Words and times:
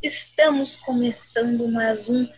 Estamos 0.00 0.76
começando 0.76 1.66
mais 1.66 2.08
um 2.08 2.28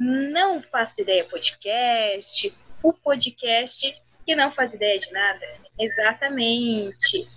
Não 0.00 0.62
Faço 0.62 1.02
Ideia 1.02 1.22
Podcast, 1.24 2.56
o 2.82 2.94
podcast 2.94 3.94
que 4.24 4.34
não 4.34 4.50
faz 4.50 4.72
ideia 4.72 4.98
de 4.98 5.12
nada. 5.12 5.46
Exatamente. 5.78 7.28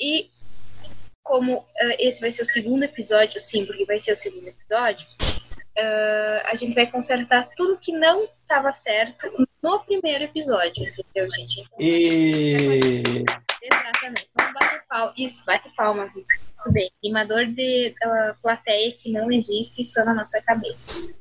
E 0.00 0.30
como 1.22 1.58
uh, 1.58 1.66
esse 1.98 2.18
vai 2.18 2.32
ser 2.32 2.42
o 2.42 2.46
segundo 2.46 2.84
episódio, 2.84 3.38
sim, 3.38 3.66
porque 3.66 3.84
vai 3.84 4.00
ser 4.00 4.12
o 4.12 4.16
segundo 4.16 4.48
episódio, 4.48 5.06
uh, 5.20 6.46
a 6.46 6.54
gente 6.54 6.74
vai 6.74 6.86
consertar 6.86 7.50
tudo 7.54 7.78
que 7.78 7.92
não 7.92 8.24
estava 8.40 8.72
certo 8.72 9.30
no 9.62 9.80
primeiro 9.80 10.24
episódio, 10.24 10.82
entendeu, 10.82 11.30
gente? 11.30 11.60
Então, 11.60 11.78
E 11.78 13.24
Exatamente. 13.62 14.30
Vamos 14.34 14.52
bater 14.54 14.82
palma. 14.88 15.14
Isso, 15.16 15.44
bate 15.44 15.68
palma, 15.76 16.06
Vitor. 16.06 16.38
Bem. 16.70 16.90
Rimador 17.02 17.46
de 17.46 17.94
da 18.00 18.36
plateia 18.42 18.92
que 18.92 19.12
não 19.12 19.30
existe 19.30 19.84
só 19.84 20.04
na 20.04 20.14
nossa 20.14 20.40
cabeça. 20.42 21.12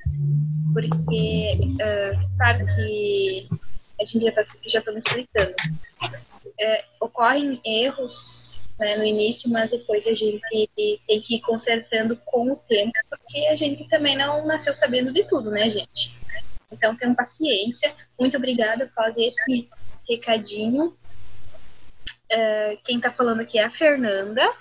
Porque, 0.73 1.57
uh, 1.61 2.75
que 2.75 3.47
a 3.99 4.05
gente 4.05 4.23
já 4.25 4.31
tá, 4.31 4.43
já 4.65 4.81
tô 4.81 4.91
me 4.91 4.99
explicando. 4.99 5.53
É, 6.59 6.85
ocorrem 6.99 7.59
erros 7.65 8.49
né, 8.79 8.97
no 8.97 9.03
início, 9.03 9.49
mas 9.49 9.71
depois 9.71 10.07
a 10.07 10.13
gente 10.13 10.41
tem 11.07 11.21
que 11.21 11.35
ir 11.35 11.41
consertando 11.41 12.17
com 12.25 12.51
o 12.51 12.55
tempo, 12.55 12.93
porque 13.09 13.45
a 13.47 13.55
gente 13.55 13.87
também 13.89 14.17
não 14.17 14.45
nasceu 14.45 14.73
sabendo 14.73 15.13
de 15.13 15.25
tudo, 15.25 15.49
né, 15.51 15.69
gente? 15.69 16.15
Então, 16.71 16.95
tenham 16.95 17.15
paciência. 17.15 17.93
Muito 18.19 18.37
obrigada 18.37 18.87
por 18.87 19.05
fazer 19.05 19.25
esse 19.25 19.69
recadinho. 20.07 20.95
Uh, 22.31 22.77
quem 22.83 22.99
tá 22.99 23.11
falando 23.11 23.41
aqui 23.41 23.59
é 23.59 23.63
a 23.63 23.69
Fernanda. 23.69 24.51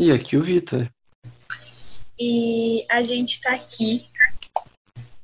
E 0.00 0.12
aqui 0.12 0.36
o 0.36 0.42
Vitor. 0.44 0.88
E 2.16 2.86
a 2.88 3.02
gente 3.02 3.40
tá 3.40 3.52
aqui 3.56 4.08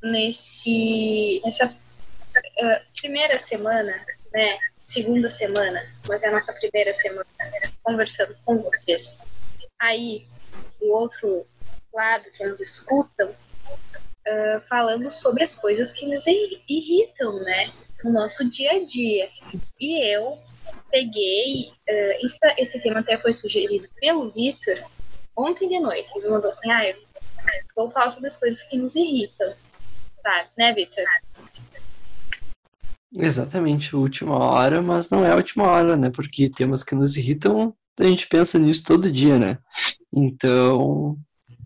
nesse 0.03 1.41
nessa 1.45 1.67
uh, 1.67 3.01
primeira 3.01 3.39
semana, 3.39 4.05
né? 4.33 4.59
Segunda 4.85 5.29
semana, 5.29 5.81
mas 6.09 6.25
é 6.25 6.29
a 6.29 6.33
nossa 6.33 6.53
primeira 6.53 6.93
semana 6.93 7.25
conversando 7.85 8.37
com 8.45 8.59
vocês. 8.59 9.17
Aí, 9.81 10.27
do 10.81 10.89
outro 10.89 11.47
lado 11.93 12.29
que 12.33 12.45
nos 12.45 12.61
escutam, 12.61 13.31
uh, 13.31 14.61
falando 14.69 15.09
sobre 15.09 15.45
as 15.45 15.55
coisas 15.55 15.93
que 15.93 16.05
nos 16.05 16.27
irritam, 16.27 17.39
né? 17.45 17.73
No 18.03 18.11
nosso 18.11 18.45
dia 18.51 18.73
a 18.73 18.85
dia. 18.85 19.31
E 19.79 20.03
eu 20.13 20.37
peguei, 20.91 21.71
uh, 21.89 22.25
esse, 22.25 22.39
esse 22.59 22.81
tema 22.81 23.01
até 23.01 23.19
foi 23.19 23.33
sugerido 23.33 23.89
pelo 24.01 24.31
Vitor 24.31 24.79
ontem 25.37 25.69
de 25.69 25.81
noite. 25.81 26.11
Ele 26.15 26.27
me 26.27 26.31
mandou 26.31 26.49
assim, 26.49 26.71
ah, 26.71 26.87
eu 26.87 26.97
vou 27.75 27.91
falar 27.91 28.09
sobre 28.11 28.29
as 28.29 28.37
coisas 28.37 28.63
que 28.63 28.77
nos 28.77 28.95
irritam, 28.95 29.53
sabe? 30.23 30.49
Né, 30.57 30.73
Vitor? 30.73 31.05
Exatamente, 33.17 33.95
última 33.95 34.37
hora, 34.37 34.83
mas 34.83 35.09
não 35.11 35.25
é 35.25 35.31
a 35.31 35.37
última 35.37 35.69
hora, 35.69 35.97
né? 35.97 36.11
Porque 36.11 36.51
temas 36.51 36.83
que 36.83 36.95
nos 36.95 37.17
irritam, 37.17 37.75
a 37.99 38.05
gente 38.05 38.27
pensa 38.27 38.59
nisso 38.59 38.85
todo 38.85 39.11
dia, 39.11 39.39
né? 39.39 39.59
Então, 40.13 41.17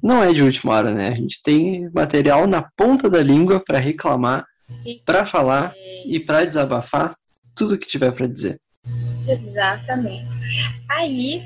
não 0.02 0.22
é 0.22 0.32
de 0.32 0.42
última 0.42 0.74
hora, 0.74 0.92
né? 0.92 1.08
A 1.08 1.14
gente 1.14 1.42
tem 1.42 1.91
material 1.91 2.46
na 2.46 2.62
ponta 2.62 3.08
da 3.08 3.22
língua 3.22 3.60
para 3.60 3.78
reclamar, 3.78 4.46
para 5.04 5.24
falar 5.24 5.74
e 6.04 6.20
para 6.20 6.44
desabafar 6.44 7.16
tudo 7.54 7.78
que 7.78 7.88
tiver 7.88 8.12
para 8.12 8.26
dizer. 8.26 8.60
Exatamente. 9.29 10.27
Aí, 10.89 11.43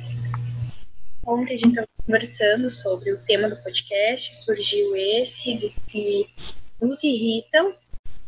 ontem 1.26 1.54
a 1.54 1.58
gente 1.58 1.70
estava 1.70 1.88
conversando 2.06 2.70
sobre 2.70 3.12
o 3.12 3.18
tema 3.24 3.50
do 3.50 3.56
podcast, 3.62 4.36
surgiu 4.36 4.94
esse 4.94 5.56
do 5.56 5.70
que 5.86 6.32
nos 6.80 7.02
irritam 7.02 7.74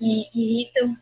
e 0.00 0.28
irritam 0.34 0.96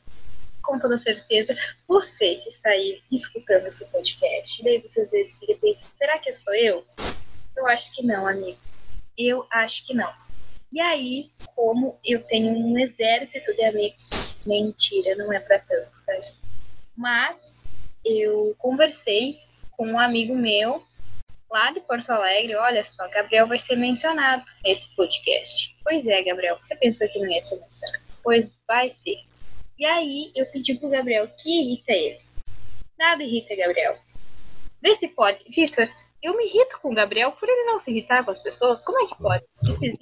com 0.63 0.79
toda 0.79 0.97
certeza 0.97 1.57
você 1.89 2.37
que 2.37 2.49
está 2.49 2.71
aí 2.71 3.03
escutando 3.11 3.67
esse 3.67 3.87
podcast. 3.87 4.63
Daí 4.63 4.81
você 4.81 5.01
às 5.01 5.11
vezes 5.11 5.39
fica 5.39 5.55
pensando, 5.61 5.91
será 5.95 6.19
que 6.19 6.33
sou 6.33 6.55
eu? 6.55 6.85
Eu 7.57 7.67
acho 7.67 7.93
que 7.95 8.05
não, 8.05 8.27
amigo. 8.27 8.59
Eu 9.17 9.47
acho 9.51 9.87
que 9.87 9.95
não. 9.95 10.13
E 10.71 10.81
aí, 10.81 11.31
como 11.55 11.99
eu 12.05 12.23
tenho 12.23 12.51
um 12.51 12.79
exército 12.79 13.55
de 13.55 13.65
amigos, 13.65 14.37
mentira, 14.47 15.15
não 15.17 15.33
é 15.33 15.39
para 15.39 15.59
tanto, 15.59 15.91
tá? 16.07 16.15
Mas 16.97 17.52
eu 18.05 18.55
conversei 18.59 19.39
com 19.71 19.87
um 19.87 19.99
amigo 19.99 20.35
meu 20.35 20.83
lá 21.51 21.71
de 21.71 21.81
Porto 21.81 22.11
Alegre. 22.11 22.55
Olha 22.57 22.83
só, 22.83 23.09
Gabriel 23.09 23.47
vai 23.47 23.59
ser 23.59 23.77
mencionado 23.77 24.45
nesse 24.65 24.95
podcast. 24.97 25.77
Pois 25.85 26.07
é, 26.07 26.23
Gabriel, 26.23 26.57
você 26.61 26.75
pensou 26.77 27.09
que 27.09 27.19
não 27.19 27.31
ia 27.31 27.43
ser 27.43 27.61
mencionado? 27.61 28.05
Pois 28.23 28.59
vai 28.67 28.91
ser. 28.91 29.19
E 29.79 29.85
aí 29.85 30.33
eu 30.35 30.47
pedi 30.47 30.75
pro 30.75 30.89
Gabriel 30.89 31.29
que 31.37 31.61
irrita 31.61 31.93
ele. 31.93 32.21
Nada 32.99 33.23
irrita 33.23 33.57
Gabriel. 33.57 33.99
Vê 34.81 34.95
se 34.95 35.09
pode. 35.09 35.45
Victor, 35.49 35.89
eu 36.23 36.37
me 36.37 36.47
irrito 36.47 36.79
com 36.81 36.93
o 36.93 36.95
Gabriel 36.95 37.33
por 37.33 37.49
ele 37.49 37.65
não 37.65 37.79
se 37.79 37.91
irritar 37.91 38.25
com 38.25 38.31
as 38.31 38.39
pessoas. 38.39 38.83
Como 38.83 39.01
é 39.01 39.09
que 39.09 39.19
pode? 39.19 39.45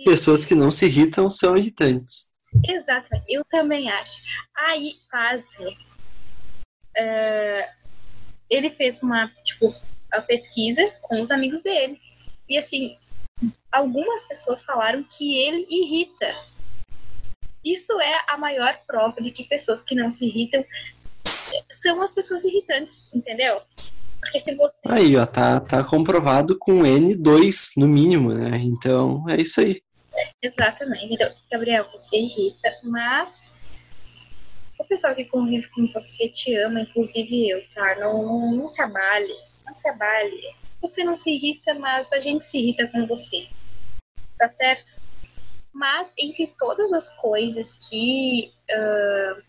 Pessoas 0.05 0.45
que 0.45 0.55
não 0.55 0.71
se 0.71 0.87
irritam 0.87 1.31
são 1.31 1.57
irritantes. 1.57 2.31
Exatamente, 2.67 3.25
eu 3.29 3.45
também 3.49 3.91
acho. 3.91 4.21
Aí, 4.57 4.95
quase. 5.11 5.65
Uh, 6.99 7.80
ele 8.51 8.71
fez 8.71 9.03
uma, 9.03 9.31
tipo, 9.45 9.75
a 10.13 10.21
pesquisa 10.21 10.93
com 11.03 11.23
os 11.23 11.31
amigos 11.31 11.63
dele. 11.63 12.01
E 12.49 12.59
assim, 12.59 12.97
algumas 13.71 14.25
pessoas 14.25 14.63
falaram 14.65 15.05
que 15.05 15.39
ele 15.39 15.67
irrita 15.71 16.35
isso 17.65 18.01
é 18.01 18.21
a 18.29 18.39
maior 18.39 18.79
prova 18.87 19.21
de 19.21 19.31
que 19.31 19.45
pessoas 19.45 19.83
que 19.83 19.95
não 19.95 20.11
se 20.11 20.27
irritam 20.27 20.65
são 21.71 22.01
as 22.03 22.11
pessoas 22.11 22.45
irritantes, 22.45 23.11
entendeu? 23.15 23.61
Porque 24.19 24.41
se 24.41 24.55
você. 24.55 24.81
Aí, 24.89 25.17
ó, 25.17 25.27
tá, 25.27 25.61
tá 25.61 25.85
comprovado 25.85 26.59
com 26.59 26.83
N2 26.83 27.73
no 27.77 27.87
mínimo, 27.87 28.33
né? 28.33 28.59
Então 28.59 29.29
é 29.29 29.41
isso 29.41 29.61
aí. 29.61 29.83
Exatamente. 30.43 31.15
Então, 31.15 31.31
Gabriel, 31.51 31.87
você 31.95 32.17
irrita, 32.17 32.71
mas 32.83 33.43
o 34.81 34.85
pessoal 34.85 35.15
que 35.15 35.27
convive 35.27 35.69
com 35.69 35.87
você 35.89 36.27
te 36.29 36.55
ama, 36.57 36.81
inclusive 36.81 37.51
eu, 37.51 37.63
tá? 37.75 37.97
Não, 37.97 38.23
não, 38.23 38.53
não 38.53 38.67
se 38.67 38.81
abale. 38.81 39.35
Não 39.67 39.75
se 39.75 39.87
abale. 39.89 40.55
Você 40.81 41.05
não 41.05 41.15
se 41.15 41.31
irrita, 41.31 41.75
mas 41.75 42.13
a 42.15 42.19
gente 42.19 42.43
se 42.43 42.59
irrita 42.59 42.89
com 42.89 43.07
você. 43.07 43.47
Tá 44.39 44.49
certo? 44.49 44.91
Mas 45.71 46.15
entre 46.19 46.47
todas 46.59 46.95
as 46.95 47.11
coisas 47.11 47.75
que 47.75 48.51
uh, 48.71 49.43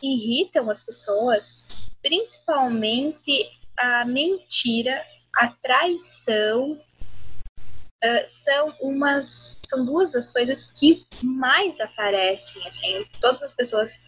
irritam 0.00 0.70
as 0.70 0.80
pessoas, 0.80 1.64
principalmente 2.00 3.50
a 3.76 4.04
mentira, 4.04 5.04
a 5.36 5.48
traição, 5.48 6.80
uh, 8.04 8.26
são 8.26 8.74
umas, 8.80 9.58
são 9.68 9.84
duas 9.84 10.12
das 10.12 10.28
coisas 10.28 10.64
que 10.64 11.06
mais 11.22 11.80
aparecem. 11.80 12.66
Assim, 12.66 13.04
todas 13.20 13.42
as 13.42 13.52
pessoas 13.52 14.00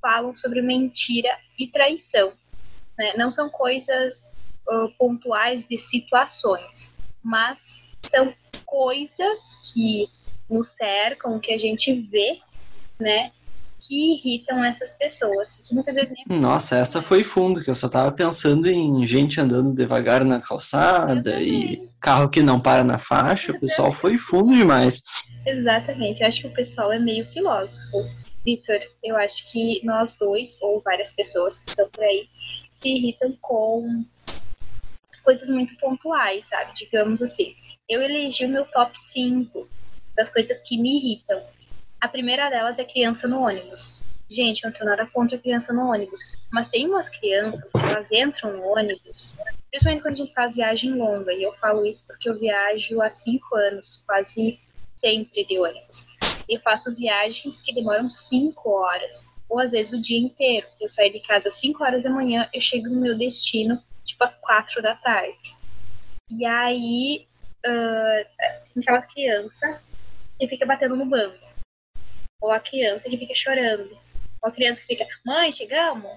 falam 0.00 0.36
sobre 0.36 0.62
mentira 0.62 1.38
e 1.58 1.68
traição. 1.68 2.32
Né? 2.98 3.14
Não 3.16 3.30
são 3.30 3.48
coisas 3.48 4.32
uh, 4.68 4.90
pontuais 4.98 5.64
de 5.64 5.78
situações, 5.78 6.94
mas 7.22 7.82
são 8.02 8.34
coisas 8.64 9.60
que 9.72 10.10
nos 10.48 10.68
cercam, 10.68 11.40
que 11.40 11.52
a 11.52 11.58
gente 11.58 11.92
vê, 11.92 12.40
né? 12.98 13.32
Que 13.86 14.14
irritam 14.14 14.64
essas 14.64 14.92
pessoas. 14.92 15.56
Que 15.56 15.74
muitas 15.74 15.94
vezes 15.94 16.10
nem... 16.10 16.38
Nossa, 16.40 16.76
essa 16.76 17.02
foi 17.02 17.22
fundo, 17.22 17.62
que 17.62 17.70
eu 17.70 17.74
só 17.74 17.88
tava 17.88 18.10
pensando 18.12 18.68
em 18.68 19.06
gente 19.06 19.40
andando 19.40 19.74
devagar 19.74 20.24
na 20.24 20.40
calçada 20.40 21.40
e 21.40 21.88
carro 22.00 22.28
que 22.28 22.42
não 22.42 22.58
para 22.58 22.82
na 22.82 22.98
faixa. 22.98 23.52
O 23.52 23.60
pessoal 23.60 23.92
foi 23.92 24.18
fundo 24.18 24.54
demais. 24.54 25.02
Exatamente, 25.44 26.22
eu 26.22 26.28
acho 26.28 26.42
que 26.42 26.48
o 26.48 26.54
pessoal 26.54 26.92
é 26.92 26.98
meio 26.98 27.26
filósofo. 27.30 28.04
Vitor, 28.44 28.78
eu 29.02 29.16
acho 29.16 29.50
que 29.50 29.84
nós 29.84 30.14
dois, 30.14 30.56
ou 30.60 30.80
várias 30.80 31.10
pessoas 31.10 31.58
que 31.58 31.68
estão 31.68 31.88
por 31.90 32.04
aí, 32.04 32.28
se 32.70 32.88
irritam 32.90 33.36
com 33.40 34.04
coisas 35.24 35.50
muito 35.50 35.76
pontuais, 35.78 36.44
sabe? 36.44 36.72
Digamos 36.76 37.20
assim 37.20 37.54
eu 37.88 38.02
elegi 38.02 38.44
o 38.44 38.48
meu 38.48 38.64
top 38.64 38.98
5 38.98 39.68
das 40.14 40.30
coisas 40.30 40.60
que 40.60 40.78
me 40.78 40.98
irritam. 40.98 41.40
A 42.00 42.08
primeira 42.08 42.50
delas 42.50 42.78
é 42.78 42.84
criança 42.84 43.26
no 43.26 43.40
ônibus. 43.40 43.94
Gente, 44.28 44.64
eu 44.64 44.70
não 44.70 44.76
tenho 44.76 44.90
nada 44.90 45.06
contra 45.06 45.38
criança 45.38 45.72
no 45.72 45.88
ônibus, 45.88 46.20
mas 46.50 46.68
tem 46.68 46.88
umas 46.88 47.08
crianças 47.08 47.70
que 47.70 47.78
elas 47.78 48.10
entram 48.10 48.56
no 48.56 48.64
ônibus, 48.64 49.36
principalmente 49.70 50.02
quando 50.02 50.14
a 50.14 50.16
gente 50.16 50.34
faz 50.34 50.56
viagem 50.56 50.94
longa, 50.94 51.32
e 51.32 51.44
eu 51.44 51.52
falo 51.54 51.86
isso 51.86 52.04
porque 52.06 52.28
eu 52.28 52.38
viajo 52.38 53.00
há 53.00 53.08
5 53.08 53.56
anos, 53.56 54.02
quase 54.04 54.58
sempre 54.96 55.44
de 55.44 55.58
ônibus. 55.58 56.08
E 56.48 56.58
faço 56.58 56.94
viagens 56.94 57.60
que 57.60 57.72
demoram 57.72 58.08
5 58.08 58.68
horas, 58.68 59.30
ou 59.48 59.60
às 59.60 59.72
vezes 59.72 59.92
o 59.92 60.00
dia 60.00 60.18
inteiro. 60.18 60.66
Eu 60.80 60.88
saio 60.88 61.12
de 61.12 61.20
casa 61.20 61.48
às 61.48 61.54
5 61.54 61.82
horas 61.84 62.02
da 62.02 62.10
manhã, 62.10 62.48
eu 62.52 62.60
chego 62.60 62.88
no 62.88 63.00
meu 63.00 63.16
destino, 63.16 63.80
tipo 64.04 64.24
às 64.24 64.36
4 64.36 64.82
da 64.82 64.96
tarde. 64.96 65.56
E 66.28 66.44
aí 66.44 67.28
uh, 67.64 68.44
tem 68.74 68.82
aquela 68.82 69.02
criança 69.02 69.80
que 70.38 70.48
fica 70.48 70.66
batendo 70.66 70.96
no 70.96 71.06
banco. 71.06 71.45
Ou 72.40 72.50
a 72.50 72.60
criança 72.60 73.08
que 73.08 73.16
fica 73.16 73.34
chorando. 73.34 73.90
Ou 74.42 74.48
a 74.48 74.52
criança 74.52 74.80
que 74.80 74.86
fica, 74.86 75.06
mãe, 75.24 75.50
chegamos? 75.50 76.10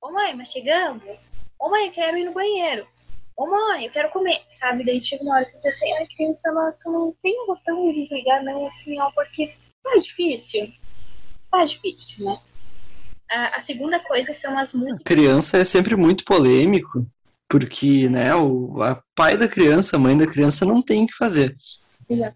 Ô 0.00 0.12
mãe, 0.12 0.34
mas 0.34 0.50
chegamos? 0.50 1.02
Ô 1.58 1.70
mãe, 1.70 1.86
eu 1.86 1.92
quero 1.92 2.18
ir 2.18 2.24
no 2.24 2.32
banheiro. 2.32 2.86
Ô 3.36 3.46
mãe, 3.46 3.86
eu 3.86 3.90
quero 3.90 4.10
comer. 4.10 4.40
Sabe? 4.50 4.84
Daí 4.84 5.02
chega 5.02 5.22
uma 5.22 5.36
hora 5.36 5.44
que 5.44 5.56
diz 5.56 5.66
assim, 5.66 5.92
ai, 5.92 6.06
criança, 6.06 6.48
ela, 6.48 6.74
não 6.86 7.14
tem 7.22 7.40
um 7.42 7.46
botão 7.46 7.90
de 7.90 8.00
desligar, 8.00 8.42
não, 8.44 8.66
assim, 8.66 9.00
ó, 9.00 9.10
porque 9.12 9.54
tá 9.82 9.98
difícil. 9.98 10.72
Tá 11.50 11.64
difícil, 11.64 12.26
né? 12.26 12.38
A, 13.30 13.56
a 13.56 13.60
segunda 13.60 13.98
coisa 13.98 14.34
são 14.34 14.58
as 14.58 14.74
músicas. 14.74 15.00
Criança 15.04 15.58
é 15.58 15.64
sempre 15.64 15.96
muito 15.96 16.24
polêmico, 16.24 17.06
porque, 17.48 18.08
né, 18.08 18.34
o 18.34 18.82
a 18.82 19.02
pai 19.14 19.36
da 19.36 19.48
criança, 19.48 19.96
a 19.96 19.98
mãe 19.98 20.16
da 20.16 20.26
criança 20.26 20.64
não 20.64 20.82
tem 20.82 21.04
o 21.04 21.06
que 21.06 21.16
fazer. 21.16 21.56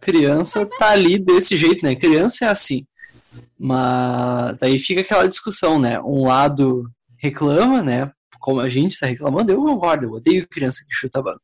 Criança 0.00 0.64
tá 0.78 0.90
ali 0.90 1.18
desse 1.18 1.56
jeito, 1.56 1.84
né? 1.84 1.94
Criança 1.94 2.46
é 2.46 2.48
assim. 2.48 2.86
Mas 3.58 4.58
daí 4.58 4.78
fica 4.78 5.00
aquela 5.00 5.28
discussão, 5.28 5.78
né? 5.78 6.00
Um 6.00 6.26
lado 6.26 6.90
reclama, 7.18 7.82
né? 7.82 8.10
Como 8.40 8.60
a 8.60 8.68
gente 8.68 8.92
está 8.92 9.06
reclamando, 9.06 9.50
eu 9.50 9.58
concordo, 9.58 10.06
eu 10.06 10.12
odeio 10.12 10.48
criança 10.48 10.84
que 10.86 10.94
chuta 10.94 11.22
banco. 11.22 11.40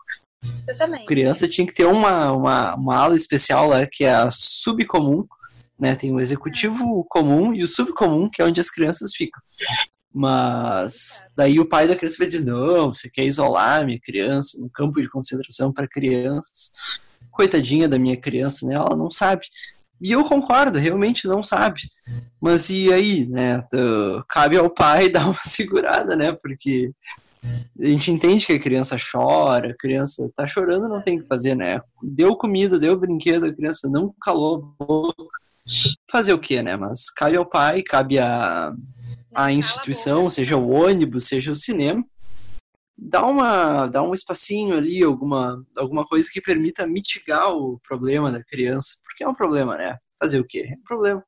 Eu 0.67 0.77
também. 0.77 1.05
Criança 1.07 1.49
tinha 1.49 1.67
que 1.67 1.75
ter 1.75 1.85
uma, 1.85 2.33
uma, 2.33 2.75
uma 2.75 2.97
ala 2.97 3.17
especial 3.17 3.69
lá, 3.69 3.87
que 3.87 4.05
é 4.05 4.13
a 4.13 4.31
subcomum, 4.31 5.25
né? 5.79 5.95
Tem 5.95 6.13
o 6.13 6.21
executivo 6.21 7.05
comum 7.09 7.55
e 7.55 7.63
o 7.63 7.69
subcomum, 7.69 8.29
que 8.31 8.43
é 8.43 8.45
onde 8.45 8.61
as 8.61 8.71
crianças 8.71 9.15
ficam. 9.15 9.41
Mas 10.15 11.25
daí 11.37 11.59
o 11.59 11.69
pai 11.69 11.89
da 11.89 11.97
criança 11.97 12.17
vai 12.19 12.27
dizer: 12.27 12.45
não, 12.45 12.93
você 12.93 13.09
quer 13.09 13.25
isolar 13.25 13.81
a 13.81 13.85
minha 13.85 14.01
criança 14.01 14.61
no 14.61 14.69
campo 14.69 15.01
de 15.01 15.09
concentração 15.09 15.73
para 15.73 15.89
crianças. 15.89 16.73
Coitadinha 17.31 17.89
da 17.89 17.99
minha 17.99 18.17
criança, 18.17 18.67
né? 18.67 18.75
Ela 18.75 18.95
não 18.95 19.11
sabe. 19.11 19.47
E 20.03 20.11
eu 20.11 20.25
concordo, 20.25 20.79
realmente 20.79 21.29
não 21.29 21.45
sabe. 21.45 21.83
Mas 22.41 22.69
e 22.71 22.93
aí, 22.93 23.25
né? 23.27 23.65
Cabe 24.29 24.59
ao 24.59 24.69
pai 24.69 25.09
dar 25.09 25.27
uma 25.27 25.39
segurada, 25.45 26.17
né? 26.17 26.33
Porque 26.33 26.91
a 27.81 27.87
gente 27.87 28.11
entende 28.11 28.45
que 28.45 28.53
a 28.53 28.59
criança 28.59 28.97
chora, 28.97 29.71
a 29.71 29.77
criança 29.77 30.29
tá 30.37 30.47
chorando, 30.47 30.89
não 30.89 31.01
tem 31.01 31.19
o 31.19 31.23
que 31.23 31.29
fazer, 31.29 31.55
né? 31.55 31.81
Deu 32.03 32.37
comida, 32.37 32.81
deu 32.81 32.99
brinquedo, 32.99 33.47
a 33.47 33.55
criança 33.55 33.89
não 33.89 34.13
calou 34.21 34.75
a 34.81 34.85
boca. 34.85 35.39
Fazer 36.11 36.33
o 36.33 36.39
quê, 36.39 36.63
né? 36.63 36.77
Mas 36.77 37.09
cabe 37.09 37.37
ao 37.37 37.47
pai, 37.47 37.83
cabe 37.83 38.19
a, 38.19 38.73
a 39.33 39.53
instituição, 39.53 40.29
seja 40.29 40.57
o 40.57 40.69
ônibus, 40.69 41.29
seja 41.29 41.53
o 41.53 41.57
cinema, 41.57 42.05
dá 42.97 43.25
uma 43.25 43.87
dá 43.87 44.03
um 44.03 44.15
espacinho 44.15 44.77
ali, 44.77 45.03
alguma 45.03 45.65
alguma 45.77 46.05
coisa 46.05 46.29
que 46.33 46.41
permita 46.41 46.87
mitigar 46.87 47.51
o 47.53 47.81
problema 47.87 48.31
da 48.31 48.43
criança, 48.43 48.95
porque 49.05 49.25
é 49.25 49.29
um 49.29 49.35
problema, 49.35 49.77
né? 49.77 49.97
Fazer 50.21 50.41
o 50.41 50.47
quê? 50.47 50.69
É 50.71 50.75
um 50.75 50.83
problema, 50.85 51.25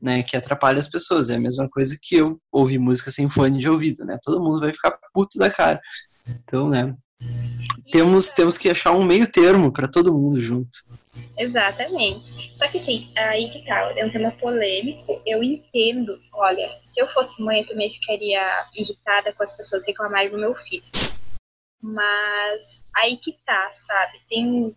né? 0.00 0.22
Que 0.22 0.36
atrapalha 0.36 0.78
as 0.78 0.88
pessoas. 0.88 1.30
É 1.30 1.36
a 1.36 1.40
mesma 1.40 1.68
coisa 1.68 1.96
que 2.00 2.16
eu 2.16 2.40
ouvir 2.52 2.78
música 2.78 3.10
sem 3.10 3.28
fone 3.30 3.58
de 3.58 3.68
ouvido, 3.68 4.04
né? 4.04 4.18
Todo 4.22 4.42
mundo 4.42 4.60
vai 4.60 4.72
ficar 4.72 4.98
puto 5.12 5.38
da 5.38 5.50
cara. 5.50 5.80
Então, 6.28 6.68
né? 6.68 6.94
Temos 7.90 8.32
temos 8.32 8.58
que 8.58 8.68
achar 8.68 8.92
um 8.92 9.04
meio 9.04 9.30
termo 9.30 9.72
para 9.72 9.88
todo 9.88 10.12
mundo 10.12 10.38
junto. 10.38 10.84
Exatamente. 11.38 12.52
Só 12.54 12.66
que 12.68 12.78
assim, 12.78 13.10
aí 13.16 13.48
que 13.50 13.64
tá, 13.64 13.92
é 13.96 14.04
um 14.04 14.10
tema 14.10 14.30
polêmico, 14.32 15.20
eu 15.26 15.42
entendo. 15.42 16.20
Olha, 16.32 16.78
se 16.84 17.00
eu 17.00 17.06
fosse 17.08 17.42
mãe, 17.42 17.60
eu 17.60 17.66
também 17.66 17.90
ficaria 17.90 18.66
irritada 18.74 19.32
com 19.32 19.42
as 19.42 19.56
pessoas 19.56 19.86
reclamarem 19.86 20.30
do 20.30 20.38
meu 20.38 20.54
filho. 20.54 20.84
Mas 21.80 22.84
aí 22.96 23.16
que 23.16 23.32
tá, 23.44 23.68
sabe? 23.70 24.20
Tem. 24.28 24.74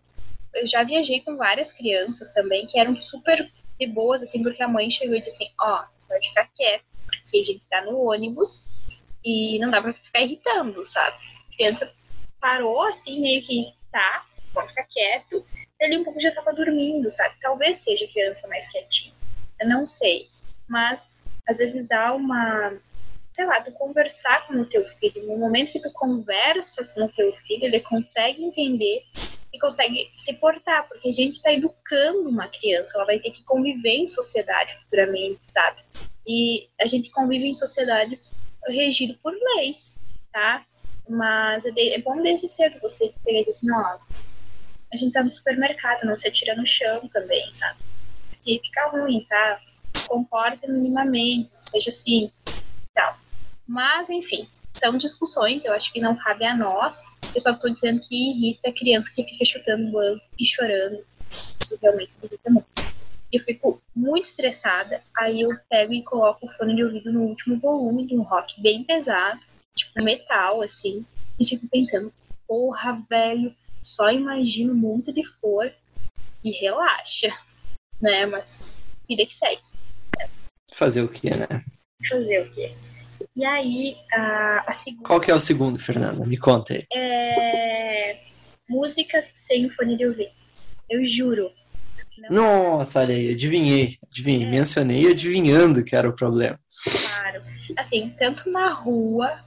Eu 0.54 0.68
já 0.68 0.84
viajei 0.84 1.22
com 1.22 1.38
várias 1.38 1.72
crianças 1.72 2.34
também 2.34 2.68
que 2.68 2.80
eram 2.80 3.00
super 3.00 3.50
de 3.80 3.88
boas, 3.88 4.22
assim, 4.22 4.44
porque 4.44 4.62
a 4.62 4.68
mãe 4.68 4.90
chegou 4.90 5.16
e 5.16 5.20
disse 5.20 5.44
assim, 5.44 5.54
ó, 5.62 5.82
oh, 5.82 6.08
vai 6.10 6.22
ficar 6.22 6.50
quieto, 6.54 6.84
porque 7.06 7.38
a 7.38 7.44
gente 7.44 7.68
tá 7.70 7.82
no 7.84 7.98
ônibus 7.98 8.64
e 9.24 9.58
não 9.60 9.72
dá 9.72 9.82
pra 9.82 9.94
ficar 9.94 10.22
irritando, 10.22 10.86
sabe? 10.86 11.16
Criança 11.56 11.94
parou 12.40 12.82
assim, 12.84 13.22
meio 13.22 13.42
que 13.44 13.74
tá, 13.92 14.26
pode 14.54 14.70
ficar 14.70 14.84
quieto 14.84 15.46
ele 15.80 15.98
um 15.98 16.04
pouco 16.04 16.20
já 16.20 16.30
estava 16.30 16.54
dormindo, 16.54 17.10
sabe? 17.10 17.36
Talvez 17.40 17.78
seja 17.78 18.08
criança 18.08 18.48
mais 18.48 18.70
quietinha. 18.70 19.14
Eu 19.60 19.70
não 19.70 19.86
sei. 19.88 20.30
Mas 20.68 21.10
às 21.48 21.58
vezes 21.58 21.88
dá 21.88 22.14
uma. 22.14 22.74
Sei 23.34 23.46
lá, 23.46 23.62
tu 23.62 23.72
conversar 23.72 24.46
com 24.48 24.56
o 24.56 24.66
teu 24.66 24.84
filho. 24.98 25.26
No 25.26 25.38
momento 25.38 25.72
que 25.72 25.82
tu 25.82 25.92
conversa 25.94 26.84
com 26.84 27.06
o 27.06 27.10
teu 27.10 27.32
filho, 27.48 27.64
ele 27.64 27.80
consegue 27.80 28.44
entender 28.44 29.06
e 29.54 29.60
consegue 29.60 30.12
se 30.16 30.34
portar, 30.34 30.88
porque 30.88 31.08
a 31.08 31.12
gente 31.12 31.34
está 31.34 31.52
educando 31.52 32.30
uma 32.30 32.48
criança, 32.50 32.96
ela 32.96 33.06
vai 33.06 33.20
ter 33.20 33.32
que 33.32 33.42
conviver 33.44 33.96
em 33.96 34.06
sociedade 34.06 34.78
futuramente, 34.82 35.40
sabe? 35.42 35.82
E 36.28 36.68
a 36.80 36.86
gente 36.86 37.10
convive 37.10 37.48
em 37.48 37.54
sociedade 37.54 38.20
regido 38.68 39.18
por 39.24 39.34
leis, 39.34 39.96
tá? 40.32 40.64
Mas 41.10 41.66
é, 41.66 41.72
é 41.96 42.02
bom 42.02 42.22
desde 42.22 42.48
cedo 42.48 42.80
você 42.80 43.12
pegar 43.26 43.40
e 43.40 43.42
dizer 43.42 43.52
assim, 43.52 43.72
ó, 43.72 43.98
a 44.94 44.96
gente 44.96 45.12
tá 45.12 45.24
no 45.24 45.32
supermercado, 45.32 46.06
não 46.06 46.16
se 46.16 46.28
atira 46.28 46.56
no 46.56 46.66
chão 46.66 47.08
também, 47.08 47.52
sabe? 47.52 47.80
E 48.46 48.60
fica 48.60 48.88
ruim, 48.90 49.26
tá? 49.28 49.60
Comporta 50.08 50.68
minimamente, 50.68 51.50
seja 51.62 51.90
assim, 51.90 52.32
tal. 52.94 53.18
Mas, 53.68 54.10
enfim, 54.10 54.48
são 54.74 54.98
discussões, 54.98 55.66
eu 55.66 55.74
acho 55.74 55.92
que 55.92 56.00
não 56.00 56.16
cabe 56.16 56.46
a 56.46 56.56
nós. 56.56 57.06
Eu 57.34 57.42
só 57.42 57.54
tô 57.54 57.70
dizendo 57.70 58.00
que 58.02 58.32
irrita 58.32 58.70
a 58.70 58.74
criança 58.74 59.12
que 59.14 59.24
fica 59.24 59.46
chutando 59.46 59.92
banco 59.92 60.24
e 60.40 60.46
chorando. 60.46 61.04
Isso 61.62 61.78
realmente 61.82 62.12
me 62.22 62.28
irrita 62.28 62.50
muito. 62.50 62.68
Eu 63.32 63.44
fico 63.44 63.82
muito 63.96 64.26
estressada, 64.26 65.04
aí 65.16 65.42
eu 65.42 65.56
pego 65.70 65.94
e 65.94 66.04
coloco 66.04 66.48
o 66.48 66.50
fone 66.50 66.76
de 66.76 66.84
ouvido 66.84 67.12
no 67.12 67.24
último 67.24 67.60
volume 67.60 68.08
de 68.08 68.16
um 68.16 68.24
rock 68.24 68.60
bem 68.60 68.84
pesado, 68.84 69.40
tipo 69.80 70.04
metal, 70.04 70.62
assim, 70.62 71.06
e 71.40 71.46
fico 71.46 71.68
pensando, 71.68 72.14
porra, 72.48 73.02
velho, 73.10 73.56
só 73.82 74.12
imagina 74.12 74.74
um 74.74 74.78
monte 74.78 75.12
de 75.12 75.24
for 75.40 75.72
e 76.44 76.52
relaxa, 76.52 77.30
né? 78.02 78.26
Mas 78.26 78.78
vida 79.08 79.26
que 79.26 79.36
segue. 79.36 79.62
Fazer 80.74 81.02
o 81.02 81.10
que, 81.10 81.30
né? 81.30 81.64
Fazer 82.08 82.42
o 82.42 82.52
quê? 82.52 82.74
E 83.36 83.46
aí, 83.46 83.98
a, 84.14 84.66
a 84.68 84.72
segunda. 84.72 85.08
Qual 85.08 85.20
que 85.20 85.32
é 85.32 85.36
o 85.36 85.40
segundo, 85.40 85.80
Fernanda? 85.80 86.26
Me 86.26 86.38
conta 86.38 86.74
aí. 86.74 86.86
É... 86.94 88.20
Músicas 88.68 89.32
sem 89.36 89.70
fone 89.70 89.98
de 89.98 90.06
ouvido. 90.06 90.32
Eu 90.90 91.06
juro. 91.06 91.52
Não... 92.18 92.78
Nossa, 92.78 93.00
olha 93.00 93.16
aí, 93.16 93.32
adivinhei. 93.32 93.98
adivinhei. 94.12 94.48
É. 94.48 94.50
Mencionei 94.50 95.08
adivinhando 95.08 95.84
que 95.84 95.96
era 95.96 96.10
o 96.10 96.16
problema. 96.16 96.60
Claro. 96.84 97.44
Assim, 97.78 98.10
tanto 98.18 98.50
na 98.50 98.70
rua 98.70 99.40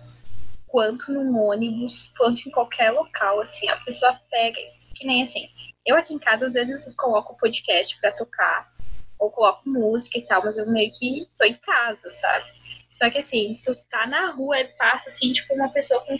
quanto 0.72 1.12
num 1.12 1.38
ônibus, 1.38 2.10
quanto 2.16 2.48
em 2.48 2.50
qualquer 2.50 2.90
local, 2.92 3.42
assim, 3.42 3.68
a 3.68 3.76
pessoa 3.76 4.18
pega, 4.30 4.58
que 4.94 5.06
nem 5.06 5.22
assim. 5.22 5.50
Eu 5.84 5.96
aqui 5.96 6.14
em 6.14 6.18
casa, 6.18 6.46
às 6.46 6.54
vezes, 6.54 6.90
coloco 6.96 7.36
podcast 7.36 8.00
para 8.00 8.10
tocar, 8.12 8.72
ou 9.18 9.30
coloco 9.30 9.68
música 9.68 10.18
e 10.18 10.22
tal, 10.22 10.42
mas 10.42 10.56
eu 10.56 10.66
meio 10.66 10.90
que 10.90 11.28
tô 11.38 11.44
em 11.44 11.54
casa, 11.54 12.10
sabe? 12.10 12.46
Só 12.90 13.10
que 13.10 13.18
assim, 13.18 13.60
tu 13.62 13.76
tá 13.90 14.06
na 14.06 14.30
rua 14.30 14.60
e 14.60 14.68
passa 14.68 15.10
assim, 15.10 15.30
tipo, 15.34 15.52
uma 15.52 15.68
pessoa 15.68 16.00
com 16.06 16.16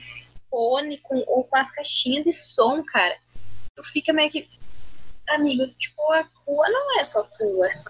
fone 0.51 0.99
com, 0.99 1.25
ou 1.27 1.45
com 1.45 1.57
as 1.57 1.73
caixinhas 1.73 2.25
de 2.25 2.35
som, 2.35 2.85
cara. 2.85 3.17
Tu 3.75 3.83
fica 3.85 4.13
meio 4.13 4.31
que. 4.31 4.47
Amigo, 5.31 5.67
tipo, 5.79 6.13
a 6.13 6.29
rua 6.47 6.69
não 6.69 7.01
é 7.01 7.05
só 7.05 7.23
tua. 7.23 7.67
Assim. 7.67 7.85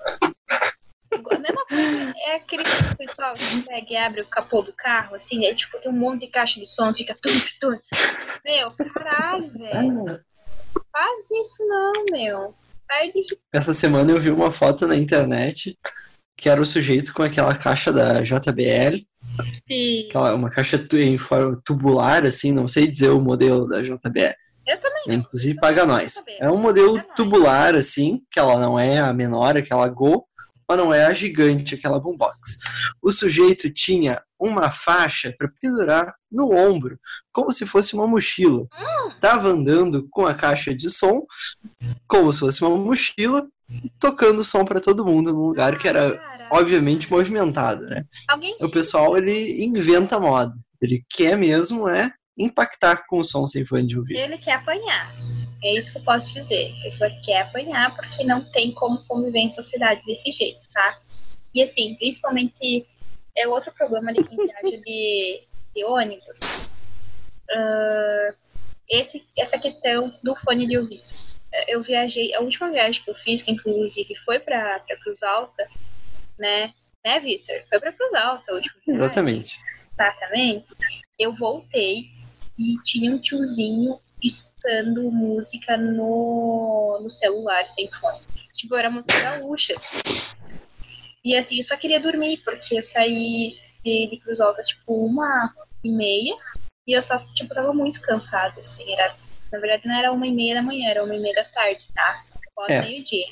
A 1.30 1.38
mesma 1.38 1.66
coisa 1.66 2.14
é 2.26 2.36
aquele 2.36 2.64
pessoal 2.96 3.34
que 3.34 3.62
pega 3.66 3.86
e 3.90 3.96
abre 3.96 4.20
o 4.22 4.26
capô 4.26 4.62
do 4.62 4.72
carro, 4.72 5.14
assim, 5.14 5.46
é 5.46 5.54
tipo, 5.54 5.78
tem 5.80 5.90
um 5.90 5.94
monte 5.94 6.22
de 6.22 6.26
caixa 6.28 6.58
de 6.58 6.66
som, 6.66 6.92
fica 6.94 7.14
tum, 7.14 7.30
tum. 7.60 7.78
Meu, 8.44 8.70
caralho, 8.72 9.50
velho. 9.52 10.20
Faz 10.90 11.30
isso 11.30 11.66
não, 11.66 12.04
meu. 12.10 12.54
Perde. 12.86 13.22
Essa 13.52 13.72
semana 13.72 14.10
eu 14.10 14.20
vi 14.20 14.30
uma 14.30 14.50
foto 14.50 14.86
na 14.86 14.96
internet 14.96 15.78
que 16.36 16.48
era 16.48 16.60
o 16.60 16.66
sujeito 16.66 17.14
com 17.14 17.22
aquela 17.22 17.54
caixa 17.54 17.92
da 17.92 18.20
JBL. 18.20 19.06
Sim. 19.66 20.06
Aquela, 20.08 20.34
uma 20.34 20.50
caixa 20.50 20.84
em 20.94 21.16
forma 21.16 21.60
tubular, 21.64 22.26
assim, 22.26 22.50
não 22.50 22.66
sei 22.66 22.88
dizer 22.88 23.10
o 23.10 23.20
modelo 23.20 23.68
da 23.68 23.80
JBL. 23.80 24.34
Eu 24.66 24.80
também. 24.80 25.18
Inclusive 25.18 25.60
paga 25.60 25.86
nós. 25.86 26.22
É 26.40 26.50
um 26.50 26.58
modelo 26.58 27.00
tubular, 27.14 27.76
assim, 27.76 28.22
que 28.30 28.38
ela 28.40 28.58
não 28.58 28.78
é 28.78 28.98
a 28.98 29.12
menor, 29.12 29.56
aquela 29.56 29.88
Gol, 29.88 30.26
mas 30.68 30.78
não 30.78 30.92
é 30.92 31.04
a 31.04 31.12
gigante, 31.12 31.74
aquela 31.74 32.00
boombox. 32.00 32.60
O 33.00 33.10
sujeito 33.10 33.70
tinha 33.70 34.22
uma 34.38 34.70
faixa 34.70 35.34
para 35.36 35.50
pendurar 35.60 36.14
no 36.30 36.52
ombro, 36.52 36.98
como 37.32 37.52
se 37.52 37.64
fosse 37.66 37.94
uma 37.94 38.06
mochila. 38.06 38.66
Tava 39.20 39.48
andando 39.48 40.08
com 40.10 40.26
a 40.26 40.34
caixa 40.34 40.74
de 40.74 40.90
som, 40.90 41.24
como 42.08 42.32
se 42.32 42.40
fosse 42.40 42.64
uma 42.64 42.76
mochila, 42.76 43.46
tocando 43.98 44.44
som 44.44 44.64
para 44.64 44.80
todo 44.80 45.04
mundo 45.04 45.32
num 45.32 45.46
lugar 45.46 45.78
que 45.78 45.88
era 45.88 46.20
obviamente 46.50 47.10
movimentado, 47.10 47.84
né? 47.86 48.04
o 48.60 48.70
pessoal 48.70 49.16
ele 49.16 49.64
inventa 49.64 50.20
moda. 50.20 50.54
Ele 50.80 51.04
quer 51.08 51.38
mesmo 51.38 51.88
é 51.88 52.12
impactar 52.36 53.04
com 53.06 53.18
o 53.18 53.24
som 53.24 53.46
sem 53.46 53.64
fone 53.64 53.86
de 53.86 53.98
ouvido. 53.98 54.18
Ele 54.18 54.36
quer 54.36 54.54
apanhar. 54.54 55.14
É 55.62 55.74
isso 55.74 55.92
que 55.92 55.98
eu 55.98 56.02
posso 56.02 56.34
dizer. 56.34 56.74
A 56.80 56.82
pessoa 56.82 57.10
quer 57.24 57.42
apanhar 57.42 57.94
porque 57.94 58.24
não 58.24 58.44
tem 58.50 58.72
como 58.72 59.04
conviver 59.06 59.40
em 59.40 59.50
sociedade 59.50 60.04
desse 60.04 60.32
jeito, 60.32 60.66
tá? 60.72 60.98
E 61.54 61.62
assim, 61.62 61.94
principalmente 61.94 62.86
é 63.36 63.46
outro 63.46 63.72
problema 63.72 64.12
de 64.12 64.22
quem 64.22 64.36
viaja 64.36 64.82
de, 64.82 65.46
de 65.74 65.84
ônibus. 65.84 66.68
Uh, 67.50 68.34
esse, 68.88 69.24
essa 69.38 69.58
questão 69.58 70.12
do 70.22 70.34
fone 70.36 70.66
de 70.66 70.76
ouvido. 70.76 71.04
Eu 71.68 71.82
viajei, 71.82 72.34
a 72.34 72.40
última 72.40 72.70
viagem 72.70 73.02
que 73.02 73.10
eu 73.10 73.14
fiz, 73.14 73.42
que 73.42 73.52
inclusive 73.52 74.14
foi 74.16 74.40
para 74.40 74.80
Cruz 75.02 75.22
Alta, 75.22 75.68
né? 76.38 76.72
Né, 77.04 77.20
Victor? 77.20 77.62
Foi 77.68 77.80
para 77.80 77.92
Cruz 77.92 78.14
Alta 78.14 78.52
a 78.52 78.54
última 78.54 78.74
viagem. 78.86 79.04
Exatamente. 79.04 79.58
Exatamente. 79.92 80.66
Eu 81.18 81.34
voltei 81.34 82.10
e 82.58 82.76
tinha 82.84 83.10
um 83.10 83.18
tiozinho 83.18 84.00
escutando 84.62 85.10
música 85.10 85.76
no, 85.76 87.00
no 87.02 87.10
celular 87.10 87.66
sem 87.66 87.90
fone. 87.90 88.20
Tipo, 88.54 88.76
era 88.76 88.90
música 88.90 89.20
gaúcha. 89.20 89.74
Assim. 89.74 90.36
E 91.24 91.36
assim, 91.36 91.58
eu 91.58 91.64
só 91.64 91.76
queria 91.76 92.00
dormir, 92.00 92.38
porque 92.44 92.78
eu 92.78 92.82
saí 92.82 93.58
de, 93.84 94.08
de 94.08 94.20
Cruz 94.22 94.40
Alta, 94.40 94.62
tipo, 94.62 95.04
uma 95.04 95.52
e 95.82 95.90
meia. 95.90 96.36
E 96.86 96.96
eu 96.96 97.02
só, 97.02 97.18
tipo, 97.34 97.54
tava 97.54 97.72
muito 97.72 98.00
cansada, 98.00 98.60
assim. 98.60 98.92
Era, 98.92 99.14
na 99.50 99.58
verdade, 99.58 99.86
não 99.86 99.94
era 99.94 100.12
uma 100.12 100.26
e 100.26 100.32
meia 100.32 100.54
da 100.54 100.62
manhã, 100.62 100.90
era 100.90 101.04
uma 101.04 101.14
e 101.14 101.20
meia 101.20 101.34
da 101.34 101.44
tarde, 101.44 101.86
tá? 101.94 102.24
Após 102.48 102.70
é. 102.70 102.80
meio-dia. 102.80 103.26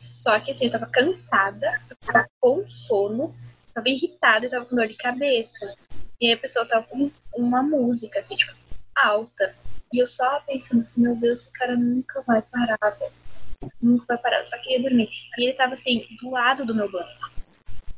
Só 0.00 0.38
que, 0.40 0.50
assim, 0.50 0.66
eu 0.66 0.72
tava 0.72 0.86
cansada, 0.86 1.80
eu 1.90 1.96
tava 2.04 2.28
com 2.40 2.66
sono, 2.66 3.34
tava 3.74 3.88
irritada 3.88 4.46
e 4.46 4.50
tava 4.50 4.64
com 4.64 4.76
dor 4.76 4.88
de 4.88 4.96
cabeça. 4.96 5.74
E 6.20 6.26
aí 6.26 6.32
a 6.32 6.38
pessoa 6.38 6.66
tava 6.66 6.86
com 6.86 7.10
uma 7.34 7.62
música, 7.62 8.18
assim, 8.18 8.36
tipo, 8.36 8.52
alta. 8.96 9.54
E 9.92 10.02
eu 10.02 10.06
só 10.06 10.40
pensando 10.40 10.82
assim, 10.82 11.02
meu 11.02 11.16
Deus, 11.16 11.42
esse 11.42 11.52
cara 11.52 11.76
nunca 11.76 12.22
vai 12.22 12.42
parar, 12.42 12.90
velho. 12.98 13.12
Nunca 13.80 14.04
vai 14.06 14.18
parar, 14.18 14.42
só 14.42 14.56
queria 14.58 14.82
dormir. 14.88 15.08
E 15.36 15.44
ele 15.44 15.54
tava 15.54 15.74
assim, 15.74 16.06
do 16.20 16.30
lado 16.30 16.64
do 16.66 16.74
meu 16.74 16.90
banco. 16.90 17.32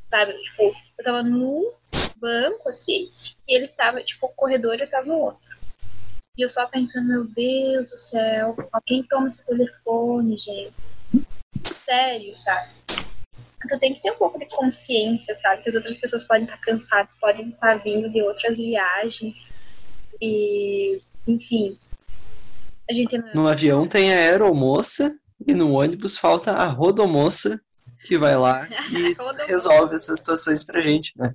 Sabe? 0.09 0.33
Tipo, 0.43 0.73
eu 0.97 1.03
tava 1.03 1.23
num 1.23 1.71
banco, 2.17 2.69
assim, 2.69 3.11
e 3.47 3.55
ele 3.55 3.67
tava, 3.67 4.01
tipo, 4.03 4.27
o 4.27 4.29
corredor 4.29 4.75
eu 4.75 4.89
tava 4.89 5.07
no 5.07 5.17
outro. 5.17 5.51
E 6.37 6.43
eu 6.43 6.49
só 6.49 6.65
pensando, 6.65 7.07
meu 7.07 7.25
Deus 7.25 7.89
do 7.89 7.97
céu, 7.97 8.55
alguém 8.71 9.03
toma 9.03 9.27
esse 9.27 9.45
telefone, 9.45 10.37
gente. 10.37 10.73
Sério, 11.65 12.33
sabe? 12.33 12.71
Então 13.65 13.77
tem 13.77 13.93
que 13.93 14.01
ter 14.01 14.11
um 14.11 14.17
pouco 14.17 14.39
de 14.39 14.45
consciência, 14.45 15.35
sabe? 15.35 15.61
Que 15.61 15.69
as 15.69 15.75
outras 15.75 15.97
pessoas 15.97 16.23
podem 16.23 16.43
estar 16.43 16.57
cansadas, 16.57 17.19
podem 17.19 17.49
estar 17.49 17.75
vindo 17.83 18.09
de 18.09 18.21
outras 18.21 18.57
viagens. 18.57 19.47
E, 20.21 21.01
enfim. 21.27 21.77
A 22.89 22.93
gente 22.93 23.17
não... 23.17 23.33
No 23.33 23.47
avião 23.47 23.85
tem 23.85 24.13
a 24.13 24.17
aeromoça 24.17 25.15
e 25.45 25.53
no 25.53 25.73
ônibus 25.73 26.17
falta 26.17 26.51
a 26.51 26.67
rodomoça 26.67 27.59
que 28.05 28.17
vai 28.17 28.35
lá 28.35 28.67
e 28.91 29.15
resolve 29.47 29.95
essas 29.95 30.19
situações 30.19 30.63
pra 30.63 30.81
gente, 30.81 31.13
né? 31.17 31.33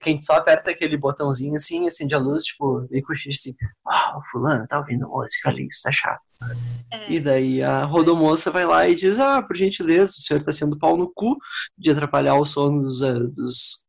Que 0.00 0.10
a 0.10 0.12
gente 0.12 0.24
só 0.24 0.34
aperta 0.34 0.70
aquele 0.70 0.96
botãozinho 0.96 1.54
assim, 1.54 1.86
acende 1.86 2.14
a 2.14 2.18
luz, 2.18 2.44
tipo, 2.44 2.86
e 2.90 3.02
cochicha 3.02 3.38
assim, 3.38 3.54
ah, 3.86 4.18
o 4.18 4.22
fulano 4.30 4.66
tá 4.66 4.78
ouvindo 4.78 5.08
música 5.08 5.50
ali, 5.50 5.68
isso 5.68 5.82
tá 5.82 5.92
chato. 5.92 6.22
É. 6.90 7.12
E 7.12 7.20
daí 7.20 7.62
a 7.62 7.84
rodomoça 7.84 8.50
vai 8.50 8.64
lá 8.64 8.88
e 8.88 8.94
diz, 8.94 9.20
ah, 9.20 9.42
por 9.42 9.56
gentileza, 9.56 10.12
o 10.12 10.20
senhor 10.20 10.42
tá 10.42 10.52
sendo 10.52 10.78
pau 10.78 10.96
no 10.96 11.12
cu 11.14 11.36
de 11.76 11.90
atrapalhar 11.90 12.34
o 12.34 12.44
sono 12.46 12.82
dos, 12.82 13.02
eh, 13.02 13.12
dos 13.12 13.84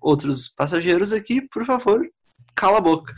outros 0.00 0.48
passageiros 0.48 1.12
aqui, 1.12 1.40
por 1.42 1.64
favor, 1.64 2.04
cala 2.54 2.78
a 2.78 2.80
boca. 2.80 3.12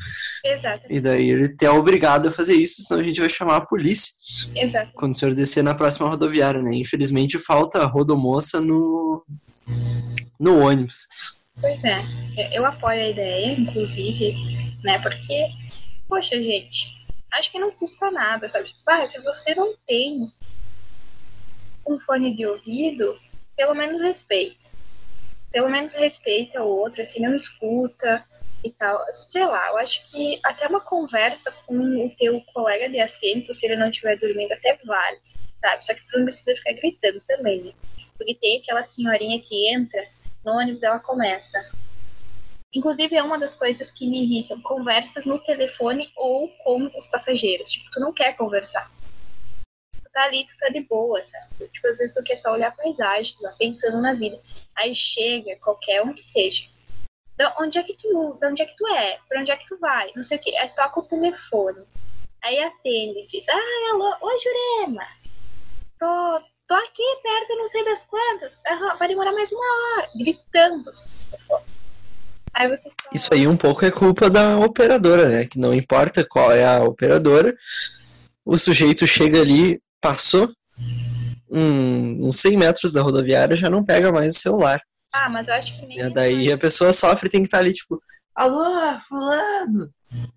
Exato. 0.44 0.86
E 0.88 1.00
daí 1.00 1.30
ele 1.30 1.54
é 1.60 1.70
obrigado 1.70 2.28
a 2.28 2.32
fazer 2.32 2.54
isso, 2.54 2.82
senão 2.82 3.00
a 3.00 3.04
gente 3.04 3.20
vai 3.20 3.30
chamar 3.30 3.56
a 3.56 3.66
polícia. 3.66 4.14
Exato. 4.54 4.92
Quando 4.94 5.14
o 5.14 5.16
senhor 5.16 5.34
descer 5.34 5.62
na 5.62 5.74
próxima 5.74 6.08
rodoviária, 6.08 6.62
né? 6.62 6.74
Infelizmente 6.74 7.38
falta 7.38 7.84
rodomoça 7.84 8.60
no, 8.60 9.24
no 10.38 10.60
ônibus. 10.60 11.06
Pois 11.60 11.84
é, 11.84 12.02
eu 12.52 12.66
apoio 12.66 13.00
a 13.00 13.08
ideia, 13.08 13.52
inclusive, 13.52 14.34
né? 14.82 14.98
Porque, 15.00 15.46
poxa, 16.08 16.42
gente, 16.42 16.94
acho 17.32 17.50
que 17.50 17.58
não 17.58 17.70
custa 17.70 18.10
nada, 18.10 18.48
sabe? 18.48 18.70
Ah, 18.86 19.06
se 19.06 19.20
você 19.20 19.54
não 19.54 19.74
tem 19.86 20.32
um 21.86 21.98
fone 22.00 22.34
de 22.34 22.46
ouvido, 22.46 23.18
pelo 23.56 23.74
menos 23.74 24.00
respeita. 24.00 24.64
Pelo 25.52 25.68
menos 25.68 25.94
respeita 25.94 26.62
o 26.62 26.68
outro, 26.68 27.02
assim, 27.02 27.20
não 27.20 27.34
escuta, 27.34 28.24
e 28.64 28.72
tal. 28.72 28.98
Sei 29.12 29.44
lá, 29.44 29.68
eu 29.68 29.76
acho 29.76 30.10
que 30.10 30.40
até 30.42 30.66
uma 30.66 30.80
conversa 30.80 31.52
com 31.66 32.06
o 32.06 32.10
teu 32.16 32.40
colega 32.52 32.88
de 32.88 32.98
assento, 32.98 33.52
se 33.52 33.66
ele 33.66 33.76
não 33.76 33.90
estiver 33.90 34.16
dormindo, 34.16 34.52
até 34.52 34.76
vale, 34.84 35.18
sabe? 35.60 35.86
Só 35.86 35.94
que 35.94 36.00
tu 36.08 36.18
não 36.18 36.24
precisa 36.24 36.56
ficar 36.56 36.72
gritando 36.72 37.20
também, 37.28 37.62
né? 37.62 37.72
Porque 38.16 38.34
tem 38.34 38.58
aquela 38.58 38.82
senhorinha 38.82 39.40
que 39.40 39.70
entra 39.70 40.02
no 40.44 40.52
ônibus, 40.52 40.82
ela 40.82 40.98
começa. 40.98 41.62
Inclusive, 42.74 43.14
é 43.14 43.22
uma 43.22 43.38
das 43.38 43.54
coisas 43.54 43.92
que 43.92 44.08
me 44.08 44.24
irritam, 44.24 44.60
conversas 44.62 45.26
no 45.26 45.38
telefone 45.38 46.10
ou 46.16 46.48
com 46.64 46.90
os 46.96 47.06
passageiros. 47.06 47.70
Tipo, 47.70 47.90
tu 47.92 48.00
não 48.00 48.12
quer 48.12 48.36
conversar. 48.36 48.90
Tu 50.02 50.10
tá 50.12 50.24
ali, 50.24 50.44
tu 50.46 50.56
tá 50.58 50.70
de 50.70 50.80
boa, 50.80 51.22
sabe? 51.22 51.68
Tipo, 51.68 51.88
às 51.88 51.98
vezes 51.98 52.14
tu 52.14 52.22
quer 52.24 52.36
só 52.36 52.52
olhar 52.52 52.68
a 52.68 52.72
paisagem, 52.72 53.36
tu 53.36 53.42
tá 53.42 53.54
pensando 53.58 54.00
na 54.00 54.14
vida. 54.14 54.40
Aí 54.74 54.94
chega, 54.94 55.56
qualquer 55.56 56.02
um 56.02 56.12
que 56.12 56.24
seja, 56.24 56.66
de 57.36 57.44
onde 57.60 57.78
é 57.78 57.82
que 57.82 57.96
tu, 57.96 58.38
de 58.40 58.46
onde 58.46 58.62
é 58.62 58.66
que 58.66 58.76
tu 58.76 58.86
é? 58.88 59.18
Pra 59.28 59.40
onde 59.40 59.50
é 59.50 59.56
que 59.56 59.66
tu 59.66 59.78
vai? 59.78 60.10
Não 60.14 60.22
sei 60.22 60.38
o 60.38 60.40
que. 60.40 60.56
Aí 60.56 60.68
toca 60.70 61.00
o 61.00 61.02
telefone. 61.02 61.82
Aí 62.42 62.62
atende 62.62 63.26
diz, 63.26 63.48
ah, 63.48 63.92
alô, 63.92 64.16
oi 64.20 64.36
Jurema. 64.38 65.06
Tô, 65.98 66.40
tô 66.68 66.74
aqui 66.74 67.02
perto, 67.22 67.56
não 67.56 67.66
sei 67.66 67.84
das 67.84 68.04
quantas. 68.04 68.62
vai 68.98 69.08
demorar 69.08 69.32
mais 69.32 69.50
uma 69.50 69.64
hora. 69.64 70.10
Gritando. 70.16 70.90
Aí 72.52 72.76
só... 72.76 72.88
Isso 73.12 73.34
aí 73.34 73.48
um 73.48 73.56
pouco 73.56 73.84
é 73.84 73.90
culpa 73.90 74.30
da 74.30 74.58
operadora, 74.58 75.28
né? 75.28 75.46
Que 75.46 75.58
não 75.58 75.74
importa 75.74 76.24
qual 76.24 76.52
é 76.52 76.64
a 76.64 76.84
operadora, 76.84 77.56
o 78.44 78.56
sujeito 78.56 79.06
chega 79.06 79.40
ali, 79.40 79.80
passou 80.00 80.52
um, 81.50 82.26
uns 82.28 82.40
100 82.40 82.56
metros 82.56 82.92
da 82.92 83.02
rodoviária, 83.02 83.56
já 83.56 83.68
não 83.68 83.84
pega 83.84 84.12
mais 84.12 84.36
o 84.36 84.38
celular. 84.38 84.80
Ah, 85.14 85.28
mas 85.28 85.46
eu 85.46 85.54
acho 85.54 85.78
que 85.78 85.86
nem. 85.86 86.00
E 86.00 86.10
daí 86.10 86.50
a 86.50 86.58
pessoa 86.58 86.92
sofre 86.92 87.30
tem 87.30 87.40
que 87.40 87.46
estar 87.46 87.58
ali, 87.58 87.72
tipo, 87.72 88.02
alô, 88.34 88.98
fulano, 89.08 89.88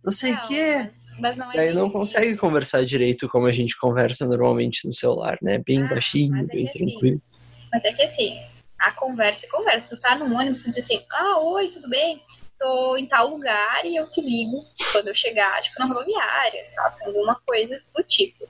não 0.05 0.11
sei 0.11 0.33
o 0.35 0.47
quê. 0.47 0.91
Mas, 1.19 1.35
mas 1.35 1.37
não 1.37 1.51
é 1.51 1.55
daí 1.55 1.73
não 1.73 1.89
consegue 1.89 2.27
assim. 2.27 2.37
conversar 2.37 2.85
direito 2.85 3.27
como 3.27 3.47
a 3.47 3.51
gente 3.51 3.75
conversa 3.75 4.27
normalmente 4.27 4.85
no 4.85 4.93
celular, 4.93 5.35
né? 5.41 5.57
Bem 5.65 5.83
ah, 5.83 5.87
baixinho, 5.87 6.37
é 6.37 6.43
bem 6.43 6.69
tranquilo. 6.69 7.19
Assim, 7.19 7.67
mas 7.71 7.85
é 7.85 7.91
que 7.91 8.03
assim, 8.03 8.39
a 8.77 8.93
conversa 8.93 9.47
é 9.47 9.49
conversa. 9.49 9.95
Tu 9.95 9.99
tá 9.99 10.15
no 10.15 10.25
ônibus, 10.25 10.63
tu 10.63 10.69
diz 10.69 10.85
assim, 10.85 11.03
ah, 11.11 11.39
oi, 11.39 11.69
tudo 11.69 11.89
bem? 11.89 12.21
Tô 12.59 12.95
em 12.97 13.07
tal 13.07 13.29
lugar 13.29 13.83
e 13.83 13.95
eu 13.95 14.11
te 14.11 14.21
ligo 14.21 14.63
quando 14.91 15.07
eu 15.07 15.15
chegar, 15.15 15.59
tipo, 15.63 15.79
na 15.79 15.87
rodoviária, 15.87 16.63
sabe? 16.67 17.03
Alguma 17.03 17.41
coisa 17.47 17.81
do 17.95 18.03
tipo. 18.03 18.47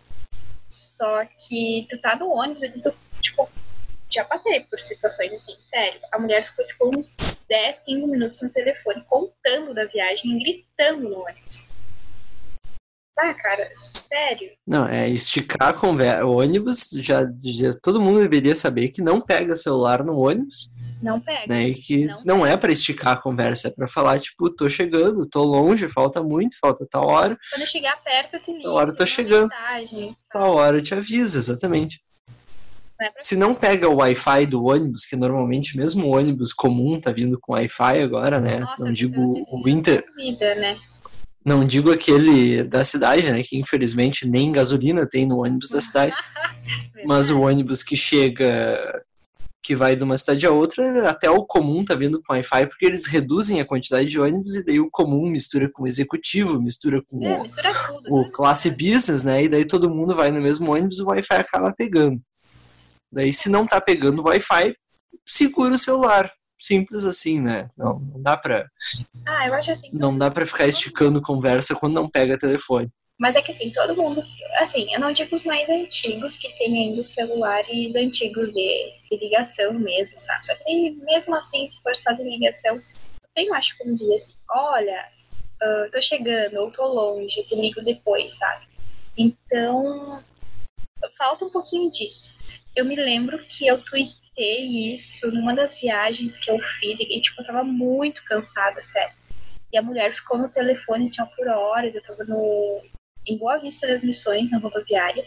Só 0.69 1.23
que 1.23 1.87
tu 1.89 1.97
tá 1.99 2.17
no 2.17 2.29
ônibus 2.29 2.63
e 2.63 2.81
tu, 2.81 2.93
tipo, 3.21 3.49
já 4.09 4.23
passei 4.23 4.61
por 4.61 4.81
situações 4.81 5.33
assim, 5.33 5.55
sério. 5.59 5.99
A 6.11 6.19
mulher 6.19 6.47
ficou 6.47 6.65
tipo 6.65 6.89
uns 6.95 7.15
10, 7.49 7.79
15 7.81 8.07
minutos 8.07 8.41
no 8.41 8.49
telefone 8.49 9.03
contando 9.07 9.73
da 9.73 9.85
viagem 9.85 10.31
e 10.31 10.39
gritando 10.39 11.09
no 11.09 11.21
ônibus. 11.21 11.67
Ah, 13.19 13.33
cara, 13.33 13.67
sério. 13.73 14.51
Não, 14.65 14.87
é 14.87 15.09
esticar 15.09 15.69
a 15.69 15.73
conversa. 15.73 16.23
O 16.23 16.37
ônibus, 16.37 16.89
já, 16.97 17.23
já 17.43 17.73
todo 17.81 17.99
mundo 17.99 18.19
deveria 18.19 18.55
saber 18.55 18.89
que 18.89 19.01
não 19.01 19.19
pega 19.19 19.55
celular 19.55 20.03
no 20.03 20.19
ônibus. 20.19 20.69
Não 21.01 21.19
pega. 21.19 21.47
Né? 21.47 21.69
E 21.69 21.73
que 21.73 22.05
não, 22.05 22.23
não 22.23 22.45
é 22.45 22.55
para 22.55 22.71
esticar 22.71 23.13
a 23.13 23.21
conversa, 23.21 23.69
é 23.69 23.71
para 23.71 23.87
falar, 23.87 24.19
tipo, 24.19 24.51
tô 24.51 24.69
chegando, 24.69 25.27
tô 25.27 25.43
longe, 25.43 25.89
falta 25.89 26.21
muito, 26.21 26.57
falta 26.59 26.87
tal 26.89 27.07
hora. 27.07 27.35
Quando 27.49 27.61
eu 27.61 27.67
chegar 27.67 28.01
perto, 28.03 28.35
eu 28.35 28.39
te 28.39 28.51
ligo. 28.51 28.63
Tal 28.63 28.73
hora 28.75 28.89
eu 28.91 28.95
tô 28.95 29.05
chegando. 29.05 29.49
Mensagem, 29.49 30.17
tal 30.31 30.55
hora 30.55 30.77
eu 30.77 30.83
te 30.83 30.93
aviso, 30.93 31.39
exatamente. 31.39 31.99
Né, 32.99 33.11
Se 33.19 33.35
não 33.35 33.53
pega 33.53 33.87
o 33.87 33.97
Wi-Fi 33.97 34.45
do 34.47 34.65
ônibus, 34.65 35.05
que 35.05 35.15
normalmente 35.15 35.77
mesmo 35.77 36.07
o 36.07 36.15
ônibus 36.17 36.51
comum 36.51 36.99
tá 36.99 37.11
vindo 37.11 37.37
com 37.39 37.53
Wi-Fi 37.53 38.01
agora, 38.01 38.39
né? 38.39 38.59
Nossa, 38.59 38.83
não 38.83 38.91
digo 38.91 39.21
o 39.51 39.69
Inter. 39.69 40.03
Vida, 40.15 40.55
né? 40.55 40.77
Não 41.45 41.63
digo 41.63 41.91
aquele 41.91 42.63
da 42.63 42.83
cidade, 42.83 43.31
né? 43.31 43.43
Que 43.43 43.57
infelizmente 43.57 44.27
nem 44.27 44.51
gasolina 44.51 45.07
tem 45.07 45.25
no 45.25 45.43
ônibus 45.43 45.69
da 45.69 45.79
cidade. 45.79 46.13
mas 47.05 47.29
o 47.29 47.41
ônibus 47.41 47.83
que 47.83 47.95
chega, 47.95 49.03
que 49.63 49.75
vai 49.75 49.95
de 49.95 50.03
uma 50.03 50.17
cidade 50.17 50.45
a 50.45 50.51
outra, 50.51 51.09
até 51.09 51.29
o 51.29 51.45
comum 51.45 51.85
tá 51.85 51.93
vindo 51.93 52.21
com 52.21 52.33
Wi-Fi, 52.33 52.67
porque 52.67 52.85
eles 52.85 53.05
reduzem 53.05 53.61
a 53.61 53.65
quantidade 53.65 54.09
de 54.09 54.19
ônibus 54.19 54.55
e 54.55 54.65
daí 54.65 54.79
o 54.79 54.89
comum 54.89 55.29
mistura 55.29 55.69
com 55.71 55.83
o 55.83 55.87
executivo, 55.87 56.61
mistura 56.61 57.01
com 57.03 57.23
é, 57.23 57.37
o, 57.37 57.43
mistura 57.43 57.71
tudo, 57.73 58.13
o 58.13 58.31
classe 58.31 58.71
business, 58.71 59.23
né? 59.23 59.43
E 59.43 59.47
daí 59.47 59.65
todo 59.65 59.89
mundo 59.89 60.15
vai 60.15 60.31
no 60.31 60.41
mesmo 60.41 60.73
ônibus 60.73 60.99
e 60.99 61.03
o 61.03 61.07
Wi-Fi 61.07 61.35
acaba 61.35 61.71
pegando. 61.71 62.21
Daí, 63.11 63.31
se 63.31 63.49
não 63.49 63.65
tá 63.65 63.79
pegando 63.79 64.23
Wi-Fi, 64.23 64.75
segura 65.25 65.75
o 65.75 65.77
celular. 65.77 66.31
Simples 66.59 67.05
assim, 67.05 67.39
né? 67.39 67.69
Não, 67.77 67.99
não 67.99 68.21
dá 68.21 68.35
pra. 68.35 68.67
Ah, 69.27 69.47
eu 69.47 69.53
acho 69.53 69.71
assim. 69.71 69.89
Não 69.93 70.17
dá 70.17 70.31
pra 70.31 70.45
ficar 70.45 70.65
esticando 70.65 71.21
conversa 71.21 71.75
quando 71.75 71.93
não 71.93 72.09
pega 72.09 72.37
telefone. 72.37 72.89
Mas 73.19 73.35
é 73.35 73.41
que 73.41 73.51
assim, 73.51 73.71
todo 73.71 73.95
mundo. 73.95 74.23
Assim, 74.59 74.91
eu 74.93 74.99
não 74.99 75.11
digo 75.11 75.35
os 75.35 75.43
mais 75.43 75.69
antigos 75.69 76.37
que 76.37 76.49
tem 76.57 76.77
ainda 76.77 77.01
os 77.01 77.09
celulares 77.09 77.95
antigos 77.95 78.51
de, 78.51 78.93
de 79.09 79.17
ligação 79.17 79.73
mesmo, 79.73 80.19
sabe? 80.19 80.47
Só 80.47 80.55
que 80.55 80.91
mesmo 81.03 81.35
assim, 81.35 81.65
se 81.65 81.81
for 81.81 81.95
só 81.95 82.11
de 82.11 82.23
ligação, 82.23 82.75
eu 82.75 82.83
tenho 83.35 83.53
acho 83.53 83.77
como 83.77 83.95
dizer 83.95 84.15
assim, 84.15 84.35
olha, 84.49 85.09
uh, 85.63 85.91
tô 85.91 86.01
chegando, 86.01 86.57
ou 86.57 86.71
tô 86.71 86.85
longe, 86.85 87.39
eu 87.39 87.45
te 87.45 87.55
ligo 87.55 87.81
depois, 87.83 88.33
sabe? 88.33 88.67
Então, 89.17 90.23
falta 91.17 91.45
um 91.45 91.49
pouquinho 91.49 91.89
disso. 91.89 92.36
Eu 92.77 92.85
me 92.85 92.95
lembro 92.95 93.43
que 93.47 93.65
eu 93.65 93.83
tuitei 93.83 94.93
isso 94.93 95.31
numa 95.31 95.55
das 95.55 95.75
viagens 95.81 96.37
que 96.37 96.51
eu 96.51 96.59
fiz, 96.59 96.99
e 96.99 97.19
tipo, 97.19 97.41
eu 97.41 97.45
tava 97.47 97.63
muito 97.63 98.23
cansada, 98.23 98.83
sério. 98.83 99.15
E 99.73 99.77
a 99.79 99.81
mulher 99.81 100.13
ficou 100.13 100.37
no 100.37 100.47
telefone, 100.47 101.05
assim, 101.05 101.25
por 101.35 101.47
horas, 101.47 101.95
eu 101.95 102.03
tava 102.03 102.23
no, 102.23 102.83
em 103.25 103.35
Boa 103.35 103.57
Vista 103.57 103.87
das 103.87 104.03
Missões, 104.03 104.51
na 104.51 104.59
rodoviária. 104.59 105.25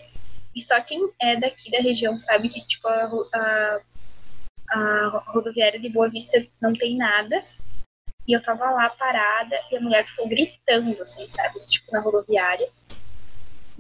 E 0.55 0.63
só 0.63 0.81
quem 0.81 1.11
é 1.21 1.41
daqui 1.41 1.73
da 1.73 1.81
região 1.81 2.17
sabe 2.21 2.49
que, 2.49 2.65
tipo, 2.65 2.87
a, 2.87 3.11
a, 3.35 3.81
a 4.71 5.25
rodoviária 5.33 5.81
de 5.81 5.89
Boa 5.89 6.09
Vista 6.09 6.47
não 6.63 6.73
tem 6.73 6.97
nada. 6.97 7.45
E 8.29 8.33
eu 8.33 8.41
tava 8.41 8.71
lá 8.71 8.89
parada 8.91 9.61
e 9.73 9.77
a 9.77 9.81
mulher 9.81 10.07
ficou 10.07 10.29
gritando, 10.29 11.03
assim, 11.03 11.29
sabe? 11.29 11.59
Tipo, 11.67 11.91
na 11.91 11.99
rodoviária. 11.99 12.71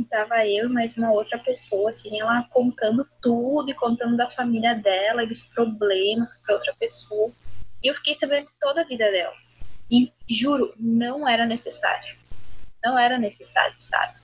Tava 0.08 0.46
eu 0.46 0.66
e 0.66 0.72
mais 0.72 0.96
uma 0.96 1.12
outra 1.12 1.38
pessoa, 1.38 1.90
assim, 1.90 2.20
ela 2.20 2.42
contando 2.50 3.06
tudo 3.20 3.70
e 3.70 3.74
contando 3.74 4.16
da 4.16 4.30
família 4.30 4.74
dela 4.74 5.22
e 5.22 5.28
dos 5.28 5.44
problemas 5.44 6.36
pra 6.38 6.54
outra 6.54 6.74
pessoa. 6.78 7.30
E 7.82 7.88
eu 7.88 7.94
fiquei 7.94 8.14
sabendo 8.14 8.48
toda 8.60 8.80
a 8.80 8.84
vida 8.84 9.10
dela. 9.10 9.34
E 9.90 10.12
juro, 10.28 10.74
não 10.78 11.28
era 11.28 11.46
necessário 11.46 12.20
não 12.82 12.98
era 12.98 13.18
necessário, 13.18 13.74
sabe? 13.78 14.18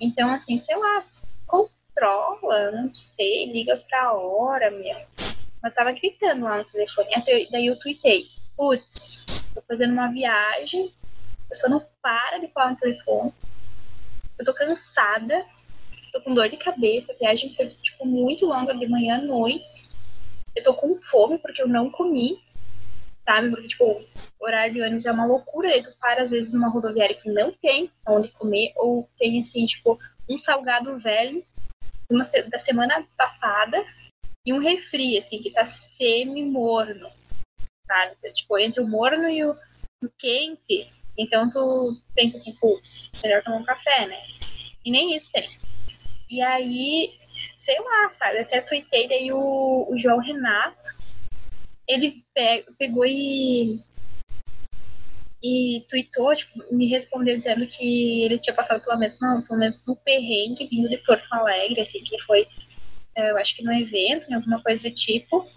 Então, 0.00 0.30
assim, 0.30 0.56
sei 0.56 0.76
lá, 0.76 1.00
controla, 1.46 2.70
não 2.70 2.94
sei, 2.94 3.50
liga 3.52 3.76
pra 3.88 4.12
hora, 4.12 4.70
meu. 4.70 4.96
Mas 5.62 5.74
tava 5.74 5.92
gritando 5.92 6.44
lá 6.44 6.58
no 6.58 6.64
telefone. 6.64 7.14
Até, 7.14 7.46
daí 7.50 7.66
eu 7.66 7.78
tuitei, 7.78 8.26
putz, 8.56 9.24
tô 9.54 9.62
fazendo 9.62 9.92
uma 9.92 10.10
viagem, 10.12 10.92
a 11.44 11.48
pessoa 11.48 11.70
não 11.70 11.84
para 12.00 12.38
de 12.38 12.48
falar 12.48 12.70
no 12.70 12.76
telefone, 12.76 13.32
eu 14.38 14.44
tô 14.44 14.54
cansada, 14.54 15.44
tô 16.12 16.20
com 16.20 16.34
dor 16.34 16.48
de 16.48 16.56
cabeça, 16.56 17.12
a 17.12 17.16
viagem 17.16 17.54
foi, 17.54 17.68
tipo, 17.82 18.06
muito 18.06 18.46
longa, 18.46 18.76
de 18.76 18.86
manhã 18.86 19.16
à 19.16 19.22
noite, 19.22 19.64
eu 20.54 20.62
tô 20.62 20.74
com 20.74 21.00
fome 21.00 21.38
porque 21.38 21.62
eu 21.62 21.68
não 21.68 21.90
comi, 21.90 22.42
sabe? 23.24 23.50
Porque, 23.50 23.68
tipo, 23.68 23.84
o 23.84 24.44
horário 24.44 24.74
de 24.74 24.82
ônibus 24.82 25.06
é 25.06 25.12
uma 25.12 25.26
loucura, 25.26 25.76
e 25.76 25.82
tu 25.82 25.92
para, 26.00 26.22
às 26.22 26.30
vezes, 26.30 26.52
numa 26.52 26.68
rodoviária 26.68 27.16
que 27.16 27.30
não 27.30 27.52
tem 27.52 27.90
onde 28.06 28.30
comer, 28.30 28.72
ou 28.76 29.08
tem, 29.16 29.38
assim, 29.38 29.66
tipo, 29.66 29.98
um 30.28 30.38
salgado 30.38 30.98
velho 30.98 31.44
uma, 32.10 32.22
da 32.48 32.58
semana 32.58 33.06
passada 33.16 33.84
e 34.44 34.52
um 34.52 34.58
refri, 34.58 35.18
assim, 35.18 35.40
que 35.40 35.50
tá 35.50 35.64
semi-morno, 35.64 37.10
sabe? 37.86 38.14
Então, 38.18 38.32
tipo, 38.32 38.58
entre 38.58 38.80
o 38.80 38.88
morno 38.88 39.28
e 39.28 39.44
o, 39.44 39.52
o 40.02 40.08
quente. 40.18 40.90
Então, 41.18 41.50
tu 41.50 42.00
pensa 42.14 42.36
assim, 42.36 42.52
putz, 42.54 43.10
melhor 43.22 43.42
tomar 43.42 43.56
um 43.56 43.64
café, 43.64 44.06
né? 44.06 44.22
E 44.84 44.90
nem 44.90 45.16
isso 45.16 45.32
tem. 45.32 45.50
E 46.30 46.40
aí, 46.40 47.12
sei 47.56 47.78
lá, 47.80 48.08
sabe? 48.08 48.38
Até 48.38 48.60
tuitei 48.60 49.08
daí 49.08 49.32
o, 49.32 49.88
o 49.90 49.96
João 49.98 50.18
Renato, 50.18 50.96
ele 51.88 52.24
pegou 52.78 53.04
e 53.04 53.80
e 55.42 55.84
tweetou, 55.88 56.34
tipo, 56.34 56.64
me 56.74 56.88
respondeu 56.88 57.36
dizendo 57.36 57.64
que 57.66 58.24
ele 58.24 58.38
tinha 58.38 58.54
passado 58.54 58.82
pela 58.82 58.96
mesma, 58.96 59.44
pelo 59.46 59.60
mesmo 59.60 59.94
perrengue 59.96 60.66
vindo 60.66 60.88
de 60.88 60.98
Porto 60.98 61.32
Alegre, 61.32 61.80
assim, 61.80 62.02
que 62.02 62.20
foi, 62.22 62.46
é, 63.14 63.30
eu 63.30 63.36
acho 63.36 63.54
que 63.54 63.62
no 63.62 63.72
evento, 63.72 64.28
né, 64.28 64.36
alguma 64.36 64.60
coisa 64.60 64.88
do 64.88 64.94
tipo, 64.94 65.48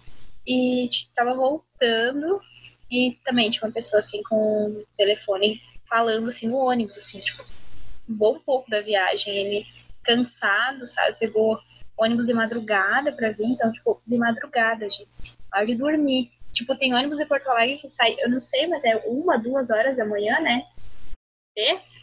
e 0.46 0.86
estava 0.86 1.34
voltando 1.34 2.40
e 2.92 3.18
também 3.24 3.48
tinha 3.48 3.66
uma 3.66 3.72
pessoa 3.72 4.00
assim 4.00 4.22
com 4.24 4.66
o 4.66 4.86
telefone 4.98 5.62
falando 5.88 6.28
assim 6.28 6.46
no 6.46 6.56
ônibus, 6.56 6.98
assim, 6.98 7.20
tipo, 7.20 7.42
um 8.08 8.14
bom 8.14 8.38
pouco 8.38 8.70
da 8.70 8.82
viagem, 8.82 9.34
ele 9.34 9.66
cansado, 10.04 10.86
sabe, 10.86 11.16
pegou 11.18 11.58
ônibus 11.96 12.26
de 12.26 12.34
madrugada 12.34 13.12
para 13.12 13.32
vir, 13.32 13.46
então, 13.46 13.72
tipo, 13.72 14.02
de 14.06 14.18
madrugada, 14.18 14.88
gente, 14.90 15.38
hora 15.54 15.66
de 15.66 15.74
dormir. 15.74 16.30
Tipo, 16.52 16.76
tem 16.76 16.94
ônibus 16.94 17.20
em 17.20 17.26
Porto 17.26 17.48
Alegre 17.48 17.78
que 17.78 17.88
sai, 17.88 18.14
eu 18.18 18.28
não 18.28 18.40
sei, 18.40 18.66
mas 18.66 18.84
é 18.84 18.96
uma, 19.06 19.38
duas 19.38 19.70
horas 19.70 19.96
da 19.96 20.04
manhã, 20.04 20.38
né? 20.40 20.64
Esse? 21.56 22.02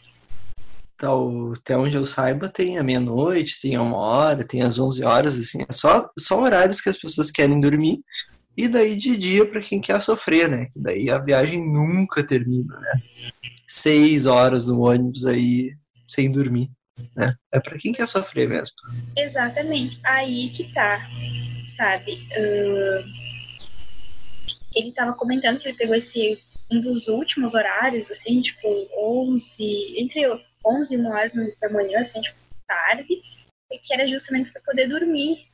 Então, 0.94 1.52
até 1.56 1.76
onde 1.76 1.96
eu 1.96 2.04
saiba, 2.04 2.48
tem 2.48 2.78
a 2.78 2.82
meia-noite, 2.82 3.60
tem 3.60 3.76
a 3.76 3.82
uma 3.82 3.96
hora, 3.96 4.46
tem 4.46 4.62
às 4.62 4.78
11 4.78 5.04
horas, 5.04 5.38
assim. 5.38 5.64
É 5.68 5.72
só, 5.72 6.10
só 6.18 6.40
horários 6.40 6.80
que 6.80 6.88
as 6.88 6.96
pessoas 6.96 7.30
querem 7.30 7.60
dormir. 7.60 8.00
E 8.60 8.68
daí 8.68 8.94
de 8.94 9.16
dia 9.16 9.46
para 9.46 9.62
quem 9.62 9.80
quer 9.80 9.98
sofrer, 10.02 10.50
né? 10.50 10.68
Daí 10.76 11.10
a 11.10 11.16
viagem 11.16 11.66
nunca 11.66 12.22
termina, 12.22 12.78
né? 12.78 12.92
Seis 13.66 14.26
horas 14.26 14.66
no 14.66 14.82
ônibus 14.82 15.24
aí 15.24 15.74
sem 16.06 16.30
dormir, 16.30 16.70
né? 17.16 17.34
É 17.50 17.58
para 17.58 17.78
quem 17.78 17.90
quer 17.90 18.06
sofrer 18.06 18.46
mesmo. 18.46 18.74
Exatamente. 19.16 19.98
Aí 20.04 20.50
que 20.50 20.70
tá, 20.74 21.08
sabe? 21.64 22.12
Uh 22.36 23.20
ele 24.74 24.90
estava 24.90 25.12
comentando 25.14 25.58
que 25.58 25.68
ele 25.68 25.76
pegou 25.76 25.94
esse 25.94 26.38
um 26.70 26.80
dos 26.80 27.08
últimos 27.08 27.54
horários, 27.54 28.10
assim, 28.12 28.40
tipo, 28.40 28.68
11, 28.96 30.00
entre 30.00 30.22
11 30.64 30.94
e 30.94 30.98
1 30.98 31.06
hora 31.08 31.32
da 31.60 31.68
manhã, 31.68 31.98
assim, 31.98 32.20
tipo, 32.20 32.36
tarde, 32.64 33.20
e 33.72 33.78
que 33.78 33.92
era 33.92 34.06
justamente 34.06 34.52
para 34.52 34.62
poder 34.62 34.86
dormir, 34.86 35.46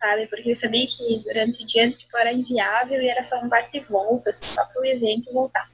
sabe? 0.00 0.26
Porque 0.26 0.48
ele 0.48 0.56
sabia 0.56 0.86
que 0.86 1.18
durante 1.24 1.62
o 1.62 1.66
dia, 1.66 1.90
tipo, 1.90 2.16
era 2.16 2.32
inviável 2.32 3.00
e 3.00 3.08
era 3.08 3.22
só 3.22 3.40
um 3.40 3.48
bate 3.48 3.78
e 3.78 3.80
volta, 3.80 4.30
assim, 4.30 4.44
só 4.46 4.64
para 4.66 4.80
o 4.80 4.86
evento 4.86 5.32
voltar. 5.32 5.70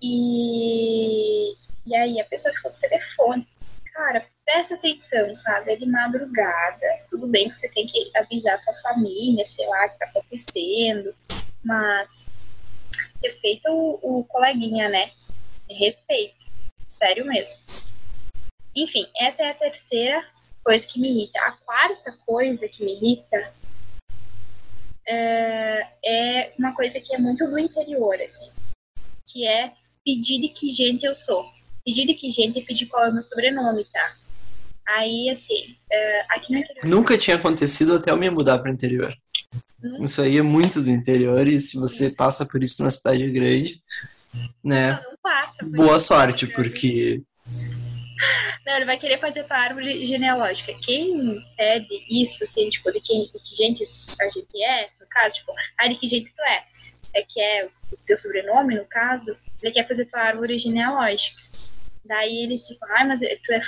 E, 0.00 1.54
e 1.86 1.96
aí 1.96 2.20
a 2.20 2.24
pessoa 2.24 2.54
ficou 2.54 2.70
no 2.70 2.78
telefone. 2.78 3.48
Cara, 3.92 4.26
presta 4.44 4.74
atenção, 4.74 5.34
sabe? 5.34 5.72
É 5.72 5.76
de 5.76 5.86
madrugada. 5.86 6.86
Tudo 7.10 7.26
bem 7.26 7.48
que 7.48 7.56
você 7.56 7.68
tem 7.70 7.86
que 7.86 8.10
avisar 8.14 8.58
a 8.58 8.62
sua 8.62 8.74
família, 8.82 9.46
sei 9.46 9.66
lá, 9.66 9.86
o 9.86 9.90
que 9.90 9.98
tá 9.98 10.06
acontecendo 10.06 11.14
mas 11.66 12.26
respeita 13.22 13.70
o, 13.70 13.98
o 14.20 14.24
coleguinha, 14.24 14.88
né? 14.88 15.10
Respeito. 15.68 16.36
Sério 16.92 17.26
mesmo. 17.26 17.60
Enfim, 18.74 19.06
essa 19.18 19.42
é 19.42 19.50
a 19.50 19.54
terceira 19.54 20.24
coisa 20.66 20.84
que 20.88 20.98
me 20.98 21.08
irrita. 21.08 21.38
A 21.38 21.52
quarta 21.52 22.18
coisa 22.26 22.68
que 22.68 22.84
me 22.84 22.96
irrita 22.96 23.52
é, 25.06 25.86
é 26.04 26.54
uma 26.58 26.74
coisa 26.74 27.00
que 27.00 27.14
é 27.14 27.18
muito 27.18 27.48
do 27.48 27.56
interior, 27.56 28.20
assim. 28.20 28.50
Que 29.32 29.46
é 29.46 29.72
pedir 30.04 30.40
de 30.40 30.48
que 30.48 30.68
gente 30.68 31.06
eu 31.06 31.14
sou. 31.14 31.46
Pedir 31.84 32.04
de 32.04 32.14
que 32.14 32.28
gente 32.30 32.58
e 32.58 32.64
pedir 32.64 32.86
qual 32.86 33.04
é 33.04 33.10
o 33.10 33.14
meu 33.14 33.22
sobrenome, 33.22 33.84
tá? 33.92 34.16
Aí, 34.88 35.30
assim, 35.30 35.76
é, 35.90 36.20
aqui 36.30 36.52
no 36.52 36.58
interior... 36.58 36.84
Nunca 36.84 37.16
tinha 37.16 37.36
acontecido 37.36 37.94
até 37.94 38.10
eu 38.10 38.16
me 38.16 38.28
mudar 38.28 38.58
para 38.58 38.70
o 38.70 38.74
interior. 38.74 39.16
Uhum. 39.82 40.02
Isso 40.02 40.20
aí 40.20 40.36
é 40.36 40.42
muito 40.42 40.82
do 40.82 40.90
interior 40.90 41.46
e 41.46 41.60
se 41.60 41.78
você 41.78 42.10
passa 42.10 42.44
por 42.44 42.60
isso 42.62 42.82
na 42.82 42.90
cidade 42.90 43.30
grande, 43.30 43.80
né? 44.64 44.92
Não, 44.92 45.10
não 45.10 45.18
passa. 45.22 45.64
Boa 45.64 45.98
sorte, 46.00 46.46
porque. 46.48 47.22
Não, 48.64 48.76
ele 48.76 48.84
vai 48.84 48.98
querer 48.98 49.18
fazer 49.18 49.44
tua 49.44 49.58
árvore 49.58 50.04
genealógica. 50.04 50.72
Quem 50.82 51.40
pede 51.56 52.04
isso, 52.08 52.44
assim, 52.44 52.68
tipo, 52.70 52.90
de, 52.92 53.00
quem, 53.00 53.30
de 53.30 53.38
que 53.38 53.54
gente 53.54 53.84
a 54.20 54.28
gente 54.28 54.62
é, 54.62 54.90
no 55.00 55.06
caso, 55.08 55.36
tipo, 55.36 55.52
ah, 55.78 55.88
de 55.88 55.94
que 55.96 56.06
gente 56.06 56.34
tu 56.34 56.42
é? 56.42 56.64
É 57.14 57.22
que 57.22 57.40
é 57.40 57.68
o 57.92 57.96
teu 58.06 58.18
sobrenome, 58.18 58.76
no 58.76 58.84
caso, 58.86 59.36
ele 59.62 59.72
quer 59.72 59.86
fazer 59.86 60.06
tua 60.06 60.20
árvore 60.20 60.58
genealógica. 60.58 61.40
Daí 62.04 62.44
ele 62.44 62.56
tipo, 62.56 62.84
ah, 62.84 63.04
mas 63.04 63.20
tu 63.20 63.52
é. 63.52 63.60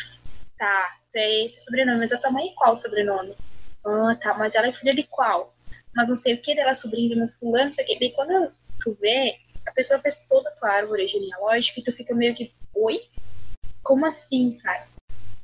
Tá, 0.58 0.96
tu 1.12 1.16
é 1.16 1.44
esse 1.44 1.60
sobrenome, 1.64 2.00
mas 2.00 2.12
a 2.12 2.18
tua 2.18 2.30
mãe 2.30 2.48
é 2.48 2.54
qual 2.54 2.76
sobrenome? 2.76 3.36
Ah, 3.84 4.16
tá, 4.20 4.34
mas 4.34 4.54
ela 4.54 4.66
é 4.66 4.72
filha 4.72 4.94
de 4.94 5.04
qual? 5.04 5.54
mas 5.98 6.08
não 6.08 6.16
sei 6.16 6.34
o 6.34 6.38
que, 6.38 6.54
dela 6.54 6.74
sobrinho 6.74 7.08
de 7.08 7.16
meu 7.16 7.28
fulano, 7.40 7.66
não 7.66 7.72
sei 7.72 7.84
o 7.84 7.88
que. 7.88 7.98
Daí 7.98 8.12
quando 8.12 8.52
tu 8.80 8.96
vê, 9.00 9.36
a 9.66 9.72
pessoa 9.72 9.98
fez 9.98 10.20
toda 10.28 10.48
a 10.48 10.52
tua 10.52 10.70
árvore 10.70 11.06
genealógica 11.08 11.80
e 11.80 11.82
tu 11.82 11.92
fica 11.92 12.14
meio 12.14 12.36
que, 12.36 12.52
oi? 12.74 13.00
Como 13.88 14.04
assim, 14.04 14.50
sabe? 14.50 14.86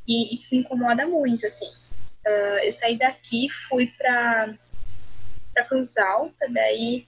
E 0.07 0.35
isso 0.35 0.49
me 0.53 0.59
incomoda 0.59 1.07
muito, 1.07 1.47
assim. 1.47 1.67
Uh, 2.27 2.59
eu 2.63 2.73
saí 2.75 2.99
daqui, 2.99 3.49
fui 3.49 3.87
pra, 3.97 4.55
pra 5.55 5.65
Cruz 5.65 5.97
Alta, 5.97 6.47
daí 6.51 7.07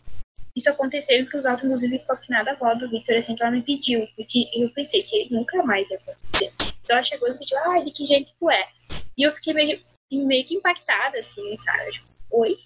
isso 0.56 0.70
aconteceu 0.70 1.20
em 1.20 1.26
Cruz 1.26 1.44
Alta, 1.44 1.66
inclusive 1.66 1.98
com 1.98 2.14
a 2.14 2.16
finada 2.16 2.52
avó 2.52 2.74
do 2.74 2.88
Victor, 2.88 3.16
assim, 3.16 3.36
que 3.36 3.42
ela 3.42 3.52
me 3.52 3.60
pediu, 3.60 4.08
porque 4.16 4.48
eu 4.54 4.70
pensei 4.70 5.02
que 5.02 5.30
nunca 5.30 5.62
mais 5.62 5.90
ia 5.90 5.98
acontecer. 5.98 6.50
Então 6.82 6.96
ela 6.96 7.02
chegou 7.02 7.28
e 7.28 7.32
me 7.32 7.38
pediu, 7.38 7.58
ai, 7.66 7.84
de 7.84 7.90
que 7.90 8.06
jeito 8.06 8.32
tu 8.40 8.50
é? 8.50 8.70
E 9.14 9.22
eu 9.22 9.32
fiquei 9.34 9.52
meio, 9.52 9.82
meio 10.10 10.46
que 10.46 10.54
impactada, 10.54 11.18
assim, 11.18 11.54
sabe? 11.58 11.92
Tipo, 11.92 12.06
oi? 12.30 12.58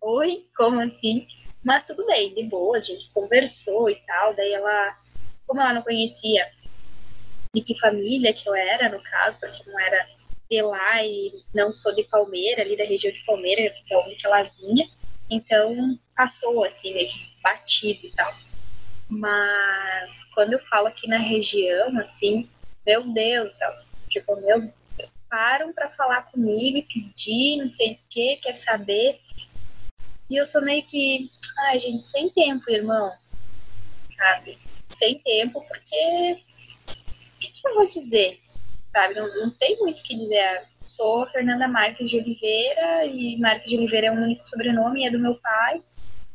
oi, 0.00 0.44
como 0.56 0.80
assim? 0.80 1.28
Mas 1.62 1.86
tudo 1.86 2.04
bem, 2.06 2.34
de 2.34 2.42
boa, 2.42 2.76
a 2.76 2.80
gente 2.80 3.08
conversou 3.10 3.88
e 3.88 3.94
tal. 4.04 4.34
Daí 4.34 4.52
ela, 4.52 4.98
como 5.46 5.60
ela 5.60 5.74
não 5.74 5.82
conhecia 5.82 6.44
de 7.54 7.62
que 7.62 7.78
família 7.78 8.32
que 8.32 8.48
eu 8.48 8.54
era, 8.54 8.88
no 8.88 9.02
caso, 9.02 9.38
porque 9.38 9.70
não 9.70 9.78
era 9.78 10.08
de 10.50 10.62
lá 10.62 11.04
e 11.04 11.42
não 11.54 11.74
sou 11.74 11.94
de 11.94 12.04
Palmeira, 12.04 12.62
ali 12.62 12.76
da 12.76 12.84
região 12.84 13.12
de 13.12 13.24
Palmeira, 13.24 13.74
que 13.86 13.92
é 13.92 13.98
onde 13.98 14.26
ela 14.26 14.42
vinha. 14.42 14.88
Então, 15.30 15.98
passou 16.16 16.64
assim, 16.64 16.94
meio 16.94 17.08
que 17.08 17.36
batido 17.42 18.06
e 18.06 18.10
tal. 18.12 18.34
Mas 19.08 20.24
quando 20.34 20.54
eu 20.54 20.58
falo 20.60 20.86
aqui 20.86 21.06
na 21.06 21.18
região, 21.18 21.98
assim, 21.98 22.48
meu 22.86 23.02
Deus, 23.12 23.58
tipo, 24.08 24.34
meu, 24.36 24.72
param 25.28 25.72
para 25.72 25.90
falar 25.90 26.22
comigo 26.30 26.78
e 26.78 26.82
pedir, 26.82 27.58
não 27.58 27.68
sei 27.68 27.94
o 27.94 27.98
que, 28.08 28.36
quer 28.36 28.54
saber. 28.54 29.20
E 30.30 30.36
eu 30.36 30.46
sou 30.46 30.62
meio 30.62 30.82
que, 30.84 31.30
ai, 31.66 31.78
gente, 31.78 32.08
sem 32.08 32.30
tempo, 32.30 32.70
irmão. 32.70 33.12
Sabe? 34.16 34.58
Sem 34.90 35.18
tempo, 35.18 35.62
porque. 35.66 36.42
Que 37.62 37.68
eu 37.68 37.74
vou 37.76 37.88
dizer? 37.88 38.40
Sabe? 38.92 39.14
Não, 39.14 39.32
não 39.36 39.50
tem 39.52 39.78
muito 39.78 40.00
o 40.00 40.02
que 40.02 40.16
dizer. 40.16 40.66
Sou 40.88 41.26
Fernanda 41.28 41.68
Marques 41.68 42.10
de 42.10 42.18
Oliveira, 42.18 43.06
e 43.06 43.38
Marques 43.38 43.70
de 43.70 43.78
Oliveira 43.78 44.08
é 44.08 44.10
o 44.10 44.14
único 44.14 44.46
sobrenome, 44.46 45.06
é 45.06 45.10
do 45.10 45.18
meu 45.18 45.36
pai. 45.36 45.82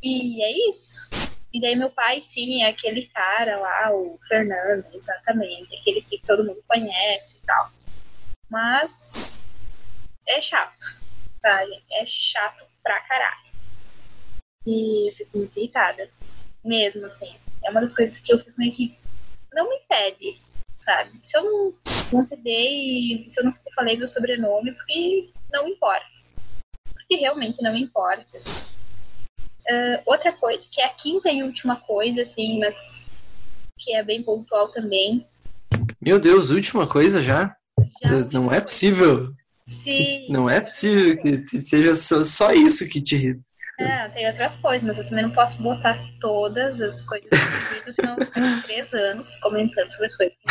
E 0.02 0.42
é 0.42 0.70
isso. 0.70 1.08
E 1.52 1.60
daí 1.60 1.76
meu 1.76 1.90
pai, 1.90 2.20
sim, 2.20 2.62
é 2.62 2.68
aquele 2.68 3.06
cara 3.06 3.58
lá, 3.58 3.92
o 3.92 4.18
Fernando, 4.26 4.84
exatamente, 4.92 5.76
aquele 5.76 6.02
que 6.02 6.18
todo 6.26 6.44
mundo 6.44 6.62
conhece 6.66 7.36
e 7.36 7.46
tal. 7.46 7.70
Mas 8.50 9.32
é 10.28 10.40
chato, 10.40 10.98
tá? 11.40 11.60
É 11.92 12.04
chato 12.06 12.66
pra 12.82 13.00
caralho. 13.02 13.48
E 14.66 15.08
eu 15.08 15.14
fico 15.14 15.38
muito 15.38 15.58
irritada. 15.58 16.10
Mesmo, 16.64 17.06
assim. 17.06 17.34
É 17.64 17.70
uma 17.70 17.80
das 17.80 17.94
coisas 17.94 18.18
que 18.20 18.32
eu 18.32 18.38
fico 18.38 18.52
meio 18.58 18.72
que. 18.72 18.98
Não 19.52 19.68
me 19.68 19.76
impede, 19.76 20.40
sabe? 20.88 21.10
Se 21.22 21.36
eu 21.36 21.44
não, 21.44 21.74
não 22.12 22.26
te 22.26 22.36
dei. 22.36 23.24
Se 23.28 23.40
eu 23.40 23.44
não 23.44 23.52
te 23.52 23.58
falei 23.74 23.96
meu 23.96 24.08
sobrenome, 24.08 24.72
porque 24.72 25.30
não 25.52 25.68
importa. 25.68 26.06
Porque 26.94 27.16
realmente 27.16 27.62
não 27.62 27.76
importa. 27.76 28.24
Assim. 28.34 28.74
Uh, 29.70 30.02
outra 30.06 30.32
coisa, 30.32 30.66
que 30.70 30.80
é 30.80 30.86
a 30.86 30.94
quinta 30.94 31.30
e 31.30 31.42
última 31.42 31.76
coisa, 31.76 32.22
assim, 32.22 32.58
mas 32.58 33.06
que 33.78 33.94
é 33.94 34.02
bem 34.02 34.22
pontual 34.22 34.70
também. 34.70 35.26
Meu 36.00 36.18
Deus, 36.18 36.50
última 36.50 36.86
coisa 36.86 37.22
já? 37.22 37.54
Já 38.04 38.24
não 38.32 38.50
é 38.50 38.60
possível. 38.60 39.32
Sim. 39.66 40.26
Não 40.30 40.48
é 40.48 40.60
possível 40.60 41.20
que 41.22 41.58
seja 41.58 41.94
só, 41.94 42.24
só 42.24 42.52
isso 42.52 42.88
que 42.88 43.02
te 43.02 43.16
irrita. 43.16 43.47
É, 43.78 44.08
tem 44.08 44.26
outras 44.26 44.56
coisas, 44.56 44.84
mas 44.84 44.98
eu 44.98 45.06
também 45.06 45.24
não 45.24 45.30
posso 45.30 45.62
botar 45.62 45.96
todas 46.20 46.80
as 46.80 47.00
coisas 47.00 47.30
no 47.30 47.74
vídeo, 47.74 47.92
senão 47.92 48.18
eu 48.18 48.26
ficar 48.26 48.62
três 48.64 48.92
anos 48.92 49.36
comentando 49.36 49.88
sobre 49.92 50.06
as 50.06 50.16
coisas 50.16 50.36
que 50.36 50.46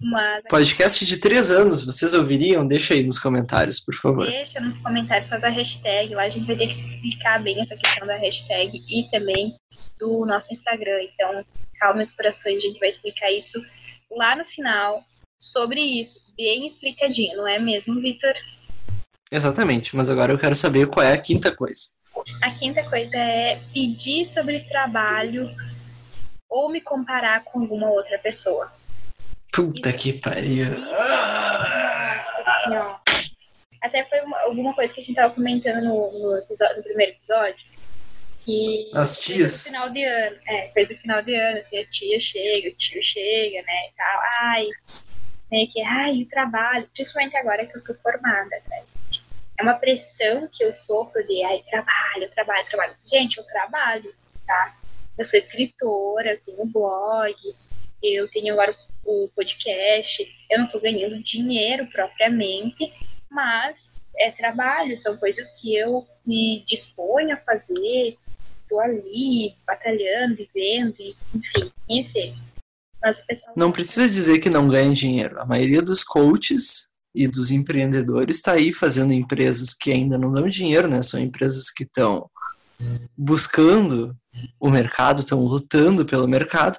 Mas, 0.00 0.42
Podcast 0.48 1.04
de 1.04 1.18
três 1.18 1.50
anos, 1.50 1.84
vocês 1.84 2.14
ouviriam? 2.14 2.66
Deixa 2.66 2.94
aí 2.94 3.02
nos 3.02 3.18
comentários, 3.18 3.80
por 3.80 3.94
favor. 3.94 4.26
Deixa 4.26 4.60
nos 4.60 4.78
comentários, 4.78 5.28
faz 5.28 5.44
a 5.44 5.50
hashtag 5.50 6.14
lá, 6.14 6.22
a 6.22 6.28
gente 6.30 6.46
vai 6.46 6.56
ter 6.56 6.68
que 6.68 6.72
explicar 6.72 7.42
bem 7.42 7.60
essa 7.60 7.76
questão 7.76 8.06
da 8.06 8.16
hashtag 8.16 8.82
e 8.88 9.10
também 9.10 9.54
do 9.98 10.24
nosso 10.24 10.50
Instagram. 10.54 11.02
Então, 11.02 11.44
calma 11.78 11.98
meus 11.98 12.12
corações, 12.12 12.56
a 12.56 12.66
gente 12.66 12.80
vai 12.80 12.88
explicar 12.88 13.30
isso 13.30 13.60
lá 14.10 14.34
no 14.34 14.44
final 14.46 15.04
sobre 15.38 15.80
isso, 15.80 16.20
bem 16.34 16.66
explicadinho, 16.66 17.36
não 17.36 17.46
é 17.46 17.58
mesmo, 17.58 18.00
Vitor? 18.00 18.32
Exatamente, 19.30 19.94
mas 19.94 20.10
agora 20.10 20.32
eu 20.32 20.38
quero 20.38 20.56
saber 20.56 20.88
qual 20.88 21.06
é 21.06 21.12
a 21.12 21.18
quinta 21.18 21.54
coisa. 21.54 21.88
A 22.42 22.50
quinta 22.50 22.82
coisa 22.82 23.16
é 23.16 23.60
pedir 23.72 24.24
sobre 24.24 24.60
trabalho 24.60 25.48
ou 26.48 26.68
me 26.68 26.80
comparar 26.80 27.44
com 27.44 27.60
alguma 27.60 27.88
outra 27.88 28.18
pessoa. 28.18 28.72
Puta 29.52 29.88
isso, 29.88 29.98
que 29.98 30.12
pariu. 30.14 30.74
Isso, 30.74 30.84
nossa 30.84 32.60
senhora. 32.64 33.00
Até 33.80 34.04
foi 34.04 34.20
uma, 34.20 34.38
alguma 34.42 34.74
coisa 34.74 34.92
que 34.92 35.00
a 35.00 35.02
gente 35.02 35.16
tava 35.16 35.32
comentando 35.32 35.84
no, 35.84 36.12
no, 36.18 36.36
episódio, 36.36 36.78
no 36.78 36.82
primeiro 36.82 37.12
episódio. 37.12 37.64
Que 38.44 38.90
As 38.94 39.18
tias. 39.18 39.64
final 39.64 39.90
de 39.90 40.04
ano. 40.04 40.36
É, 40.46 40.68
fez 40.72 40.90
o 40.90 40.96
final 40.96 41.22
de 41.22 41.34
ano, 41.34 41.58
assim, 41.58 41.78
a 41.78 41.86
tia 41.86 42.18
chega, 42.18 42.68
o 42.68 42.74
tio 42.74 43.02
chega, 43.02 43.62
né? 43.62 43.88
E 43.88 43.92
tal. 43.96 44.20
Ai, 44.42 44.66
meio 45.50 45.68
que, 45.68 45.80
ai, 45.82 46.22
o 46.22 46.28
trabalho, 46.28 46.88
principalmente 46.92 47.36
agora 47.36 47.64
que 47.66 47.76
eu 47.78 47.84
tô 47.84 47.94
formada, 48.02 48.62
né? 48.68 48.82
É 49.60 49.62
uma 49.62 49.74
pressão 49.74 50.48
que 50.50 50.64
eu 50.64 50.74
sofro 50.74 51.24
de 51.26 51.44
ai, 51.44 51.62
trabalho, 51.68 52.30
trabalho, 52.34 52.66
trabalho. 52.66 52.94
Gente, 53.04 53.36
eu 53.36 53.44
trabalho, 53.44 54.14
tá? 54.46 54.76
Eu 55.18 55.24
sou 55.24 55.38
escritora, 55.38 56.32
eu 56.32 56.40
tenho 56.40 56.66
blog, 56.66 57.34
eu 58.02 58.26
tenho 58.28 58.54
agora 58.54 58.74
o 59.04 59.28
podcast, 59.36 60.26
eu 60.50 60.60
não 60.60 60.68
tô 60.68 60.80
ganhando 60.80 61.22
dinheiro 61.22 61.86
propriamente, 61.88 62.90
mas 63.30 63.92
é 64.16 64.30
trabalho, 64.30 64.96
são 64.96 65.16
coisas 65.18 65.50
que 65.50 65.76
eu 65.76 66.06
me 66.26 66.64
disponho 66.66 67.34
a 67.34 67.38
fazer, 67.38 68.16
tô 68.66 68.80
ali 68.80 69.54
batalhando, 69.66 70.36
vivendo, 70.36 71.00
enfim, 71.34 71.70
conhecer. 71.86 72.34
Mas 73.02 73.18
o 73.18 73.26
pessoal... 73.26 73.52
Não 73.56 73.72
precisa 73.72 74.08
dizer 74.08 74.38
que 74.38 74.48
não 74.48 74.68
ganha 74.68 74.92
dinheiro. 74.92 75.40
A 75.40 75.44
maioria 75.44 75.82
dos 75.82 76.02
coaches 76.02 76.89
e 77.14 77.26
dos 77.26 77.50
empreendedores 77.50 78.36
está 78.36 78.52
aí 78.52 78.72
fazendo 78.72 79.12
empresas 79.12 79.74
que 79.74 79.92
ainda 79.92 80.16
não 80.16 80.32
dão 80.32 80.48
dinheiro, 80.48 80.88
né? 80.88 81.02
São 81.02 81.18
empresas 81.20 81.70
que 81.70 81.84
estão 81.84 82.30
buscando 83.16 84.16
o 84.58 84.70
mercado, 84.70 85.20
estão 85.20 85.40
lutando 85.40 86.04
pelo 86.04 86.28
mercado. 86.28 86.78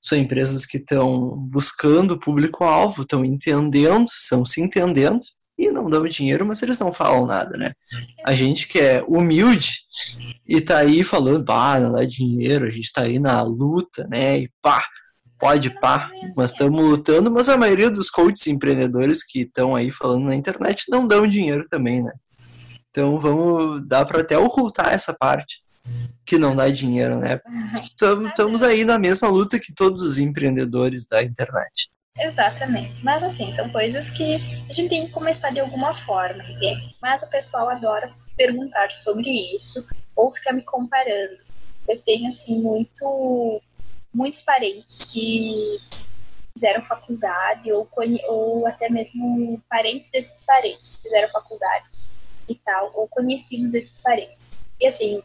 São 0.00 0.18
empresas 0.18 0.66
que 0.66 0.78
estão 0.78 1.36
buscando 1.36 2.12
o 2.12 2.18
público-alvo, 2.18 3.02
estão 3.02 3.24
entendendo, 3.24 4.06
estão 4.06 4.44
se 4.44 4.60
entendendo 4.60 5.20
e 5.58 5.70
não 5.70 5.88
dão 5.88 6.04
dinheiro, 6.06 6.44
mas 6.44 6.62
eles 6.62 6.78
não 6.80 6.92
falam 6.92 7.26
nada, 7.26 7.56
né? 7.56 7.72
A 8.24 8.34
gente 8.34 8.66
que 8.66 8.80
é 8.80 9.04
humilde 9.06 9.82
e 10.46 10.60
tá 10.60 10.78
aí 10.78 11.04
falando, 11.04 11.44
bah, 11.44 11.78
não 11.78 11.92
dá 11.92 12.04
dinheiro, 12.04 12.66
a 12.66 12.70
gente 12.70 12.92
tá 12.92 13.02
aí 13.02 13.18
na 13.18 13.42
luta, 13.42 14.06
né? 14.08 14.40
E 14.40 14.50
pá, 14.60 14.84
pode 15.42 15.70
pá, 15.80 16.08
mas 16.36 16.52
estamos 16.52 16.80
lutando, 16.80 17.28
mas 17.28 17.48
a 17.48 17.56
maioria 17.56 17.90
dos 17.90 18.08
coaches 18.08 18.46
empreendedores 18.46 19.24
que 19.24 19.40
estão 19.40 19.74
aí 19.74 19.90
falando 19.90 20.26
na 20.26 20.36
internet 20.36 20.84
não 20.88 21.04
dão 21.04 21.26
dinheiro 21.26 21.66
também, 21.68 22.00
né? 22.00 22.12
Então 22.88 23.18
vamos 23.18 23.84
dar 23.88 24.04
para 24.04 24.20
até 24.20 24.38
ocultar 24.38 24.94
essa 24.94 25.12
parte 25.12 25.60
que 26.24 26.38
não 26.38 26.54
dá 26.54 26.68
dinheiro, 26.68 27.18
né? 27.18 27.40
Estamos 27.82 28.62
aí 28.62 28.84
na 28.84 29.00
mesma 29.00 29.28
luta 29.28 29.58
que 29.58 29.74
todos 29.74 30.00
os 30.04 30.20
empreendedores 30.20 31.06
da 31.08 31.24
internet. 31.24 31.90
Exatamente. 32.16 33.04
Mas 33.04 33.24
assim, 33.24 33.52
são 33.52 33.68
coisas 33.70 34.10
que 34.10 34.36
a 34.68 34.72
gente 34.72 34.90
tem 34.90 35.06
que 35.06 35.12
começar 35.12 35.50
de 35.50 35.58
alguma 35.58 35.98
forma, 36.04 36.44
entende? 36.44 36.94
Mas 37.02 37.24
o 37.24 37.28
pessoal 37.28 37.68
adora 37.68 38.12
perguntar 38.36 38.92
sobre 38.92 39.28
isso 39.56 39.84
ou 40.14 40.32
ficar 40.32 40.52
me 40.52 40.62
comparando. 40.62 41.38
Eu 41.88 41.98
tenho 41.98 42.28
assim 42.28 42.60
muito 42.60 43.60
muitos 44.12 44.42
parentes 44.42 45.10
que 45.10 45.80
fizeram 46.52 46.82
faculdade 46.84 47.72
ou, 47.72 47.88
ou 48.28 48.66
até 48.66 48.88
mesmo 48.88 49.60
parentes 49.68 50.10
desses 50.10 50.44
parentes 50.44 50.90
que 50.90 51.02
fizeram 51.02 51.30
faculdade 51.30 51.86
e 52.48 52.54
tal, 52.56 52.92
ou 52.94 53.08
conhecidos 53.08 53.72
desses 53.72 54.02
parentes. 54.02 54.50
E 54.80 54.86
assim, 54.86 55.22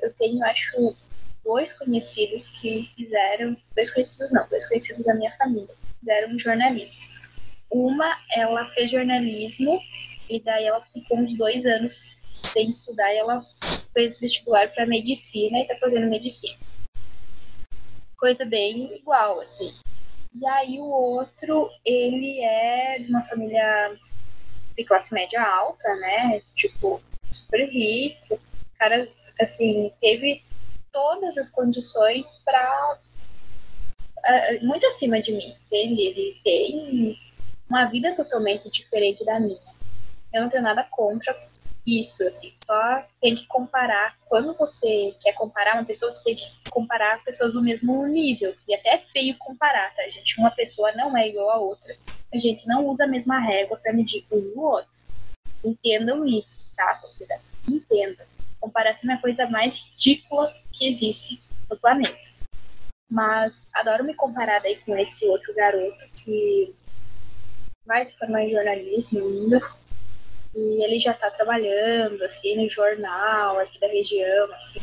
eu 0.00 0.12
tenho, 0.14 0.42
acho, 0.44 0.96
dois 1.44 1.72
conhecidos 1.72 2.48
que 2.48 2.90
fizeram, 2.96 3.56
dois 3.74 3.92
conhecidos 3.92 4.32
não, 4.32 4.46
dois 4.48 4.66
conhecidos 4.66 5.06
da 5.06 5.14
minha 5.14 5.30
família, 5.32 5.74
fizeram 6.00 6.38
jornalismo. 6.38 7.00
Uma, 7.70 8.18
ela 8.34 8.66
fez 8.70 8.90
jornalismo 8.90 9.78
e 10.28 10.40
daí 10.40 10.64
ela 10.64 10.80
ficou 10.92 11.18
uns 11.18 11.36
dois 11.36 11.64
anos 11.66 12.16
sem 12.42 12.68
estudar 12.68 13.12
e 13.12 13.18
ela 13.18 13.46
fez 13.92 14.18
vestibular 14.18 14.68
para 14.72 14.86
medicina 14.86 15.58
e 15.58 15.62
está 15.62 15.76
fazendo 15.76 16.08
medicina 16.08 16.65
coisa 18.16 18.44
bem 18.44 18.94
igual, 18.94 19.40
assim. 19.40 19.74
E 20.34 20.46
aí 20.46 20.78
o 20.78 20.86
outro, 20.86 21.70
ele 21.84 22.40
é 22.40 22.98
de 22.98 23.10
uma 23.10 23.22
família 23.22 23.96
de 24.76 24.84
classe 24.84 25.14
média 25.14 25.42
alta, 25.42 25.94
né? 25.96 26.42
Tipo, 26.54 27.00
super 27.32 27.64
rico. 27.66 28.34
O 28.34 28.78
cara, 28.78 29.08
assim, 29.40 29.90
teve 30.00 30.42
todas 30.92 31.38
as 31.38 31.48
condições 31.48 32.40
para 32.44 32.98
uh, 33.98 34.66
muito 34.66 34.86
acima 34.86 35.20
de 35.20 35.32
mim, 35.32 35.54
entende? 35.66 36.02
Ele 36.02 36.40
tem 36.44 37.18
uma 37.68 37.86
vida 37.86 38.14
totalmente 38.14 38.70
diferente 38.70 39.24
da 39.24 39.40
minha. 39.40 39.74
Eu 40.32 40.42
não 40.42 40.48
tenho 40.48 40.62
nada 40.62 40.84
contra 40.84 41.34
isso, 41.86 42.26
assim, 42.26 42.52
só 42.56 43.04
tem 43.20 43.34
que 43.34 43.46
comparar. 43.46 44.18
Quando 44.26 44.54
você 44.54 45.14
quer 45.20 45.32
comparar 45.34 45.74
uma 45.74 45.84
pessoa, 45.84 46.10
você 46.10 46.24
tem 46.24 46.34
que 46.34 46.50
comparar 46.68 47.22
pessoas 47.22 47.52
do 47.52 47.62
mesmo 47.62 48.04
nível. 48.06 48.54
E 48.66 48.74
até 48.74 48.94
é 48.94 48.98
feio 48.98 49.38
comparar, 49.38 49.94
tá, 49.94 50.02
gente? 50.08 50.38
Uma 50.40 50.50
pessoa 50.50 50.90
não 50.92 51.16
é 51.16 51.28
igual 51.28 51.48
a 51.48 51.58
outra. 51.58 51.96
A 52.34 52.38
gente 52.38 52.66
não 52.66 52.86
usa 52.88 53.04
a 53.04 53.08
mesma 53.08 53.38
régua 53.38 53.76
para 53.76 53.92
medir 53.92 54.26
um 54.32 54.38
e 54.38 54.52
o 54.56 54.60
outro. 54.60 54.90
Entendam 55.64 56.26
isso, 56.26 56.60
tá, 56.74 56.92
sociedade? 56.94 57.42
Entendam. 57.68 58.26
Comparação 58.60 59.10
é 59.12 59.14
a 59.14 59.20
coisa 59.20 59.46
mais 59.46 59.78
ridícula 59.78 60.52
que 60.72 60.88
existe 60.88 61.40
no 61.70 61.76
planeta. 61.76 62.18
Mas 63.08 63.64
adoro 63.74 64.02
me 64.02 64.14
comparar 64.14 64.58
daí 64.58 64.76
com 64.78 64.96
esse 64.96 65.24
outro 65.28 65.54
garoto 65.54 66.04
que 66.24 66.74
vai 67.86 68.04
se 68.04 68.18
formar 68.18 68.42
em 68.42 68.50
jornalismo 68.50 69.20
ainda. 69.20 69.85
E 70.56 70.82
ele 70.82 70.98
já 70.98 71.10
está 71.10 71.30
trabalhando, 71.30 72.22
assim, 72.24 72.56
no 72.56 72.70
jornal 72.70 73.60
aqui 73.60 73.78
da 73.78 73.88
região, 73.88 74.50
assim. 74.54 74.80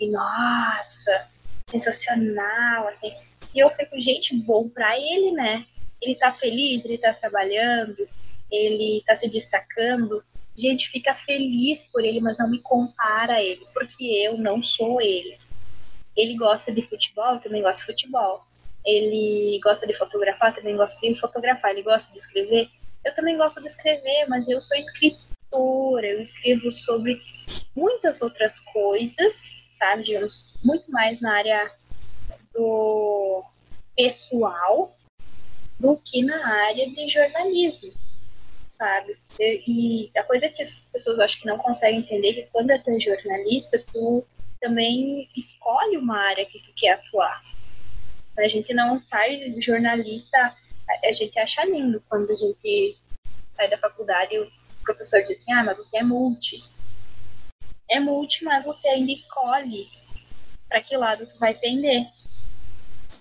E, 0.00 0.08
nossa, 0.08 1.28
sensacional, 1.68 2.88
assim. 2.88 3.12
E 3.54 3.58
eu 3.60 3.68
fico, 3.70 4.00
gente, 4.00 4.34
bom 4.34 4.70
para 4.70 4.96
ele, 4.96 5.32
né? 5.32 5.66
Ele 6.00 6.14
tá 6.14 6.32
feliz, 6.32 6.86
ele 6.86 6.96
tá 6.96 7.12
trabalhando, 7.12 8.08
ele 8.50 9.02
tá 9.06 9.14
se 9.14 9.28
destacando. 9.28 10.24
Gente, 10.56 10.88
fica 10.88 11.14
feliz 11.14 11.86
por 11.92 12.02
ele, 12.02 12.20
mas 12.20 12.38
não 12.38 12.48
me 12.48 12.60
compara 12.60 13.34
a 13.34 13.42
ele, 13.42 13.66
porque 13.74 14.04
eu 14.04 14.38
não 14.38 14.62
sou 14.62 14.98
ele. 14.98 15.36
Ele 16.16 16.36
gosta 16.36 16.72
de 16.72 16.80
futebol, 16.80 17.34
eu 17.34 17.40
também 17.40 17.62
gosto 17.62 17.80
de 17.80 17.86
futebol. 17.86 18.46
Ele 18.84 19.60
gosta 19.62 19.86
de 19.86 19.92
fotografar, 19.92 20.54
também 20.54 20.74
gosto 20.74 21.00
de 21.06 21.20
fotografar. 21.20 21.70
Ele 21.70 21.82
gosta 21.82 22.10
de 22.12 22.18
escrever, 22.18 22.70
eu 23.04 23.14
também 23.14 23.36
gosto 23.36 23.60
de 23.60 23.66
escrever, 23.66 24.26
mas 24.28 24.48
eu 24.48 24.60
sou 24.60 24.76
escritora, 24.76 26.06
eu 26.06 26.20
escrevo 26.20 26.70
sobre 26.70 27.20
muitas 27.74 28.22
outras 28.22 28.60
coisas, 28.60 29.64
sabe? 29.70 30.04
Digamos, 30.04 30.46
muito 30.62 30.90
mais 30.90 31.20
na 31.20 31.34
área 31.34 31.72
do 32.54 33.44
pessoal 33.96 34.96
do 35.78 35.96
que 35.96 36.24
na 36.24 36.46
área 36.46 36.88
de 36.88 37.08
jornalismo, 37.08 37.92
sabe? 38.78 39.18
E, 39.40 40.10
a 40.16 40.22
coisa 40.22 40.48
que 40.48 40.62
as 40.62 40.74
pessoas 40.74 41.18
acho 41.18 41.40
que 41.40 41.46
não 41.46 41.58
conseguem 41.58 42.00
entender 42.00 42.30
é 42.30 42.34
que 42.34 42.48
quando 42.52 42.68
tu 42.82 42.90
é 42.90 43.00
jornalista, 43.00 43.82
tu 43.92 44.24
também 44.60 45.28
escolhe 45.36 45.96
uma 45.96 46.16
área 46.16 46.46
que 46.46 46.60
tu 46.60 46.72
quer 46.76 46.92
atuar. 46.92 47.42
A 48.38 48.48
gente 48.48 48.72
não 48.72 49.02
sai 49.02 49.60
jornalista, 49.60 50.56
a 50.88 51.12
gente 51.12 51.38
acha 51.38 51.64
lindo 51.64 52.02
quando 52.08 52.30
a 52.30 52.36
gente 52.36 52.98
sai 53.54 53.68
da 53.68 53.78
faculdade 53.78 54.34
e 54.34 54.40
o 54.40 54.50
professor 54.84 55.22
diz 55.22 55.42
assim, 55.42 55.52
ah, 55.52 55.64
mas 55.64 55.78
você 55.78 55.98
é 55.98 56.02
multi. 56.02 56.62
É 57.88 58.00
multi, 58.00 58.44
mas 58.44 58.64
você 58.64 58.88
ainda 58.88 59.12
escolhe 59.12 59.88
para 60.68 60.82
que 60.82 60.96
lado 60.96 61.26
tu 61.26 61.38
vai 61.38 61.54
pender. 61.54 62.06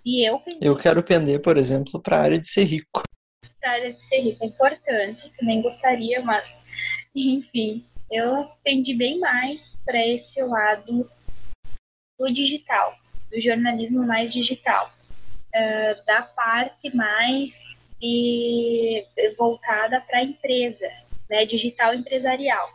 E 0.05 0.27
eu 0.27 0.41
Eu 0.59 0.75
quero 0.75 1.03
pender, 1.03 1.41
por 1.41 1.57
exemplo, 1.57 2.01
para 2.01 2.17
a 2.17 2.21
área 2.21 2.39
de 2.39 2.47
ser 2.47 2.63
rico. 2.63 3.03
Para 3.59 3.71
a 3.71 3.73
área 3.73 3.93
de 3.93 4.01
ser 4.01 4.21
rico 4.21 4.43
é 4.43 4.47
importante, 4.47 5.31
também 5.37 5.61
gostaria, 5.61 6.21
mas 6.21 6.57
enfim, 7.13 7.85
eu 8.09 8.49
tendi 8.63 8.93
bem 8.93 9.19
mais 9.19 9.75
para 9.85 10.05
esse 10.05 10.41
lado 10.43 11.09
do 12.17 12.33
digital, 12.33 12.95
do 13.31 13.39
jornalismo 13.39 14.05
mais 14.05 14.33
digital, 14.33 14.91
uh, 15.55 16.05
da 16.05 16.23
parte 16.23 16.95
mais 16.95 17.63
de, 17.99 19.05
voltada 19.37 20.01
para 20.01 20.19
a 20.19 20.23
empresa, 20.23 20.89
né, 21.29 21.45
digital 21.45 21.93
empresarial. 21.93 22.69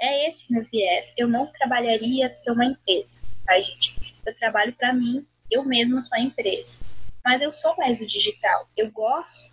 É 0.00 0.26
esse 0.26 0.50
o 0.50 0.52
meu 0.52 0.64
viés. 0.64 1.12
Eu 1.16 1.28
não 1.28 1.46
trabalharia 1.46 2.28
para 2.28 2.52
uma 2.52 2.66
empresa, 2.66 3.22
tá, 3.46 3.58
gente? 3.60 4.16
Eu 4.26 4.34
trabalho 4.36 4.72
para 4.72 4.92
mim 4.92 5.26
eu 5.50 5.64
mesma 5.64 6.02
sou 6.02 6.18
a 6.18 6.20
empresa. 6.20 6.80
Mas 7.24 7.42
eu 7.42 7.52
sou 7.52 7.74
mais 7.76 7.98
do 7.98 8.06
digital. 8.06 8.68
Eu 8.76 8.90
gosto 8.90 9.52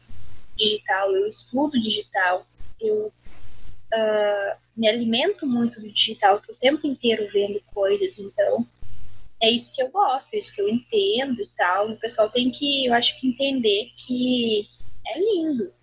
digital, 0.56 1.12
eu 1.16 1.28
estudo 1.28 1.80
digital, 1.80 2.46
eu 2.80 3.08
uh, 3.08 4.58
me 4.76 4.88
alimento 4.88 5.48
muito 5.48 5.80
do 5.80 5.92
digital, 5.92 6.38
estou 6.38 6.54
o 6.54 6.58
tempo 6.58 6.86
inteiro 6.86 7.28
vendo 7.32 7.62
coisas, 7.74 8.20
então 8.20 8.68
é 9.42 9.50
isso 9.50 9.74
que 9.74 9.82
eu 9.82 9.90
gosto, 9.90 10.36
é 10.36 10.40
isso 10.40 10.54
que 10.54 10.62
eu 10.62 10.70
entendo 10.70 11.42
e 11.42 11.48
tal. 11.58 11.90
O 11.90 11.98
pessoal 11.98 12.30
tem 12.30 12.52
que, 12.52 12.86
eu 12.86 12.94
acho 12.94 13.20
que 13.20 13.28
entender 13.28 13.92
que 13.98 14.68
é 15.08 15.20
lindo 15.20 15.74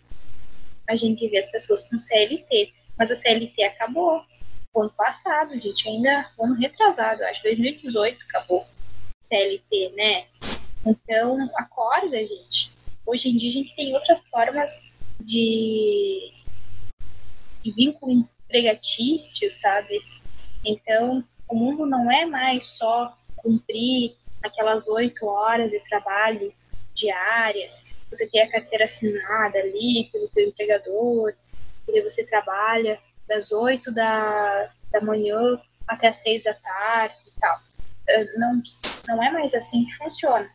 a 0.88 0.94
gente 0.94 1.29
ver 1.29 1.38
as 1.38 1.51
pessoas 1.51 1.87
com 1.88 1.99
CLT, 1.99 2.73
mas 2.97 3.11
a 3.11 3.16
CLT 3.16 3.62
acabou. 3.64 4.23
Ano 4.77 4.92
passado, 4.97 5.59
gente, 5.61 5.88
ainda 5.88 6.31
ano 6.38 6.55
retrasado, 6.55 7.25
acho 7.25 7.42
2018 7.42 8.23
acabou. 8.29 8.64
CLT, 9.25 9.92
né? 9.97 10.27
Então, 10.87 11.51
acorda, 11.57 12.16
gente. 12.16 12.71
Hoje 13.05 13.29
em 13.29 13.37
dia 13.37 13.51
a 13.51 13.53
gente 13.53 13.75
tem 13.75 13.92
outras 13.92 14.27
formas 14.29 14.81
de, 15.21 16.33
de 17.62 17.73
vínculo 17.73 18.12
empregatício, 18.12 19.53
sabe? 19.53 20.01
Então, 20.64 21.25
o 21.49 21.57
mundo 21.57 21.85
não 21.85 22.11
é 22.11 22.25
mais 22.25 22.64
só 22.64 23.18
cumprir 23.49 24.15
aquelas 24.43 24.87
oito 24.89 25.27
horas 25.27 25.73
de 25.73 25.81
trabalho 25.89 26.53
diárias, 26.95 27.85
você 28.11 28.27
tem 28.27 28.43
a 28.43 28.51
carteira 28.51 28.85
assinada 28.85 29.59
ali 29.59 30.11
pelo 30.13 30.29
teu 30.29 30.49
empregador, 30.49 31.33
e 31.89 32.03
você 32.03 32.25
trabalha 32.27 33.01
das 33.27 33.51
oito 33.53 33.93
da, 33.93 34.71
da 34.93 35.01
manhã 35.01 35.59
até 35.87 36.09
as 36.09 36.19
seis 36.19 36.45
da 36.45 36.53
tarde 36.53 37.17
e 37.27 37.41
tal. 37.41 37.59
Eh, 38.09 38.25
não, 38.37 38.63
não 39.09 39.23
é 39.23 39.31
mais 39.31 39.55
assim 39.55 39.87
que 39.87 39.97
funciona. 39.97 40.51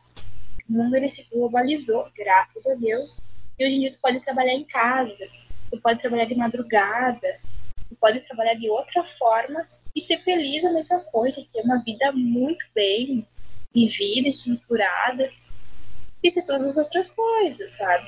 O 0.69 0.73
mundo 0.73 0.95
ele 0.95 1.10
se 1.10 1.27
globalizou, 1.32 2.08
graças 2.15 2.67
a 2.67 2.75
Deus, 2.75 3.19
e 3.58 3.65
hoje 3.65 3.77
em 3.77 3.79
dia 3.82 3.91
tu 3.91 3.99
pode 3.99 4.19
trabalhar 4.19 4.53
em 4.53 4.65
casa, 4.65 5.27
tu 5.71 5.79
pode 5.82 5.99
trabalhar 5.99 6.25
de 6.25 6.36
madrugada, 6.36 7.39
tu 7.89 7.95
pode 7.95 8.19
trabalhar 8.21 8.53
de 8.56 8.69
outra 8.69 9.03
forma 9.03 9.67
e 9.95 10.01
ser 10.01 10.21
feliz 10.23 10.63
a 10.65 10.71
mesma 10.71 10.99
coisa, 10.99 11.45
ter 11.51 11.62
uma 11.62 11.84
vida 11.84 12.12
muito 12.12 12.65
bem 12.73 13.27
vivida, 13.73 14.29
estruturada 14.29 15.29
e 16.21 16.32
ter 16.32 16.43
todas 16.43 16.65
as 16.65 16.77
outras 16.77 17.10
coisas, 17.10 17.71
sabe? 17.71 18.06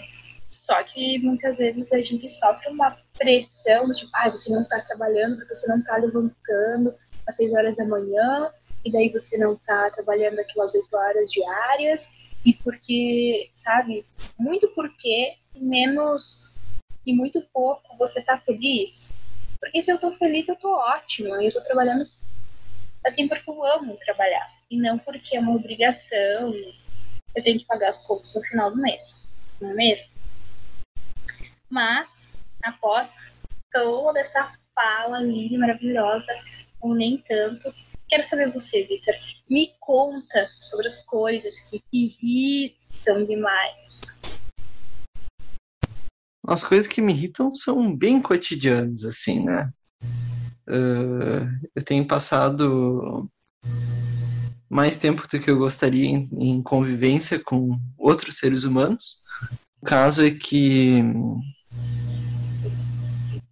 Só 0.52 0.82
que 0.84 1.20
muitas 1.20 1.58
vezes 1.58 1.92
a 1.92 2.02
gente 2.02 2.30
sofre 2.30 2.70
uma 2.70 2.98
pressão, 3.18 3.92
tipo, 3.94 4.12
ah, 4.16 4.30
você 4.30 4.52
não 4.52 4.68
tá 4.68 4.82
trabalhando 4.82 5.38
porque 5.38 5.56
você 5.56 5.68
não 5.68 5.84
tá 5.84 5.98
levantando 5.98 6.96
às 7.28 7.36
seis 7.36 7.54
horas 7.54 7.78
da 7.78 7.86
manhã, 7.86 8.52
e 8.84 8.92
daí 8.92 9.10
você 9.10 9.38
não 9.38 9.56
tá 9.56 9.90
trabalhando 9.92 10.40
aquelas 10.40 10.74
oito 10.76 10.96
horas 10.96 11.32
diárias, 11.32 12.12
e 12.46 12.54
porque, 12.54 13.50
sabe, 13.54 14.06
muito 14.38 14.70
porque 14.70 15.36
menos 15.56 16.52
e 17.06 17.14
muito 17.14 17.42
pouco 17.54 17.98
você 17.98 18.22
tá 18.22 18.40
feliz. 18.40 19.12
Porque 19.60 19.82
se 19.82 19.92
eu 19.92 20.00
tô 20.00 20.12
feliz, 20.14 20.48
eu 20.48 20.56
tô 20.56 20.74
ótima, 20.74 21.44
eu 21.44 21.52
tô 21.52 21.62
trabalhando 21.62 22.10
assim 23.06 23.28
porque 23.28 23.50
eu 23.50 23.64
amo 23.64 23.98
trabalhar, 23.98 24.52
e 24.70 24.78
não 24.78 24.98
porque 24.98 25.38
é 25.38 25.40
uma 25.40 25.56
obrigação, 25.56 26.54
eu 27.36 27.44
tenho 27.44 27.60
que 27.60 27.66
pagar 27.66 27.90
as 27.90 28.02
contas 28.02 28.34
no 28.34 28.42
final 28.42 28.72
do 28.72 28.78
mês, 28.78 29.28
não 29.62 29.70
é 29.70 29.74
mesmo? 29.76 30.10
Mas, 31.70 32.30
após 32.64 33.16
toda 33.72 34.20
essa 34.20 34.52
fala 34.74 35.20
linda 35.20 35.60
maravilhosa, 35.60 36.34
ou 36.82 36.96
nem 36.96 37.18
tanto, 37.20 37.72
Quero 38.08 38.22
saber 38.22 38.52
você, 38.52 38.84
Victor. 38.84 39.16
Me 39.50 39.74
conta 39.80 40.50
sobre 40.60 40.88
as 40.88 41.02
coisas 41.02 41.60
que 41.60 41.84
irritam 41.92 43.26
demais. 43.26 44.16
As 46.48 46.64
coisas 46.64 46.88
que 46.88 47.02
me 47.02 47.14
irritam 47.14 47.54
são 47.56 47.96
bem 47.96 48.22
cotidianas, 48.22 49.06
assim, 49.06 49.44
né? 49.44 49.70
Uh, 50.68 51.48
eu 51.76 51.84
tenho 51.84 52.06
passado 52.08 53.30
mais 54.70 54.98
tempo 54.98 55.28
do 55.28 55.40
que 55.40 55.50
eu 55.50 55.58
gostaria 55.58 56.08
em, 56.08 56.30
em 56.38 56.62
convivência 56.62 57.40
com 57.40 57.80
outros 57.98 58.38
seres 58.38 58.64
humanos. 58.64 59.18
O 59.82 59.86
caso 59.86 60.26
é 60.26 60.32
que 60.32 61.04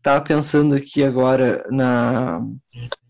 tava 0.01 0.21
pensando 0.21 0.75
aqui 0.75 1.03
agora 1.03 1.65
na 1.71 2.41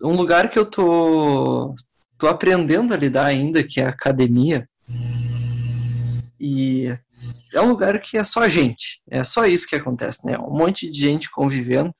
um 0.01 0.15
lugar 0.15 0.49
que 0.49 0.59
eu 0.59 0.65
tô 0.65 1.73
tô 2.17 2.27
aprendendo 2.27 2.93
a 2.93 2.97
lidar 2.97 3.25
ainda, 3.25 3.63
que 3.63 3.81
é 3.81 3.85
a 3.85 3.89
academia. 3.89 4.69
E 6.39 6.93
é 7.53 7.61
um 7.61 7.69
lugar 7.69 7.99
que 7.99 8.17
é 8.17 8.23
só 8.23 8.47
gente, 8.49 9.01
é 9.09 9.23
só 9.23 9.45
isso 9.45 9.67
que 9.67 9.75
acontece, 9.75 10.25
né? 10.25 10.37
Um 10.37 10.57
monte 10.57 10.89
de 10.89 10.99
gente 10.99 11.31
convivendo. 11.31 11.93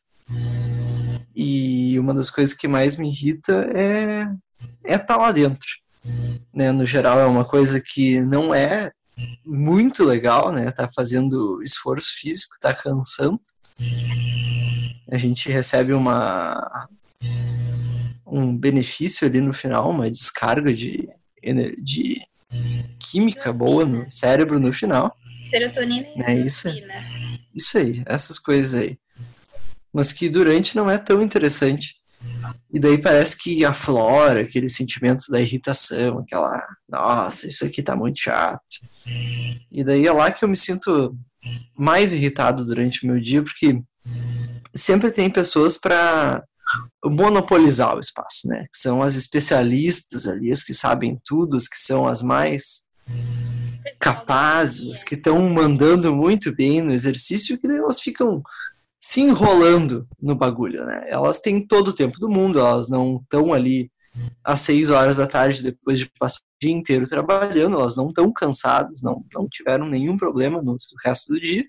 E 1.35 1.97
uma 1.99 2.13
das 2.13 2.29
coisas 2.29 2.55
que 2.55 2.67
mais 2.67 2.95
me 2.95 3.09
irrita 3.09 3.53
é 3.73 4.27
é 4.85 4.93
estar 4.93 5.05
tá 5.05 5.17
lá 5.17 5.31
dentro. 5.31 5.67
Né? 6.53 6.71
No 6.71 6.85
geral 6.85 7.19
é 7.19 7.25
uma 7.25 7.45
coisa 7.45 7.81
que 7.81 8.21
não 8.21 8.53
é 8.53 8.91
muito 9.45 10.03
legal, 10.03 10.51
né? 10.51 10.71
Tá 10.71 10.89
fazendo 10.93 11.61
esforço 11.63 12.11
físico, 12.19 12.55
tá 12.59 12.73
cansando 12.73 13.41
a 15.13 15.17
gente 15.17 15.49
recebe 15.49 15.93
uma 15.93 16.87
um 18.25 18.57
benefício 18.57 19.27
ali 19.27 19.39
no 19.39 19.53
final, 19.53 19.91
uma 19.91 20.09
descarga 20.09 20.73
de, 20.73 21.07
de 21.77 22.19
química 22.97 23.53
boa 23.53 23.85
no 23.85 24.09
cérebro 24.09 24.59
no 24.59 24.73
final. 24.73 25.15
Serotonina 25.43 26.07
e 26.15 26.19
né? 26.19 26.33
isso, 26.45 26.67
isso 27.53 27.77
aí, 27.77 28.03
essas 28.05 28.39
coisas 28.39 28.73
aí. 28.73 28.97
Mas 29.93 30.11
que 30.11 30.29
durante 30.29 30.75
não 30.75 30.89
é 30.89 30.97
tão 30.97 31.21
interessante. 31.21 31.95
E 32.71 32.79
daí 32.79 32.97
parece 32.97 33.37
que 33.37 33.63
aflora 33.63 34.41
aquele 34.41 34.69
sentimento 34.69 35.25
da 35.29 35.39
irritação, 35.39 36.19
aquela, 36.19 36.65
nossa, 36.89 37.47
isso 37.47 37.65
aqui 37.65 37.83
tá 37.83 37.95
muito 37.95 38.19
chato. 38.19 38.61
E 39.71 39.83
daí 39.83 40.07
é 40.07 40.11
lá 40.11 40.31
que 40.31 40.43
eu 40.43 40.49
me 40.49 40.55
sinto 40.55 41.15
mais 41.77 42.13
irritado 42.13 42.65
durante 42.65 43.03
o 43.03 43.07
meu 43.07 43.19
dia, 43.19 43.43
porque 43.43 43.81
sempre 44.73 45.11
tem 45.11 45.29
pessoas 45.29 45.77
para 45.77 46.43
monopolizar 47.05 47.95
o 47.95 47.99
espaço, 47.99 48.47
né? 48.47 48.65
Que 48.71 48.79
são 48.79 49.01
as 49.01 49.15
especialistas 49.15 50.27
ali, 50.27 50.49
as 50.49 50.63
que 50.63 50.73
sabem 50.73 51.19
tudo, 51.25 51.55
as 51.55 51.67
que 51.67 51.77
são 51.77 52.07
as 52.07 52.21
mais 52.21 52.83
capazes, 53.99 55.03
que 55.03 55.15
estão 55.15 55.41
mandando 55.49 56.13
muito 56.13 56.53
bem 56.53 56.81
no 56.81 56.91
exercício, 56.91 57.57
que 57.57 57.67
elas 57.67 57.99
ficam 57.99 58.41
se 59.01 59.19
enrolando 59.19 60.07
no 60.21 60.33
bagulho, 60.35 60.85
né? 60.85 61.05
Elas 61.09 61.41
têm 61.41 61.65
todo 61.65 61.89
o 61.89 61.93
tempo 61.93 62.19
do 62.19 62.29
mundo, 62.29 62.59
elas 62.59 62.89
não 62.89 63.19
estão 63.21 63.51
ali 63.51 63.91
às 64.43 64.59
seis 64.59 64.89
horas 64.89 65.17
da 65.17 65.27
tarde 65.27 65.63
depois 65.63 65.99
de 65.99 66.09
passar 66.19 66.39
o 66.39 66.59
dia 66.61 66.71
inteiro 66.71 67.07
trabalhando, 67.07 67.77
elas 67.77 67.95
não 67.95 68.09
estão 68.09 68.31
cansadas, 68.31 69.01
não, 69.01 69.25
não 69.33 69.47
tiveram 69.49 69.85
nenhum 69.85 70.17
problema 70.17 70.61
no 70.61 70.77
resto 71.03 71.33
do 71.33 71.39
dia. 71.39 71.65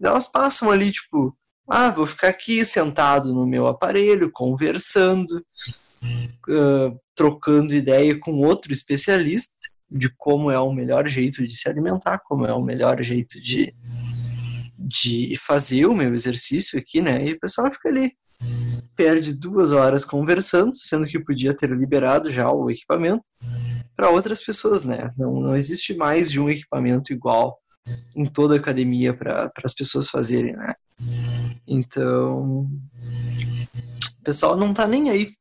Elas 0.00 0.28
passam 0.28 0.70
ali, 0.70 0.90
tipo, 0.92 1.36
ah, 1.68 1.90
vou 1.90 2.06
ficar 2.06 2.28
aqui 2.28 2.64
sentado 2.64 3.32
no 3.32 3.46
meu 3.46 3.66
aparelho, 3.66 4.30
conversando, 4.30 5.42
uh, 6.48 7.00
trocando 7.14 7.74
ideia 7.74 8.18
com 8.18 8.40
outro 8.40 8.72
especialista 8.72 9.54
de 9.92 10.08
como 10.16 10.50
é 10.50 10.58
o 10.58 10.72
melhor 10.72 11.06
jeito 11.06 11.46
de 11.46 11.54
se 11.54 11.68
alimentar, 11.68 12.18
como 12.24 12.46
é 12.46 12.52
o 12.52 12.62
melhor 12.62 13.02
jeito 13.02 13.40
de, 13.40 13.74
de 14.78 15.34
fazer 15.36 15.86
o 15.86 15.94
meu 15.94 16.14
exercício 16.14 16.78
aqui, 16.78 17.00
né? 17.00 17.24
E 17.26 17.32
o 17.34 17.38
pessoal 17.38 17.70
fica 17.72 17.88
ali, 17.88 18.12
perde 18.96 19.34
duas 19.34 19.70
horas 19.70 20.04
conversando, 20.04 20.72
sendo 20.76 21.06
que 21.06 21.22
podia 21.22 21.54
ter 21.54 21.70
liberado 21.70 22.30
já 22.30 22.50
o 22.50 22.70
equipamento 22.70 23.22
para 23.94 24.10
outras 24.10 24.42
pessoas, 24.42 24.84
né? 24.84 25.12
Não, 25.16 25.40
não 25.40 25.56
existe 25.56 25.94
mais 25.94 26.30
de 26.30 26.40
um 26.40 26.48
equipamento 26.48 27.12
igual 27.12 27.58
em 28.16 28.26
toda 28.26 28.54
a 28.54 28.58
academia 28.58 29.12
para 29.12 29.50
as 29.62 29.74
pessoas 29.74 30.08
fazerem, 30.08 30.56
né? 30.56 30.74
Então, 31.66 32.68
o 34.20 34.24
pessoal 34.24 34.56
não 34.56 34.72
tá 34.72 34.86
nem 34.86 35.10
aí. 35.10 35.34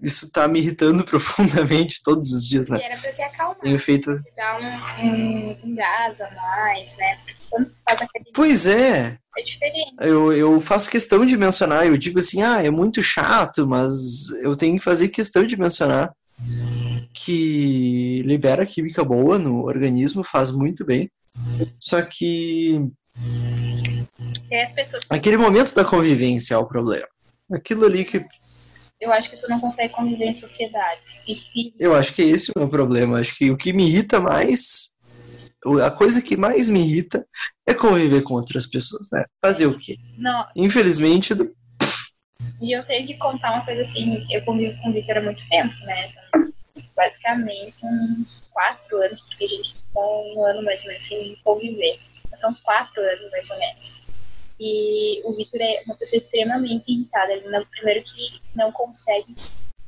Isso 0.00 0.30
tá 0.30 0.48
me 0.48 0.60
irritando 0.60 1.04
profundamente 1.06 2.02
todos 2.02 2.32
os 2.32 2.46
dias, 2.46 2.68
né? 2.68 2.78
E 2.78 2.82
era 2.82 3.00
pra 3.00 3.12
ter 3.12 3.22
acalmado. 3.22 3.60
Tenho 3.60 3.78
feito. 3.78 4.22
Dar 4.36 4.60
um, 4.60 5.56
um, 5.64 5.74
gás 5.74 6.20
a 6.20 6.30
mais, 6.30 6.96
né? 6.96 7.18
Quando 7.50 7.64
se 7.64 7.82
faz 7.82 8.00
academia. 8.00 8.32
Pois 8.34 8.66
é. 8.66 9.18
É 9.36 9.42
diferente. 9.42 9.94
Eu, 10.00 10.32
eu 10.32 10.60
faço 10.60 10.90
questão 10.90 11.24
de 11.24 11.36
mencionar, 11.36 11.86
eu 11.86 11.96
digo 11.96 12.18
assim, 12.18 12.42
ah, 12.42 12.62
é 12.62 12.70
muito 12.70 13.02
chato, 13.02 13.66
mas 13.66 14.30
eu 14.42 14.56
tenho 14.56 14.78
que 14.78 14.84
fazer 14.84 15.08
questão 15.08 15.46
de 15.46 15.56
mencionar 15.56 16.12
que 17.12 18.22
libera 18.22 18.64
química 18.64 19.02
boa 19.04 19.38
no 19.38 19.64
organismo, 19.64 20.22
faz 20.22 20.50
muito 20.50 20.84
bem. 20.84 21.10
Só 21.80 22.00
que 22.02 22.88
as 24.62 24.72
pessoas. 24.72 25.04
aquele 25.10 25.36
momento 25.36 25.74
da 25.74 25.84
convivência 25.84 26.54
é 26.54 26.58
o 26.58 26.66
problema. 26.66 27.06
Aquilo 27.50 27.84
ali 27.84 28.04
que 28.04 28.24
Eu 29.00 29.12
acho 29.12 29.30
que 29.30 29.36
tu 29.36 29.48
não 29.48 29.60
consegue 29.60 29.92
conviver 29.94 30.26
em 30.26 30.34
sociedade. 30.34 31.00
Que 31.52 31.72
eu 31.78 31.94
acho 31.94 32.12
que 32.14 32.22
esse 32.22 32.50
é 32.50 32.52
o 32.56 32.60
meu 32.60 32.68
problema. 32.68 33.20
Acho 33.20 33.36
que 33.36 33.50
o 33.50 33.56
que 33.56 33.72
me 33.72 33.86
irrita 33.88 34.18
mais, 34.18 34.92
a 35.84 35.90
coisa 35.90 36.20
que 36.20 36.36
mais 36.36 36.68
me 36.68 36.80
irrita 36.80 37.26
é 37.66 37.74
conviver 37.74 38.22
com 38.22 38.34
outras 38.34 38.66
pessoas, 38.66 39.08
né? 39.12 39.24
Fazer 39.40 39.66
o 39.66 39.78
quê? 39.78 39.96
Não, 40.16 40.46
Infelizmente, 40.56 41.34
do- 41.34 41.54
E 42.60 42.72
eu 42.76 42.84
tenho 42.84 43.06
que 43.06 43.16
contar 43.18 43.52
uma 43.52 43.64
coisa 43.64 43.82
assim, 43.82 44.26
eu 44.32 44.44
convivo 44.44 44.76
com 44.82 44.90
o 44.90 44.92
Victor 44.92 45.18
há 45.18 45.22
muito 45.22 45.48
tempo, 45.48 45.74
né? 45.84 46.10
São 46.10 46.52
basicamente 46.96 47.74
uns 47.84 48.44
quatro 48.52 49.00
anos, 49.00 49.20
porque 49.20 49.44
a 49.44 49.48
gente 49.48 49.74
ficou 49.74 50.34
um 50.34 50.44
ano 50.44 50.62
mais 50.64 50.82
ou 50.82 50.88
menos 50.88 51.04
sem 51.04 51.36
conviver. 51.44 52.00
São 52.36 52.50
uns 52.50 52.60
quatro 52.60 53.00
anos 53.00 53.30
mais 53.30 53.48
ou 53.50 53.58
menos. 53.58 54.00
E 54.60 55.22
o 55.24 55.34
Victor 55.34 55.60
é 55.60 55.82
uma 55.86 55.94
pessoa 55.94 56.18
extremamente 56.18 56.84
irritada. 56.90 57.32
Ele 57.32 57.48
não, 57.48 57.64
primeiro 57.66 58.02
que 58.02 58.40
não 58.54 58.72
consegue 58.72 59.36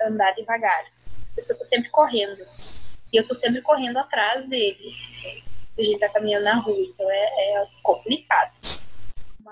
andar 0.01 0.33
devagar. 0.33 0.85
A 1.33 1.35
pessoa 1.35 1.59
tá 1.59 1.65
sempre 1.65 1.91
correndo, 1.91 2.41
assim. 2.43 2.75
E 3.13 3.17
eu 3.17 3.27
tô 3.27 3.35
sempre 3.35 3.61
correndo 3.63 3.97
atrás 3.99 4.49
dele, 4.49 4.87
assim, 4.87 5.11
assim. 5.11 5.43
A 5.79 5.83
gente 5.83 5.99
tá 5.99 6.09
caminhando 6.09 6.45
na 6.45 6.61
rua, 6.61 6.79
então 6.79 7.11
é, 7.11 7.15
é 7.15 7.67
complicado. 7.83 8.53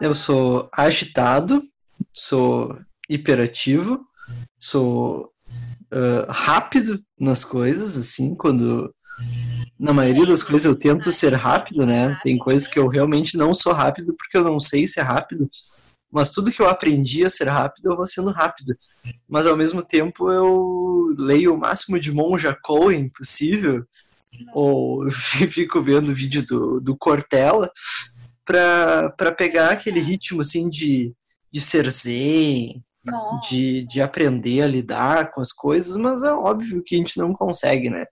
eu 0.00 0.14
sou 0.14 0.68
agitado, 0.72 1.62
sou 2.12 2.78
hiperativo, 3.09 4.00
sou 4.61 5.33
ah, 5.90 6.26
rápido 6.31 7.02
nas 7.18 7.44
coisas, 7.44 7.96
assim, 7.96 8.35
quando. 8.35 8.94
Na 9.78 9.92
maioria 9.92 10.26
das 10.26 10.42
coisas 10.42 10.64
eu 10.64 10.74
tento 10.74 11.12
ser 11.12 11.34
rápido, 11.34 11.86
né? 11.86 12.18
Tem 12.22 12.36
coisas 12.36 12.66
que 12.66 12.78
eu 12.78 12.88
realmente 12.88 13.36
não 13.36 13.54
sou 13.54 13.72
rápido 13.72 14.14
porque 14.16 14.36
eu 14.36 14.44
não 14.44 14.58
sei 14.58 14.86
ser 14.86 15.02
rápido. 15.02 15.48
Mas 16.10 16.30
tudo 16.30 16.50
que 16.50 16.60
eu 16.60 16.68
aprendi 16.68 17.24
a 17.24 17.30
ser 17.30 17.48
rápido, 17.48 17.90
eu 17.90 17.96
vou 17.96 18.06
sendo 18.06 18.30
rápido. 18.30 18.76
Mas 19.28 19.46
ao 19.46 19.56
mesmo 19.56 19.82
tempo 19.82 20.30
eu 20.30 21.14
leio 21.18 21.54
o 21.54 21.58
máximo 21.58 21.98
de 22.00 22.12
Monja 22.12 22.56
Cohen 22.62 23.08
possível, 23.10 23.84
ou 24.54 25.10
fico 25.50 25.82
vendo 25.82 26.14
vídeo 26.14 26.44
do, 26.44 26.80
do 26.80 26.96
Cortella, 26.96 27.70
pra, 28.44 29.10
pra 29.10 29.32
pegar 29.32 29.70
aquele 29.70 30.00
ritmo 30.00 30.40
assim 30.40 30.68
de, 30.68 31.12
de 31.52 31.60
ser 31.60 31.90
zen, 31.90 32.82
de, 33.48 33.86
de 33.86 34.00
aprender 34.00 34.62
a 34.62 34.66
lidar 34.66 35.30
com 35.30 35.40
as 35.40 35.52
coisas, 35.52 35.96
mas 35.96 36.22
é 36.22 36.32
óbvio 36.32 36.82
que 36.84 36.94
a 36.94 36.98
gente 36.98 37.18
não 37.18 37.32
consegue, 37.32 37.90
né? 37.90 38.06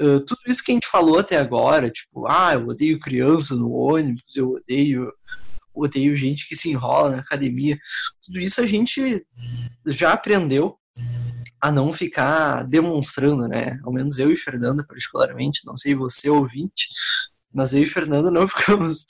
Uh, 0.00 0.20
tudo 0.20 0.40
isso 0.46 0.62
que 0.62 0.72
a 0.72 0.74
gente 0.74 0.88
falou 0.88 1.18
até 1.18 1.36
agora, 1.38 1.90
tipo, 1.90 2.26
ah, 2.26 2.54
eu 2.54 2.68
odeio 2.68 3.00
criança 3.00 3.54
no 3.54 3.70
ônibus, 3.70 4.36
eu 4.36 4.52
odeio, 4.52 5.12
odeio 5.74 6.16
gente 6.16 6.48
que 6.48 6.56
se 6.56 6.70
enrola 6.70 7.10
na 7.10 7.18
academia, 7.18 7.78
tudo 8.24 8.38
isso 8.38 8.60
a 8.60 8.66
gente 8.66 9.24
já 9.86 10.12
aprendeu 10.12 10.78
a 11.60 11.72
não 11.72 11.92
ficar 11.92 12.62
demonstrando, 12.64 13.48
né? 13.48 13.78
Ao 13.82 13.92
menos 13.92 14.18
eu 14.18 14.30
e 14.30 14.36
Fernanda, 14.36 14.84
particularmente, 14.86 15.64
não 15.64 15.76
sei 15.78 15.94
você, 15.94 16.28
ouvinte, 16.28 16.88
mas 17.54 17.72
eu 17.72 17.82
e 17.82 17.86
Fernanda 17.86 18.30
não 18.30 18.46
ficamos 18.48 19.06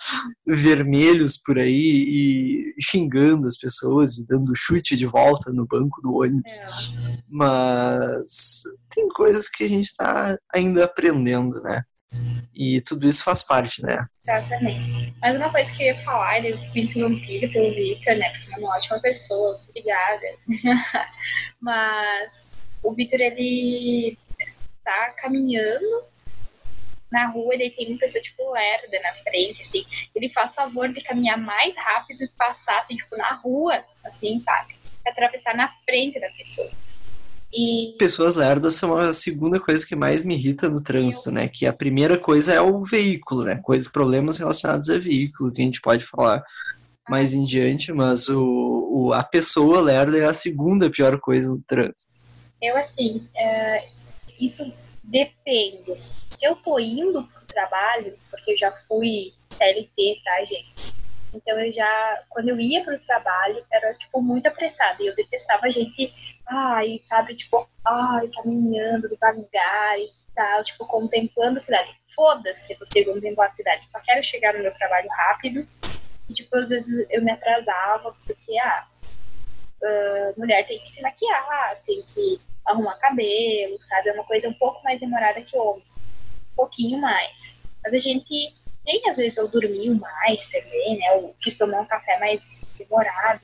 vermelhos 0.46 1.36
por 1.36 1.58
aí 1.58 1.72
e 1.72 2.74
xingando 2.80 3.48
as 3.48 3.56
pessoas 3.56 4.18
e 4.18 4.26
dando 4.26 4.54
chute 4.54 4.96
de 4.96 5.06
volta 5.06 5.50
no 5.50 5.66
banco 5.66 6.00
do 6.02 6.14
ônibus. 6.14 6.60
é, 6.60 7.13
Mas 7.34 8.62
tem 8.94 9.08
coisas 9.08 9.48
que 9.48 9.64
a 9.64 9.68
gente 9.68 9.86
está 9.86 10.38
ainda 10.54 10.84
aprendendo, 10.84 11.60
né? 11.62 11.82
E 12.54 12.80
tudo 12.82 13.08
isso 13.08 13.24
faz 13.24 13.42
parte, 13.42 13.82
né? 13.82 14.06
Exatamente. 14.22 15.12
Mas 15.20 15.34
uma 15.34 15.50
coisa 15.50 15.74
que 15.74 15.82
eu 15.82 15.86
ia 15.88 16.04
falar, 16.04 16.38
ele 16.38 16.56
foi 16.56 16.80
interrompido 16.82 17.52
pelo 17.52 17.74
Victor, 17.74 18.14
né? 18.14 18.30
Porque 18.30 18.54
é 18.54 18.58
uma 18.58 18.76
ótima 18.76 19.00
pessoa, 19.00 19.60
obrigada. 19.68 20.26
Mas 21.60 22.40
o 22.84 22.94
Victor, 22.94 23.20
ele 23.20 24.16
tá 24.84 25.10
caminhando 25.18 26.04
na 27.10 27.26
rua, 27.26 27.54
ele 27.54 27.70
tem 27.70 27.88
uma 27.88 27.98
pessoa, 27.98 28.22
tipo, 28.22 28.52
lerda 28.52 29.00
na 29.00 29.12
frente, 29.24 29.60
assim. 29.60 29.84
Ele 30.14 30.28
faz 30.28 30.54
favor 30.54 30.88
de 30.92 31.02
caminhar 31.02 31.36
mais 31.36 31.76
rápido 31.76 32.22
e 32.22 32.28
passar, 32.38 32.78
assim, 32.78 32.94
tipo, 32.94 33.16
na 33.16 33.34
rua, 33.34 33.84
assim, 34.04 34.38
sabe? 34.38 34.76
Atravessar 35.04 35.56
na 35.56 35.68
frente 35.84 36.20
da 36.20 36.30
pessoa. 36.30 36.70
E 37.56 37.94
Pessoas 37.98 38.34
lerdas 38.34 38.74
são 38.74 38.96
a 38.96 39.14
segunda 39.14 39.60
coisa 39.60 39.86
que 39.86 39.94
mais 39.94 40.24
me 40.24 40.34
irrita 40.34 40.68
no 40.68 40.80
trânsito, 40.80 41.30
né? 41.30 41.46
Que 41.48 41.66
a 41.66 41.72
primeira 41.72 42.18
coisa 42.18 42.52
é 42.52 42.60
o 42.60 42.84
veículo, 42.84 43.44
né? 43.44 43.60
Coisas, 43.62 43.86
problemas 43.86 44.38
relacionados 44.38 44.90
a 44.90 44.98
veículo, 44.98 45.52
que 45.52 45.62
a 45.62 45.64
gente 45.64 45.80
pode 45.80 46.04
falar 46.04 46.42
mais 47.08 47.32
em 47.32 47.44
diante, 47.44 47.92
mas 47.92 48.28
o, 48.28 48.42
o- 48.90 49.12
a 49.12 49.22
pessoa 49.22 49.80
lerda 49.80 50.18
é 50.18 50.24
a 50.24 50.32
segunda 50.32 50.90
pior 50.90 51.20
coisa 51.20 51.48
no 51.48 51.60
trânsito. 51.66 52.12
Eu, 52.60 52.76
assim, 52.76 53.28
é, 53.36 53.88
isso 54.40 54.72
depende. 55.02 55.92
assim. 55.92 56.14
Se 56.36 56.46
eu 56.46 56.56
tô 56.56 56.78
indo 56.78 57.22
pro 57.22 57.46
trabalho, 57.46 58.14
porque 58.30 58.52
eu 58.52 58.56
já 58.56 58.72
fui 58.88 59.32
CLT, 59.50 60.20
tá, 60.24 60.44
gente? 60.44 60.74
Então 61.34 61.58
eu 61.60 61.70
já, 61.70 62.20
quando 62.30 62.48
eu 62.48 62.58
ia 62.60 62.82
pro 62.84 62.98
trabalho, 63.00 63.62
era, 63.70 63.92
tipo, 63.94 64.20
muito 64.22 64.46
apressada. 64.46 65.02
E 65.02 65.06
eu 65.08 65.14
detestava 65.14 65.66
a 65.66 65.70
gente, 65.70 66.12
ai, 66.46 66.98
sabe, 67.02 67.34
tipo, 67.34 67.68
ai, 67.84 68.28
caminhando 68.28 69.08
devagar 69.08 69.98
e 69.98 70.10
tal, 70.34 70.64
tipo, 70.64 70.86
contemplando 70.86 71.58
a 71.58 71.60
cidade. 71.60 71.94
Foda-se 72.14 72.74
você 72.74 73.04
contemplar 73.04 73.46
a 73.46 73.50
cidade. 73.50 73.86
Só 73.86 74.00
quero 74.00 74.22
chegar 74.22 74.54
no 74.54 74.62
meu 74.62 74.74
trabalho 74.74 75.08
rápido. 75.08 75.66
E, 76.28 76.32
tipo, 76.32 76.56
às 76.56 76.70
vezes 76.70 77.06
eu 77.10 77.22
me 77.22 77.30
atrasava, 77.30 78.14
porque, 78.26 78.58
ah, 78.58 78.86
ah, 79.82 80.32
mulher 80.36 80.66
tem 80.66 80.78
que 80.80 80.90
se 80.90 81.02
maquiar, 81.02 81.76
tem 81.86 82.02
que 82.02 82.40
arrumar 82.64 82.96
cabelo, 82.96 83.76
sabe? 83.80 84.08
É 84.08 84.12
uma 84.12 84.24
coisa 84.24 84.48
um 84.48 84.54
pouco 84.54 84.82
mais 84.82 85.00
demorada 85.00 85.42
que 85.42 85.56
homem. 85.56 85.84
Um 86.52 86.56
pouquinho 86.56 87.00
mais. 87.00 87.58
Mas 87.82 87.92
a 87.92 87.98
gente 87.98 88.54
tem, 88.84 89.08
às 89.08 89.16
vezes, 89.16 89.36
eu 89.36 89.48
dormiu 89.48 89.94
mais 89.94 90.46
também, 90.48 90.98
né? 90.98 91.16
Eu 91.16 91.34
quis 91.40 91.56
tomar 91.56 91.80
um 91.80 91.86
café 91.86 92.18
mais 92.18 92.64
demorado. 92.78 93.42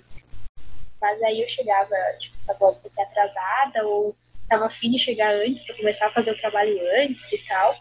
Mas 1.01 1.23
aí 1.23 1.41
eu 1.41 1.49
chegava, 1.49 1.95
tipo, 2.19 2.37
tava 2.47 2.71
um 2.71 2.75
pouquinho 2.75 3.07
atrasada, 3.07 3.87
ou 3.87 4.15
tava 4.49 4.67
afim 4.67 4.91
de 4.91 4.99
chegar 4.99 5.33
antes 5.35 5.63
para 5.63 5.77
começar 5.77 6.07
a 6.07 6.11
fazer 6.11 6.33
o 6.33 6.39
trabalho 6.39 6.79
antes 7.03 7.33
e 7.33 7.39
tal. 7.47 7.79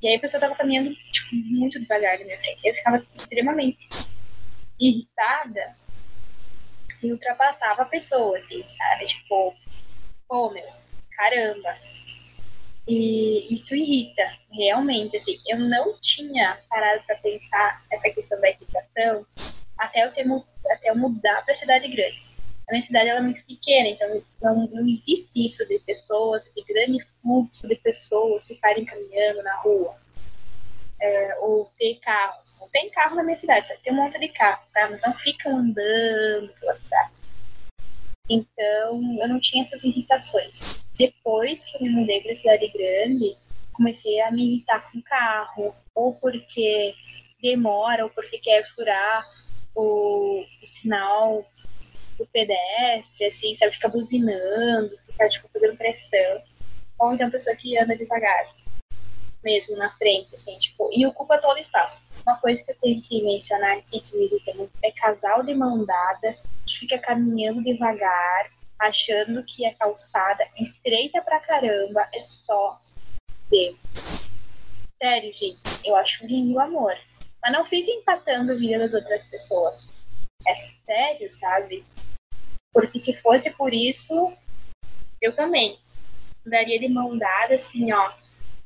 E 0.00 0.08
aí 0.08 0.16
a 0.16 0.20
pessoa 0.20 0.40
tava 0.40 0.54
caminhando, 0.54 0.94
tipo, 0.94 1.34
muito 1.34 1.80
devagar 1.80 2.18
na 2.18 2.24
minha 2.26 2.38
frente. 2.38 2.60
Eu 2.62 2.74
ficava 2.74 3.04
extremamente 3.14 3.88
irritada 4.78 5.76
e 7.02 7.10
ultrapassava 7.10 7.82
a 7.82 7.86
pessoa, 7.86 8.36
assim, 8.36 8.62
sabe? 8.68 9.06
Tipo, 9.06 9.54
pô, 10.28 10.50
meu, 10.50 10.68
caramba. 11.16 11.76
E 12.86 13.52
isso 13.52 13.74
irrita, 13.74 14.30
realmente, 14.52 15.16
assim. 15.16 15.38
Eu 15.46 15.58
não 15.58 15.98
tinha 16.00 16.60
parado 16.68 17.02
para 17.04 17.16
pensar 17.16 17.82
essa 17.90 18.10
questão 18.10 18.40
da 18.40 18.50
irritação 18.50 19.26
até 19.78 20.04
eu, 20.04 20.12
ter, 20.12 20.26
até 20.70 20.90
eu 20.90 20.96
mudar 20.96 21.44
para 21.44 21.54
cidade 21.54 21.88
grande. 21.88 22.23
A 22.68 22.72
minha 22.72 22.82
cidade 22.82 23.10
é 23.10 23.20
muito 23.20 23.44
pequena, 23.44 23.88
então 23.90 24.22
não, 24.40 24.66
não 24.68 24.88
existe 24.88 25.44
isso 25.44 25.66
de 25.68 25.78
pessoas, 25.80 26.50
de 26.54 26.62
grande 26.62 27.04
fluxo 27.20 27.68
de 27.68 27.76
pessoas 27.76 28.46
ficarem 28.46 28.84
caminhando 28.84 29.42
na 29.42 29.54
rua. 29.56 29.96
É, 31.00 31.36
ou 31.40 31.70
ter 31.78 31.96
carro. 31.96 32.42
Não 32.58 32.68
tem 32.68 32.88
carro 32.90 33.16
na 33.16 33.22
minha 33.22 33.36
cidade, 33.36 33.68
tem 33.82 33.92
um 33.92 33.96
monte 33.96 34.18
de 34.18 34.28
carro, 34.28 34.62
tá? 34.72 34.88
Mas 34.90 35.02
não 35.02 35.12
ficam 35.12 35.58
andando 35.58 36.48
pela 36.58 36.74
cidade. 36.74 37.12
Então, 38.28 39.18
eu 39.20 39.28
não 39.28 39.38
tinha 39.38 39.62
essas 39.62 39.84
irritações. 39.84 40.62
Depois 40.98 41.66
que 41.66 41.76
eu 41.76 41.82
me 41.82 41.90
mudei 41.90 42.22
para 42.22 42.32
cidade 42.32 42.66
grande, 42.68 43.36
comecei 43.74 44.18
a 44.20 44.30
me 44.30 44.54
irritar 44.54 44.90
com 44.90 45.02
carro, 45.02 45.74
ou 45.94 46.14
porque 46.14 46.94
demora, 47.42 48.04
ou 48.04 48.10
porque 48.10 48.38
quer 48.38 48.66
furar 48.74 49.26
o, 49.74 50.42
o 50.62 50.66
sinal 50.66 51.46
do 52.18 52.26
pedestre, 52.26 53.26
assim, 53.26 53.54
sabe? 53.54 53.72
Ficar 53.72 53.88
buzinando, 53.88 54.96
ficar, 55.06 55.28
tipo, 55.28 55.48
fazendo 55.52 55.76
pressão. 55.76 56.42
Ou 56.98 57.12
então 57.12 57.30
pessoa 57.30 57.56
que 57.56 57.78
anda 57.78 57.96
devagar, 57.96 58.54
mesmo 59.42 59.76
na 59.76 59.90
frente, 59.96 60.34
assim, 60.34 60.56
tipo, 60.58 60.88
e 60.92 61.06
ocupa 61.06 61.38
todo 61.38 61.56
o 61.56 61.60
espaço. 61.60 62.02
Uma 62.26 62.36
coisa 62.38 62.64
que 62.64 62.70
eu 62.70 62.76
tenho 62.80 63.02
que 63.02 63.22
mencionar 63.22 63.78
aqui, 63.78 64.00
que 64.00 64.16
me 64.16 64.26
irrita 64.26 64.54
muito, 64.54 64.72
é 64.82 64.90
casal 64.92 65.42
de 65.42 65.54
mão 65.54 65.84
dada, 65.84 66.38
que 66.66 66.78
fica 66.78 66.98
caminhando 66.98 67.62
devagar, 67.62 68.50
achando 68.78 69.44
que 69.44 69.66
a 69.66 69.74
calçada 69.74 70.46
estreita 70.58 71.20
pra 71.22 71.40
caramba 71.40 72.08
é 72.12 72.20
só 72.20 72.80
Deus. 73.50 74.28
Sério, 75.02 75.32
gente, 75.34 75.60
eu 75.84 75.94
acho 75.96 76.26
lindo 76.26 76.54
o 76.54 76.60
amor. 76.60 76.96
Mas 77.42 77.52
não 77.52 77.66
fica 77.66 77.90
empatando 77.90 78.52
a 78.52 78.54
vida 78.54 78.78
das 78.78 78.94
outras 78.94 79.24
pessoas. 79.24 79.92
É 80.48 80.54
sério, 80.54 81.28
sabe? 81.28 81.84
Porque 82.74 82.98
se 82.98 83.14
fosse 83.14 83.52
por 83.52 83.72
isso, 83.72 84.32
eu 85.22 85.34
também 85.34 85.78
daria 86.44 86.78
de 86.78 86.88
mão 86.88 87.16
dada, 87.16 87.54
assim, 87.54 87.92
ó, 87.92 88.12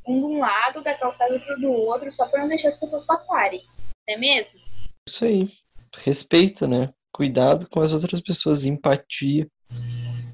um 0.06 0.18
de 0.18 0.24
um 0.24 0.38
lado 0.38 0.82
da 0.82 0.94
calçada, 0.94 1.34
outro 1.34 1.60
do 1.60 1.70
outro, 1.70 2.10
só 2.10 2.26
para 2.26 2.40
não 2.40 2.48
deixar 2.48 2.68
as 2.68 2.76
pessoas 2.76 3.04
passarem. 3.04 3.62
Não 4.08 4.14
é 4.14 4.18
mesmo? 4.18 4.58
Isso 5.06 5.24
aí. 5.24 5.48
Respeito, 5.96 6.66
né? 6.66 6.92
Cuidado 7.12 7.68
com 7.70 7.80
as 7.80 7.92
outras 7.92 8.20
pessoas, 8.20 8.64
empatia. 8.64 9.46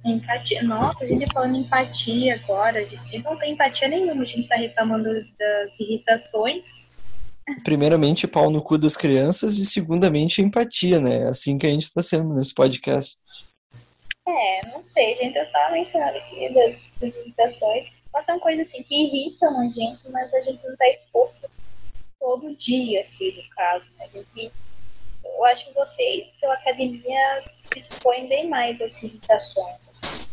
Empatia. 0.04 0.62
Nossa, 0.62 1.04
a 1.04 1.06
gente 1.06 1.26
falando 1.32 1.56
empatia 1.56 2.34
agora, 2.34 2.78
a 2.78 2.86
gente 2.86 3.24
não 3.24 3.38
tem 3.38 3.52
empatia 3.52 3.88
nenhuma, 3.88 4.22
a 4.22 4.26
gente 4.26 4.46
tá 4.46 4.56
reclamando 4.56 5.08
das 5.38 5.80
irritações. 5.80 6.84
Primeiramente, 7.62 8.26
pau 8.26 8.50
no 8.50 8.62
cu 8.62 8.78
das 8.78 8.96
crianças 8.96 9.58
e 9.58 9.66
segundamente, 9.66 10.40
empatia, 10.40 11.00
né? 11.00 11.22
É 11.22 11.28
assim 11.28 11.58
que 11.58 11.66
a 11.66 11.70
gente 11.70 11.92
tá 11.92 12.02
sendo 12.02 12.34
nesse 12.34 12.54
podcast. 12.54 13.16
É, 14.26 14.66
não 14.68 14.82
sei, 14.82 15.16
gente, 15.16 15.36
eu 15.36 15.46
só 15.46 15.70
mencionando 15.70 16.16
aqui 16.16 16.52
das, 16.52 16.82
das 16.98 17.16
irritações. 17.16 17.92
Mas 18.12 18.26
são 18.26 18.38
coisas 18.38 18.68
assim 18.68 18.82
que 18.82 18.94
irritam 18.94 19.60
a 19.60 19.68
gente, 19.68 20.08
mas 20.08 20.32
a 20.32 20.40
gente 20.40 20.64
não 20.66 20.76
tá 20.76 20.88
exposto 20.88 21.50
todo 22.18 22.56
dia, 22.56 23.02
assim, 23.02 23.32
no 23.36 23.48
caso. 23.50 23.92
Né? 23.98 24.08
Gente, 24.14 24.52
eu 25.24 25.44
acho 25.46 25.66
que 25.66 25.74
você, 25.74 26.28
pela 26.40 26.54
academia, 26.54 27.44
se 27.72 27.78
expõe 27.78 28.28
bem 28.28 28.48
mais 28.48 28.80
às 28.80 29.02
irritações, 29.02 29.90
assim. 29.90 30.24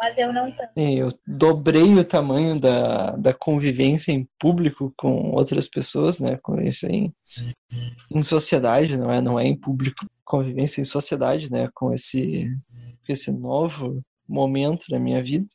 Mas 0.00 0.18
eu 0.18 0.32
não 0.32 0.50
tanto. 0.50 0.70
É, 0.76 0.94
eu 0.94 1.08
dobrei 1.26 1.94
o 1.94 2.04
tamanho 2.04 2.58
da, 2.58 3.10
da 3.16 3.34
convivência 3.34 4.12
em 4.12 4.26
público 4.38 4.92
com 4.96 5.30
outras 5.32 5.68
pessoas, 5.68 6.20
né? 6.20 6.38
Com 6.42 6.60
isso 6.60 6.86
em, 6.86 7.12
em 8.10 8.24
sociedade, 8.24 8.96
não 8.96 9.12
é, 9.12 9.20
não 9.20 9.38
é 9.38 9.44
em 9.44 9.56
público. 9.56 10.06
Convivência 10.24 10.80
em 10.80 10.84
sociedade, 10.84 11.50
né? 11.50 11.68
Com 11.74 11.92
esse 11.92 12.48
esse 13.12 13.32
novo 13.32 14.02
momento 14.28 14.86
na 14.90 14.98
minha 14.98 15.22
vida 15.22 15.46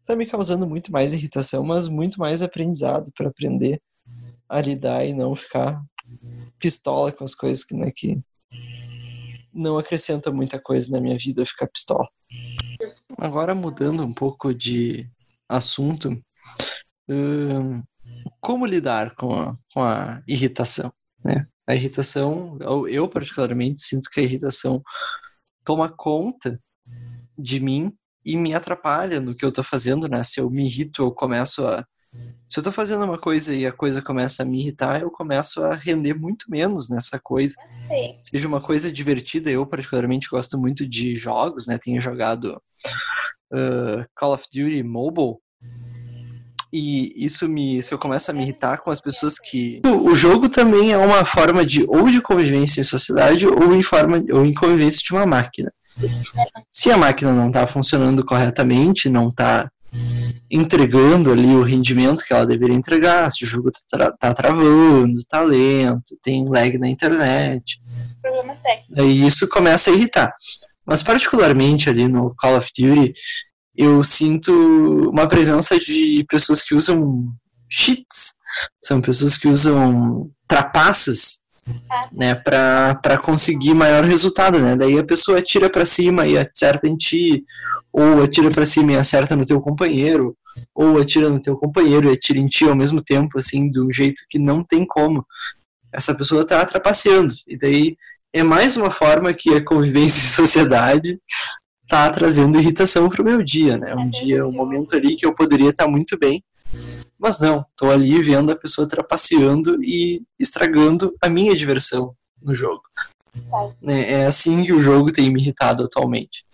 está 0.00 0.16
me 0.16 0.26
causando 0.26 0.66
muito 0.66 0.90
mais 0.90 1.12
irritação, 1.12 1.62
mas 1.62 1.88
muito 1.88 2.18
mais 2.18 2.42
aprendizado 2.42 3.12
para 3.14 3.28
aprender 3.28 3.80
a 4.48 4.60
lidar 4.60 5.04
e 5.04 5.12
não 5.12 5.34
ficar 5.34 5.82
pistola 6.58 7.12
com 7.12 7.24
as 7.24 7.34
coisas 7.34 7.64
que, 7.64 7.74
né, 7.74 7.92
que 7.94 8.18
não 9.52 9.76
acrescenta 9.76 10.32
muita 10.32 10.58
coisa 10.58 10.90
na 10.90 11.00
minha 11.00 11.18
vida 11.18 11.44
ficar 11.44 11.66
pistola. 11.66 12.08
Agora 13.18 13.54
mudando 13.54 14.04
um 14.04 14.12
pouco 14.12 14.54
de 14.54 15.08
assunto, 15.48 16.22
hum, 17.08 17.82
como 18.40 18.64
lidar 18.64 19.14
com 19.16 19.34
a, 19.34 19.58
com 19.74 19.82
a 19.82 20.22
irritação, 20.26 20.92
né? 21.24 21.46
A 21.66 21.74
irritação, 21.74 22.56
eu 22.88 23.06
particularmente 23.08 23.82
sinto 23.82 24.08
que 24.08 24.20
a 24.20 24.22
irritação 24.22 24.82
toma 25.64 25.88
conta 25.88 26.58
de 27.38 27.60
mim 27.60 27.92
e 28.24 28.36
me 28.36 28.54
atrapalha 28.54 29.20
no 29.20 29.34
que 29.34 29.44
eu 29.44 29.52
tô 29.52 29.62
fazendo, 29.62 30.08
né? 30.08 30.22
Se 30.22 30.40
eu 30.40 30.50
me 30.50 30.66
irrito, 30.66 31.02
eu 31.02 31.10
começo 31.12 31.66
a. 31.66 31.84
Se 32.46 32.58
eu 32.58 32.64
tô 32.64 32.72
fazendo 32.72 33.04
uma 33.04 33.18
coisa 33.18 33.54
e 33.54 33.66
a 33.66 33.72
coisa 33.72 34.00
começa 34.02 34.42
a 34.42 34.46
me 34.46 34.60
irritar, 34.60 35.00
eu 35.00 35.10
começo 35.10 35.62
a 35.62 35.74
render 35.74 36.14
muito 36.14 36.50
menos 36.50 36.88
nessa 36.88 37.18
coisa. 37.18 37.54
Sim. 37.66 38.18
Seja 38.22 38.48
uma 38.48 38.60
coisa 38.60 38.90
divertida, 38.90 39.50
eu 39.50 39.66
particularmente 39.66 40.28
gosto 40.30 40.58
muito 40.58 40.88
de 40.88 41.16
jogos, 41.16 41.66
né? 41.66 41.78
Tenho 41.78 42.00
jogado 42.00 42.60
uh, 43.52 44.04
Call 44.16 44.34
of 44.34 44.44
Duty 44.52 44.82
Mobile. 44.82 45.36
E 46.72 47.12
isso 47.24 47.48
me. 47.48 47.82
Se 47.82 47.94
eu 47.94 47.98
começo 47.98 48.30
a 48.30 48.34
me 48.34 48.42
irritar 48.42 48.78
com 48.78 48.90
as 48.90 49.00
pessoas 49.00 49.38
que. 49.38 49.80
O 49.84 50.14
jogo 50.14 50.48
também 50.48 50.92
é 50.92 50.98
uma 50.98 51.24
forma 51.24 51.64
de 51.64 51.84
ou 51.88 52.10
de 52.10 52.20
convivência 52.20 52.80
em 52.80 52.84
sociedade 52.84 53.46
ou 53.46 53.74
em 53.74 53.82
forma 53.82 54.22
ou 54.32 54.44
em 54.44 54.52
convivência 54.52 55.00
de 55.02 55.12
uma 55.12 55.24
máquina. 55.24 55.72
Se 56.70 56.90
a 56.90 56.96
máquina 56.96 57.32
não 57.32 57.48
está 57.48 57.66
funcionando 57.66 58.24
corretamente, 58.24 59.08
não 59.08 59.28
está 59.28 59.70
entregando 60.50 61.30
ali 61.30 61.46
o 61.46 61.62
rendimento 61.62 62.24
que 62.24 62.32
ela 62.32 62.46
deveria 62.46 62.76
entregar, 62.76 63.30
se 63.30 63.44
o 63.44 63.46
jogo 63.46 63.70
está 63.70 64.12
tá 64.12 64.34
travando, 64.34 65.24
tá 65.28 65.42
lento, 65.42 66.16
tem 66.22 66.48
lag 66.48 66.76
na 66.78 66.88
internet. 66.88 67.80
Problemas 68.20 68.60
técnicos. 68.60 68.98
Aí 68.98 69.26
isso 69.26 69.48
começa 69.48 69.90
a 69.90 69.94
irritar. 69.94 70.32
Mas 70.86 71.02
particularmente 71.02 71.90
ali 71.90 72.08
no 72.08 72.34
Call 72.36 72.58
of 72.58 72.70
Duty, 72.76 73.12
eu 73.76 74.02
sinto 74.02 74.52
uma 75.10 75.28
presença 75.28 75.78
de 75.78 76.24
pessoas 76.28 76.62
que 76.62 76.74
usam 76.74 77.28
cheats, 77.70 78.32
são 78.82 79.00
pessoas 79.00 79.36
que 79.36 79.48
usam 79.48 80.30
trapaças 80.46 81.40
né, 82.12 82.34
para 82.34 83.18
conseguir 83.18 83.74
maior 83.74 84.04
resultado, 84.04 84.58
né? 84.58 84.76
Daí 84.76 84.98
a 84.98 85.04
pessoa 85.04 85.38
atira 85.38 85.70
para 85.70 85.84
cima 85.84 86.26
e 86.26 86.36
acerta 86.36 86.86
em 86.86 86.96
ti, 86.96 87.44
ou 87.92 88.22
atira 88.22 88.50
para 88.50 88.66
cima 88.66 88.92
e 88.92 88.96
acerta 88.96 89.34
no 89.34 89.44
teu 89.44 89.60
companheiro, 89.60 90.36
ou 90.74 90.98
atira 90.98 91.28
no 91.28 91.40
teu 91.40 91.56
companheiro 91.56 92.08
e 92.08 92.12
atira 92.12 92.38
em 92.38 92.46
ti 92.46 92.64
ao 92.64 92.76
mesmo 92.76 93.02
tempo, 93.02 93.38
assim, 93.38 93.70
de 93.70 93.80
um 93.80 93.92
jeito 93.92 94.22
que 94.28 94.38
não 94.38 94.62
tem 94.64 94.86
como. 94.86 95.24
Essa 95.92 96.14
pessoa 96.14 96.46
tá 96.46 96.64
trapaceando. 96.64 97.34
E 97.46 97.58
daí 97.58 97.96
é 98.32 98.42
mais 98.42 98.76
uma 98.76 98.90
forma 98.90 99.32
que 99.32 99.54
a 99.54 99.64
convivência 99.64 100.20
em 100.20 100.44
sociedade 100.46 101.18
tá 101.88 102.10
trazendo 102.10 102.58
irritação 102.58 103.08
pro 103.08 103.24
meu 103.24 103.42
dia, 103.42 103.78
né? 103.78 103.94
Um 103.94 104.10
dia, 104.10 104.44
um 104.44 104.52
momento 104.52 104.94
ali 104.94 105.16
que 105.16 105.24
eu 105.24 105.34
poderia 105.34 105.70
estar 105.70 105.84
tá 105.84 105.90
muito 105.90 106.18
bem, 106.18 106.44
mas 107.18 107.38
não, 107.38 107.66
tô 107.76 107.90
ali 107.90 108.22
vendo 108.22 108.52
a 108.52 108.56
pessoa 108.56 108.88
trapaceando 108.88 109.82
e 109.82 110.22
estragando 110.38 111.14
a 111.20 111.28
minha 111.28 111.54
diversão 111.56 112.14
no 112.40 112.54
jogo. 112.54 112.82
Tá. 113.50 113.72
É 113.86 114.26
assim 114.26 114.64
que 114.64 114.72
o 114.72 114.82
jogo 114.82 115.12
tem 115.12 115.30
me 115.30 115.40
irritado 115.40 115.84
atualmente. 115.84 116.44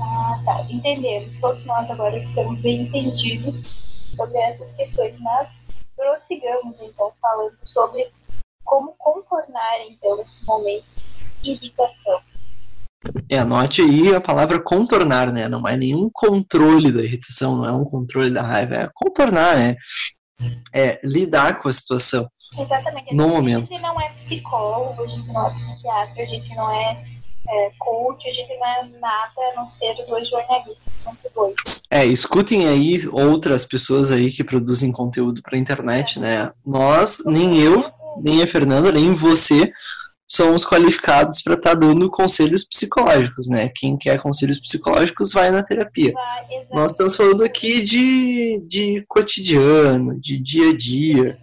Ah, 0.00 0.40
tá. 0.44 0.66
Entendemos. 0.70 1.38
Todos 1.40 1.64
nós 1.64 1.90
agora 1.90 2.18
estamos 2.18 2.60
bem 2.60 2.82
entendidos 2.82 3.62
sobre 4.14 4.38
essas 4.38 4.74
questões, 4.74 5.20
mas 5.20 5.58
prossigamos 5.96 6.82
então 6.82 7.12
falando 7.20 7.56
sobre 7.64 8.10
como 8.64 8.94
contornar 8.98 9.86
então 9.88 10.20
esse 10.20 10.44
momento 10.44 10.84
de 11.42 11.52
irritação. 11.52 12.20
É, 13.34 13.38
anote 13.38 13.82
aí 13.82 14.14
a 14.14 14.20
palavra 14.20 14.62
contornar, 14.62 15.32
né? 15.32 15.48
Não 15.48 15.66
é 15.66 15.76
nenhum 15.76 16.08
controle 16.12 16.92
da 16.92 17.02
irritação, 17.02 17.56
não 17.56 17.66
é 17.66 17.72
um 17.72 17.84
controle 17.84 18.30
da 18.30 18.42
raiva, 18.42 18.74
é 18.76 18.90
contornar, 18.94 19.56
né? 19.56 19.76
É 20.72 21.00
lidar 21.02 21.60
com 21.60 21.68
a 21.68 21.72
situação. 21.72 22.28
Exatamente. 22.56 23.12
No 23.12 23.28
momento. 23.28 23.64
A 23.72 23.74
gente 23.74 23.82
não 23.82 24.00
é 24.00 24.08
psicólogo, 24.10 25.02
a 25.02 25.06
gente 25.08 25.32
não 25.32 25.48
é 25.48 25.52
psiquiatra, 25.52 26.22
a 26.22 26.26
gente 26.26 26.54
não 26.54 26.70
é, 26.70 27.04
é 27.48 27.70
coach, 27.76 28.28
a 28.28 28.32
gente 28.32 28.56
não 28.56 28.66
é 28.66 28.88
nada 29.00 29.32
a 29.52 29.56
não 29.56 29.66
ser 29.66 29.94
dois 30.06 30.28
jornalistas, 30.28 30.92
sempre 31.00 31.28
dois. 31.34 31.54
É, 31.90 32.06
escutem 32.06 32.68
aí 32.68 33.00
outras 33.10 33.66
pessoas 33.66 34.12
aí 34.12 34.30
que 34.30 34.44
produzem 34.44 34.92
conteúdo 34.92 35.42
para 35.42 35.58
internet, 35.58 36.20
né? 36.20 36.52
Nós, 36.64 37.20
nem 37.26 37.58
eu, 37.58 37.84
nem 38.22 38.44
a 38.44 38.46
Fernanda, 38.46 38.92
nem 38.92 39.12
você 39.12 39.72
somos 40.26 40.64
qualificados 40.64 41.42
para 41.42 41.54
estar 41.54 41.70
tá 41.70 41.76
dando 41.76 42.10
conselhos 42.10 42.64
psicológicos, 42.64 43.48
né? 43.48 43.70
Quem 43.74 43.96
quer 43.96 44.20
conselhos 44.20 44.58
psicológicos 44.58 45.32
vai 45.32 45.50
na 45.50 45.62
terapia. 45.62 46.12
Vai, 46.12 46.66
Nós 46.72 46.92
estamos 46.92 47.16
falando 47.16 47.44
aqui 47.44 47.82
de, 47.82 48.60
de 48.66 49.04
cotidiano, 49.06 50.18
de 50.20 50.38
dia 50.38 50.70
a 50.70 50.76
dia, 50.76 51.36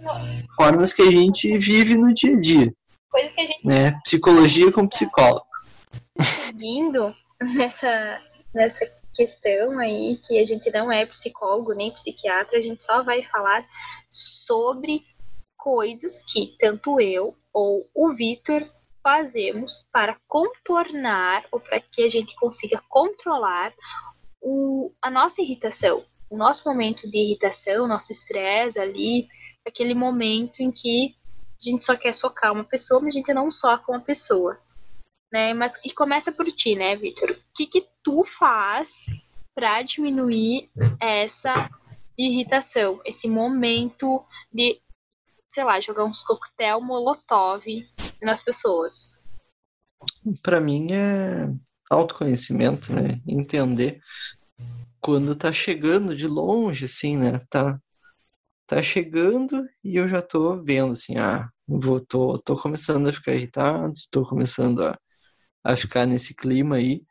formas 0.55 0.93
que 0.93 1.01
a 1.01 1.11
gente 1.11 1.57
vive 1.57 1.95
no 1.95 2.13
dia 2.13 2.35
a 2.35 2.39
dia. 2.39 2.73
Coisas 3.09 3.33
que 3.33 3.41
a 3.41 3.45
gente. 3.45 3.67
Né? 3.67 3.99
Psicologia 4.03 4.71
com 4.71 4.87
psicólogo. 4.87 5.45
Seguindo 6.47 7.15
nessa, 7.55 8.21
nessa 8.53 8.89
questão 9.13 9.77
aí, 9.79 10.19
que 10.25 10.39
a 10.39 10.45
gente 10.45 10.71
não 10.71 10.91
é 10.91 11.05
psicólogo 11.05 11.73
nem 11.73 11.91
psiquiatra, 11.91 12.57
a 12.57 12.61
gente 12.61 12.83
só 12.83 13.03
vai 13.03 13.21
falar 13.23 13.65
sobre 14.09 15.03
coisas 15.61 16.23
que 16.23 16.55
tanto 16.59 16.99
eu 16.99 17.37
ou 17.53 17.87
o 17.93 18.11
Vitor 18.13 18.67
fazemos 19.03 19.87
para 19.91 20.17
contornar 20.27 21.45
ou 21.51 21.59
para 21.59 21.79
que 21.79 22.03
a 22.03 22.09
gente 22.09 22.35
consiga 22.35 22.83
controlar 22.89 23.71
o, 24.41 24.91
a 24.99 25.11
nossa 25.11 25.41
irritação, 25.41 26.03
o 26.29 26.35
nosso 26.35 26.67
momento 26.67 27.07
de 27.09 27.17
irritação, 27.17 27.85
o 27.85 27.87
nosso 27.87 28.11
estresse 28.11 28.79
ali, 28.79 29.27
aquele 29.65 29.93
momento 29.93 30.61
em 30.61 30.71
que 30.71 31.15
a 31.61 31.69
gente 31.69 31.85
só 31.85 31.95
quer 31.95 32.13
socar 32.13 32.51
uma 32.51 32.63
pessoa, 32.63 32.99
mas 32.99 33.13
a 33.13 33.17
gente 33.17 33.33
não 33.33 33.51
soca 33.51 33.91
uma 33.91 34.01
pessoa. 34.01 34.57
Né? 35.31 35.53
Mas 35.53 35.79
e 35.85 35.91
começa 35.91 36.31
por 36.31 36.45
ti, 36.47 36.75
né, 36.75 36.95
Vitor? 36.95 37.29
O 37.29 37.37
que, 37.55 37.67
que 37.67 37.87
tu 38.03 38.23
faz 38.25 39.05
para 39.53 39.83
diminuir 39.83 40.71
essa 40.99 41.69
irritação, 42.17 42.99
esse 43.05 43.27
momento 43.27 44.25
de 44.51 44.81
sei 45.51 45.65
lá, 45.65 45.81
jogar 45.81 46.05
uns 46.05 46.23
coquetel 46.23 46.79
molotov 46.79 47.65
nas 48.21 48.41
pessoas? 48.41 49.19
Para 50.41 50.61
mim 50.61 50.93
é 50.93 51.49
autoconhecimento, 51.89 52.93
né? 52.93 53.21
Entender 53.27 53.99
quando 55.01 55.35
tá 55.35 55.51
chegando 55.51 56.15
de 56.15 56.25
longe, 56.25 56.85
assim, 56.85 57.17
né? 57.17 57.41
Tá, 57.49 57.77
tá 58.65 58.81
chegando 58.81 59.67
e 59.83 59.97
eu 59.97 60.07
já 60.07 60.21
tô 60.21 60.63
vendo, 60.63 60.93
assim, 60.93 61.17
ah, 61.17 61.49
vou, 61.67 61.99
tô, 61.99 62.37
tô 62.39 62.57
começando 62.57 63.09
a 63.09 63.11
ficar 63.11 63.33
irritado, 63.33 63.93
tô 64.09 64.25
começando 64.25 64.85
a, 64.85 64.97
a 65.65 65.75
ficar 65.75 66.05
nesse 66.05 66.33
clima 66.33 66.77
aí. 66.77 67.03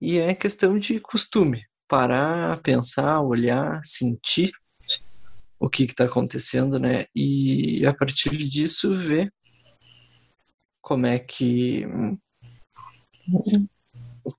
E 0.00 0.20
é 0.20 0.36
questão 0.36 0.78
de 0.78 1.00
costume. 1.00 1.64
Parar, 1.88 2.62
pensar, 2.62 3.20
olhar, 3.22 3.80
sentir 3.84 4.52
o 5.62 5.70
que 5.70 5.84
está 5.84 6.04
acontecendo, 6.04 6.76
né? 6.76 7.06
E 7.14 7.86
a 7.86 7.94
partir 7.94 8.36
disso 8.36 8.98
ver 8.98 9.32
como 10.80 11.06
é 11.06 11.20
que 11.20 11.86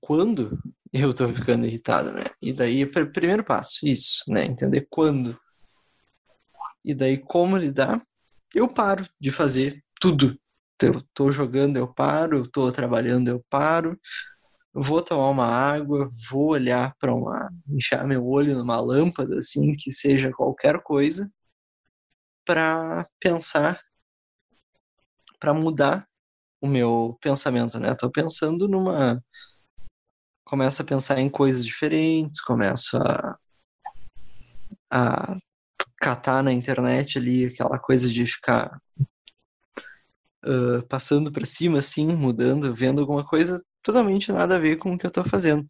quando 0.02 0.60
eu 0.92 1.08
estou 1.08 1.32
ficando 1.32 1.64
irritado, 1.64 2.12
né? 2.12 2.26
E 2.42 2.52
daí 2.52 2.84
primeiro 2.84 3.42
passo, 3.42 3.88
isso, 3.88 4.22
né? 4.28 4.44
Entender 4.44 4.86
quando. 4.90 5.40
E 6.84 6.94
daí 6.94 7.16
como 7.16 7.56
lidar? 7.56 8.06
Eu 8.54 8.68
paro 8.68 9.08
de 9.18 9.30
fazer 9.30 9.82
tudo. 9.98 10.38
Eu 10.82 11.00
tô 11.14 11.30
jogando, 11.30 11.78
eu 11.78 11.88
paro, 11.88 12.40
eu 12.40 12.46
tô 12.46 12.70
trabalhando, 12.70 13.28
eu 13.28 13.42
paro 13.48 13.98
vou 14.74 15.00
tomar 15.00 15.30
uma 15.30 15.46
água, 15.46 16.10
vou 16.28 16.48
olhar 16.48 16.96
para 16.98 17.14
uma, 17.14 17.48
encher 17.68 18.04
meu 18.04 18.26
olho 18.26 18.58
numa 18.58 18.80
lâmpada, 18.80 19.38
assim, 19.38 19.76
que 19.76 19.92
seja 19.92 20.32
qualquer 20.32 20.82
coisa, 20.82 21.30
para 22.44 23.08
pensar, 23.20 23.80
para 25.38 25.54
mudar 25.54 26.06
o 26.60 26.66
meu 26.66 27.16
pensamento, 27.20 27.78
né? 27.78 27.94
Tô 27.94 28.10
pensando 28.10 28.66
numa, 28.66 29.22
começo 30.44 30.82
a 30.82 30.84
pensar 30.84 31.20
em 31.20 31.30
coisas 31.30 31.64
diferentes, 31.64 32.40
começo 32.40 32.96
a, 32.96 33.38
a 34.90 35.38
catar 35.98 36.42
na 36.42 36.52
internet 36.52 37.18
ali 37.18 37.46
aquela 37.46 37.78
coisa 37.78 38.10
de 38.10 38.26
ficar 38.26 38.80
uh, 40.44 40.82
passando 40.88 41.30
para 41.30 41.46
cima, 41.46 41.78
assim, 41.78 42.08
mudando, 42.08 42.74
vendo 42.74 43.00
alguma 43.00 43.24
coisa 43.24 43.62
totalmente 43.84 44.32
nada 44.32 44.56
a 44.56 44.58
ver 44.58 44.76
com 44.76 44.94
o 44.94 44.98
que 44.98 45.06
eu 45.06 45.08
estou 45.08 45.24
fazendo. 45.24 45.68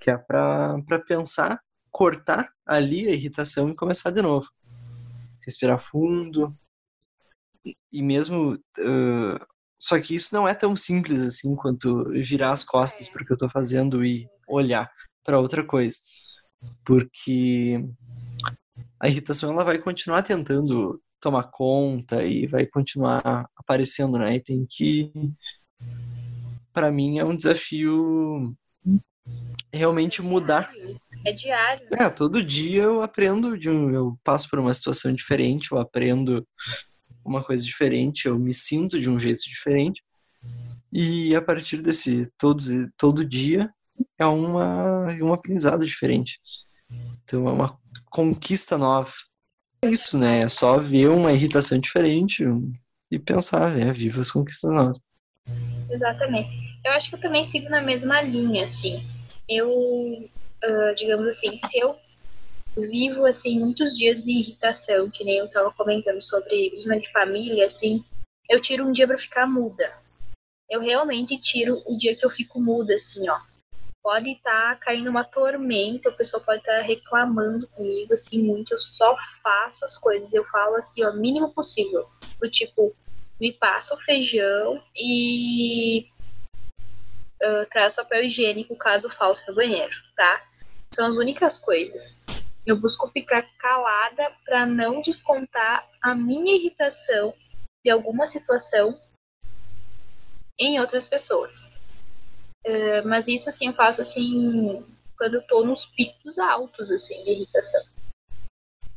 Que 0.00 0.10
é 0.10 0.16
para 0.16 0.80
pensar, 1.06 1.60
cortar 1.90 2.50
ali 2.64 3.08
a 3.08 3.12
irritação 3.12 3.68
e 3.68 3.74
começar 3.74 4.10
de 4.10 4.22
novo. 4.22 4.46
Respirar 5.44 5.78
fundo. 5.78 6.56
E 7.92 8.02
mesmo. 8.02 8.54
Uh, 8.78 9.44
só 9.78 10.00
que 10.00 10.14
isso 10.14 10.34
não 10.34 10.48
é 10.48 10.54
tão 10.54 10.74
simples 10.76 11.20
assim 11.20 11.54
quanto 11.54 12.04
virar 12.10 12.52
as 12.52 12.64
costas 12.64 13.08
para 13.08 13.22
o 13.22 13.26
que 13.26 13.32
eu 13.32 13.36
estou 13.36 13.50
fazendo 13.50 14.04
e 14.04 14.26
olhar 14.48 14.90
para 15.22 15.38
outra 15.38 15.66
coisa. 15.66 15.98
Porque 16.84 17.84
a 18.98 19.08
irritação 19.08 19.52
ela 19.52 19.64
vai 19.64 19.78
continuar 19.78 20.22
tentando 20.22 21.02
tomar 21.20 21.44
conta 21.44 22.24
e 22.24 22.46
vai 22.46 22.66
continuar 22.66 23.48
aparecendo, 23.56 24.18
né? 24.18 24.36
E 24.36 24.40
tem 24.40 24.66
que 24.68 25.10
para 26.74 26.90
mim 26.90 27.18
é 27.18 27.24
um 27.24 27.36
desafio 27.36 28.54
realmente 29.72 30.20
mudar. 30.20 30.70
É 31.24 31.32
diário. 31.32 31.86
É, 31.98 32.10
todo 32.10 32.42
dia 32.42 32.82
eu 32.82 33.00
aprendo, 33.00 33.56
de 33.56 33.70
um, 33.70 33.90
eu 33.90 34.18
passo 34.22 34.50
por 34.50 34.58
uma 34.58 34.74
situação 34.74 35.14
diferente, 35.14 35.72
eu 35.72 35.78
aprendo 35.78 36.46
uma 37.24 37.42
coisa 37.42 37.64
diferente, 37.64 38.26
eu 38.26 38.38
me 38.38 38.52
sinto 38.52 39.00
de 39.00 39.08
um 39.08 39.18
jeito 39.18 39.42
diferente. 39.44 40.02
E 40.92 41.34
a 41.34 41.40
partir 41.40 41.80
desse 41.80 42.30
todo, 42.36 42.60
todo 42.98 43.24
dia 43.24 43.72
é 44.18 44.26
uma, 44.26 45.06
um 45.22 45.32
aprendizado 45.32 45.86
diferente. 45.86 46.38
Então 47.22 47.48
é 47.48 47.52
uma 47.52 47.78
conquista 48.10 48.76
nova. 48.76 49.12
É 49.82 49.88
isso, 49.88 50.18
né? 50.18 50.40
É 50.40 50.48
só 50.48 50.78
ver 50.78 51.08
uma 51.08 51.32
irritação 51.32 51.78
diferente 51.78 52.44
e 53.10 53.18
pensar, 53.18 53.78
é, 53.78 53.92
viva 53.92 54.20
as 54.20 54.30
conquistas 54.30 54.70
novas. 54.72 54.98
Exatamente. 55.94 56.50
Eu 56.84 56.92
acho 56.92 57.08
que 57.08 57.14
eu 57.14 57.20
também 57.20 57.44
sigo 57.44 57.70
na 57.70 57.80
mesma 57.80 58.20
linha, 58.20 58.64
assim. 58.64 59.00
Eu, 59.48 59.70
uh, 59.70 60.94
digamos 60.96 61.26
assim, 61.28 61.56
se 61.56 61.78
eu 61.78 61.96
vivo, 62.76 63.24
assim, 63.24 63.60
muitos 63.60 63.96
dias 63.96 64.22
de 64.22 64.32
irritação, 64.32 65.08
que 65.08 65.22
nem 65.22 65.38
eu 65.38 65.46
estava 65.46 65.72
comentando 65.72 66.20
sobre 66.20 66.70
de 66.70 67.12
família, 67.12 67.66
assim, 67.66 68.04
eu 68.50 68.60
tiro 68.60 68.84
um 68.84 68.92
dia 68.92 69.06
para 69.06 69.16
ficar 69.16 69.46
muda. 69.46 69.92
Eu 70.68 70.80
realmente 70.80 71.38
tiro 71.38 71.80
o 71.86 71.96
dia 71.96 72.16
que 72.16 72.26
eu 72.26 72.30
fico 72.30 72.60
muda, 72.60 72.94
assim, 72.94 73.28
ó. 73.28 73.38
Pode 74.02 74.30
estar 74.30 74.74
tá 74.74 74.76
caindo 74.76 75.08
uma 75.08 75.24
tormenta, 75.24 76.10
o 76.10 76.16
pessoal 76.16 76.42
pode 76.42 76.58
estar 76.58 76.78
tá 76.78 76.82
reclamando 76.82 77.68
comigo, 77.68 78.12
assim, 78.12 78.42
muito. 78.42 78.74
Eu 78.74 78.78
só 78.78 79.16
faço 79.42 79.84
as 79.84 79.96
coisas. 79.96 80.34
Eu 80.34 80.44
falo 80.44 80.74
assim, 80.76 81.04
ó, 81.04 81.12
mínimo 81.12 81.54
possível. 81.54 82.08
Do 82.40 82.50
tipo, 82.50 82.94
me 83.40 83.52
passa 83.52 83.94
o 83.94 84.00
feijão 84.00 84.82
e 84.96 86.08
uh, 87.42 87.66
traz 87.70 87.96
papel 87.96 88.24
higiênico 88.24 88.76
caso 88.76 89.10
falte 89.10 89.46
no 89.48 89.54
banheiro, 89.54 89.94
tá? 90.16 90.42
São 90.92 91.06
as 91.06 91.16
únicas 91.16 91.58
coisas. 91.58 92.20
Eu 92.64 92.76
busco 92.76 93.08
ficar 93.08 93.42
calada 93.58 94.32
para 94.44 94.64
não 94.64 95.02
descontar 95.02 95.88
a 96.00 96.14
minha 96.14 96.56
irritação 96.56 97.34
de 97.84 97.90
alguma 97.90 98.26
situação 98.26 98.98
em 100.58 100.80
outras 100.80 101.06
pessoas. 101.06 101.72
Uh, 102.66 103.06
mas 103.06 103.28
isso 103.28 103.48
assim 103.48 103.66
eu 103.66 103.74
faço 103.74 104.00
assim 104.00 104.86
quando 105.18 105.34
eu 105.34 105.46
tô 105.46 105.62
nos 105.64 105.84
picos 105.84 106.38
altos 106.38 106.90
assim 106.90 107.22
de 107.22 107.32
irritação. 107.32 107.84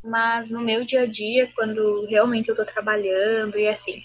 Mas 0.03 0.49
no 0.49 0.61
meu 0.61 0.85
dia 0.85 1.01
a 1.01 1.05
dia, 1.05 1.51
quando 1.53 2.05
realmente 2.05 2.47
eu 2.47 2.55
tô 2.55 2.63
trabalhando 2.63 3.57
e 3.57 3.67
assim, 3.67 4.01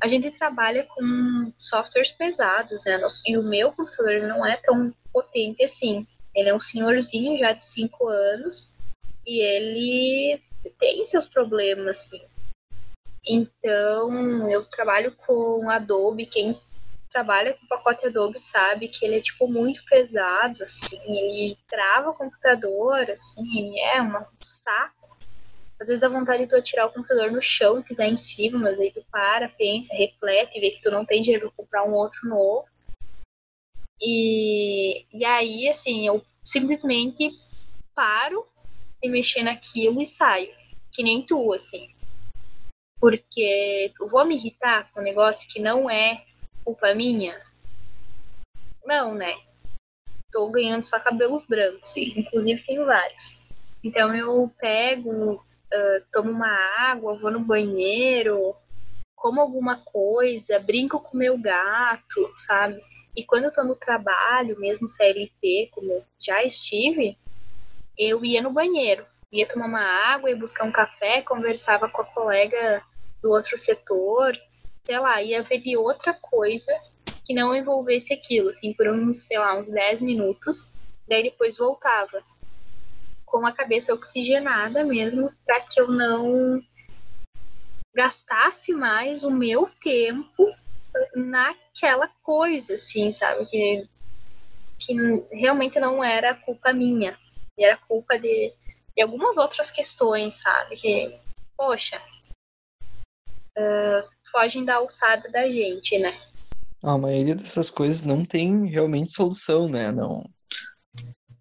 a 0.00 0.06
gente 0.06 0.30
trabalha 0.30 0.84
com 0.84 1.52
softwares 1.58 2.10
pesados, 2.10 2.84
né? 2.84 3.00
E 3.26 3.38
o 3.38 3.42
meu 3.42 3.72
computador 3.72 4.20
não 4.22 4.44
é 4.44 4.56
tão 4.58 4.94
potente 5.12 5.64
assim. 5.64 6.06
Ele 6.34 6.50
é 6.50 6.54
um 6.54 6.60
senhorzinho 6.60 7.36
já 7.36 7.52
de 7.52 7.64
5 7.64 8.06
anos 8.06 8.70
e 9.26 9.40
ele 9.40 10.42
tem 10.78 11.04
seus 11.04 11.26
problemas, 11.26 11.98
assim. 11.98 12.20
Então, 13.26 14.48
eu 14.50 14.64
trabalho 14.66 15.16
com 15.26 15.68
Adobe. 15.70 16.26
Quem 16.26 16.60
trabalha 17.10 17.54
com 17.54 17.66
pacote 17.66 18.06
Adobe 18.06 18.38
sabe 18.38 18.88
que 18.88 19.04
ele 19.04 19.16
é, 19.16 19.20
tipo, 19.20 19.48
muito 19.48 19.84
pesado, 19.86 20.62
assim. 20.62 21.00
Ele 21.06 21.58
trava 21.66 22.10
o 22.10 22.14
computador, 22.14 23.10
assim, 23.10 23.80
é 23.80 24.02
um 24.02 24.12
saco 24.42 25.05
às 25.80 25.88
vezes 25.88 26.02
a 26.02 26.08
vontade 26.08 26.44
de 26.44 26.48
tu 26.48 26.56
atirar 26.56 26.86
o 26.86 26.92
computador 26.92 27.30
no 27.30 27.40
chão 27.40 27.78
e 27.78 27.84
pisar 27.84 28.06
em 28.06 28.16
cima, 28.16 28.58
mas 28.58 28.80
aí 28.80 28.90
tu 28.90 29.04
para, 29.10 29.48
pensa, 29.48 29.94
reflete, 29.94 30.58
vê 30.58 30.70
que 30.70 30.80
tu 30.80 30.90
não 30.90 31.04
tem 31.04 31.20
dinheiro 31.20 31.48
pra 31.48 31.56
comprar 31.56 31.84
um 31.84 31.92
outro 31.92 32.26
novo. 32.28 32.66
E, 34.00 35.06
e 35.12 35.24
aí, 35.24 35.68
assim, 35.68 36.06
eu 36.06 36.24
simplesmente 36.42 37.30
paro 37.94 38.46
de 39.02 39.08
mexer 39.08 39.42
naquilo 39.42 40.00
e 40.00 40.06
saio. 40.06 40.54
Que 40.92 41.02
nem 41.02 41.24
tu, 41.24 41.52
assim. 41.52 41.94
Porque 42.98 43.92
eu 44.00 44.08
vou 44.08 44.24
me 44.24 44.36
irritar 44.36 44.90
com 44.90 45.00
um 45.00 45.04
negócio 45.04 45.48
que 45.48 45.60
não 45.60 45.90
é 45.90 46.24
culpa 46.64 46.94
minha? 46.94 47.40
Não, 48.84 49.14
né? 49.14 49.34
Tô 50.32 50.48
ganhando 50.50 50.84
só 50.84 50.98
cabelos 50.98 51.44
brancos, 51.44 51.94
e 51.96 52.18
inclusive 52.18 52.62
tenho 52.64 52.86
vários. 52.86 53.40
Então 53.84 54.14
eu 54.14 54.50
pego, 54.58 55.44
uh, 55.72 56.06
tomo 56.12 56.30
uma 56.30 56.52
água, 56.78 57.18
vou 57.18 57.30
no 57.30 57.40
banheiro, 57.40 58.54
como 59.14 59.40
alguma 59.40 59.76
coisa, 59.76 60.58
brinco 60.58 61.00
com 61.00 61.16
meu 61.16 61.38
gato, 61.38 62.32
sabe? 62.36 62.82
E 63.16 63.24
quando 63.24 63.44
eu 63.44 63.52
tô 63.52 63.64
no 63.64 63.74
trabalho, 63.74 64.60
mesmo 64.60 64.88
CLT, 64.88 65.70
como 65.72 66.04
já 66.18 66.44
estive, 66.44 67.18
eu 67.98 68.24
ia 68.24 68.42
no 68.42 68.52
banheiro, 68.52 69.06
ia 69.32 69.48
tomar 69.48 69.66
uma 69.66 69.80
água, 69.80 70.28
ia 70.30 70.36
buscar 70.36 70.64
um 70.64 70.72
café, 70.72 71.22
conversava 71.22 71.88
com 71.88 72.02
a 72.02 72.04
colega 72.04 72.82
do 73.22 73.30
outro 73.30 73.56
setor, 73.56 74.38
sei 74.84 74.98
lá, 74.98 75.22
ia 75.22 75.42
ver 75.42 75.58
de 75.58 75.76
outra 75.76 76.12
coisa 76.14 76.72
que 77.24 77.34
não 77.34 77.56
envolvesse 77.56 78.12
aquilo, 78.12 78.50
assim, 78.50 78.72
por 78.72 78.86
uns, 78.88 79.26
sei 79.26 79.38
lá, 79.38 79.56
uns 79.56 79.68
10 79.68 80.02
minutos, 80.02 80.72
daí 81.08 81.24
depois 81.24 81.56
voltava 81.56 82.22
com 83.26 83.44
a 83.44 83.52
cabeça 83.52 83.92
oxigenada 83.92 84.84
mesmo, 84.84 85.30
para 85.44 85.60
que 85.60 85.80
eu 85.80 85.88
não 85.88 86.62
gastasse 87.94 88.72
mais 88.72 89.24
o 89.24 89.30
meu 89.30 89.68
tempo 89.82 90.54
naquela 91.14 92.08
coisa, 92.22 92.74
assim, 92.74 93.12
sabe? 93.12 93.44
Que, 93.46 93.88
que 94.78 94.94
realmente 95.32 95.80
não 95.80 96.02
era 96.02 96.34
culpa 96.34 96.72
minha, 96.72 97.18
era 97.58 97.76
culpa 97.76 98.18
de, 98.18 98.52
de 98.94 99.02
algumas 99.02 99.36
outras 99.36 99.70
questões, 99.70 100.40
sabe? 100.40 100.76
Que, 100.76 101.18
poxa, 101.56 102.00
uh, 103.58 104.08
fogem 104.30 104.64
da 104.64 104.76
alçada 104.76 105.28
da 105.30 105.48
gente, 105.48 105.98
né? 105.98 106.12
A 106.82 106.96
maioria 106.96 107.34
dessas 107.34 107.70
coisas 107.70 108.02
não 108.02 108.24
tem 108.24 108.66
realmente 108.66 109.12
solução, 109.12 109.68
né? 109.68 109.90
Não, 109.90 110.28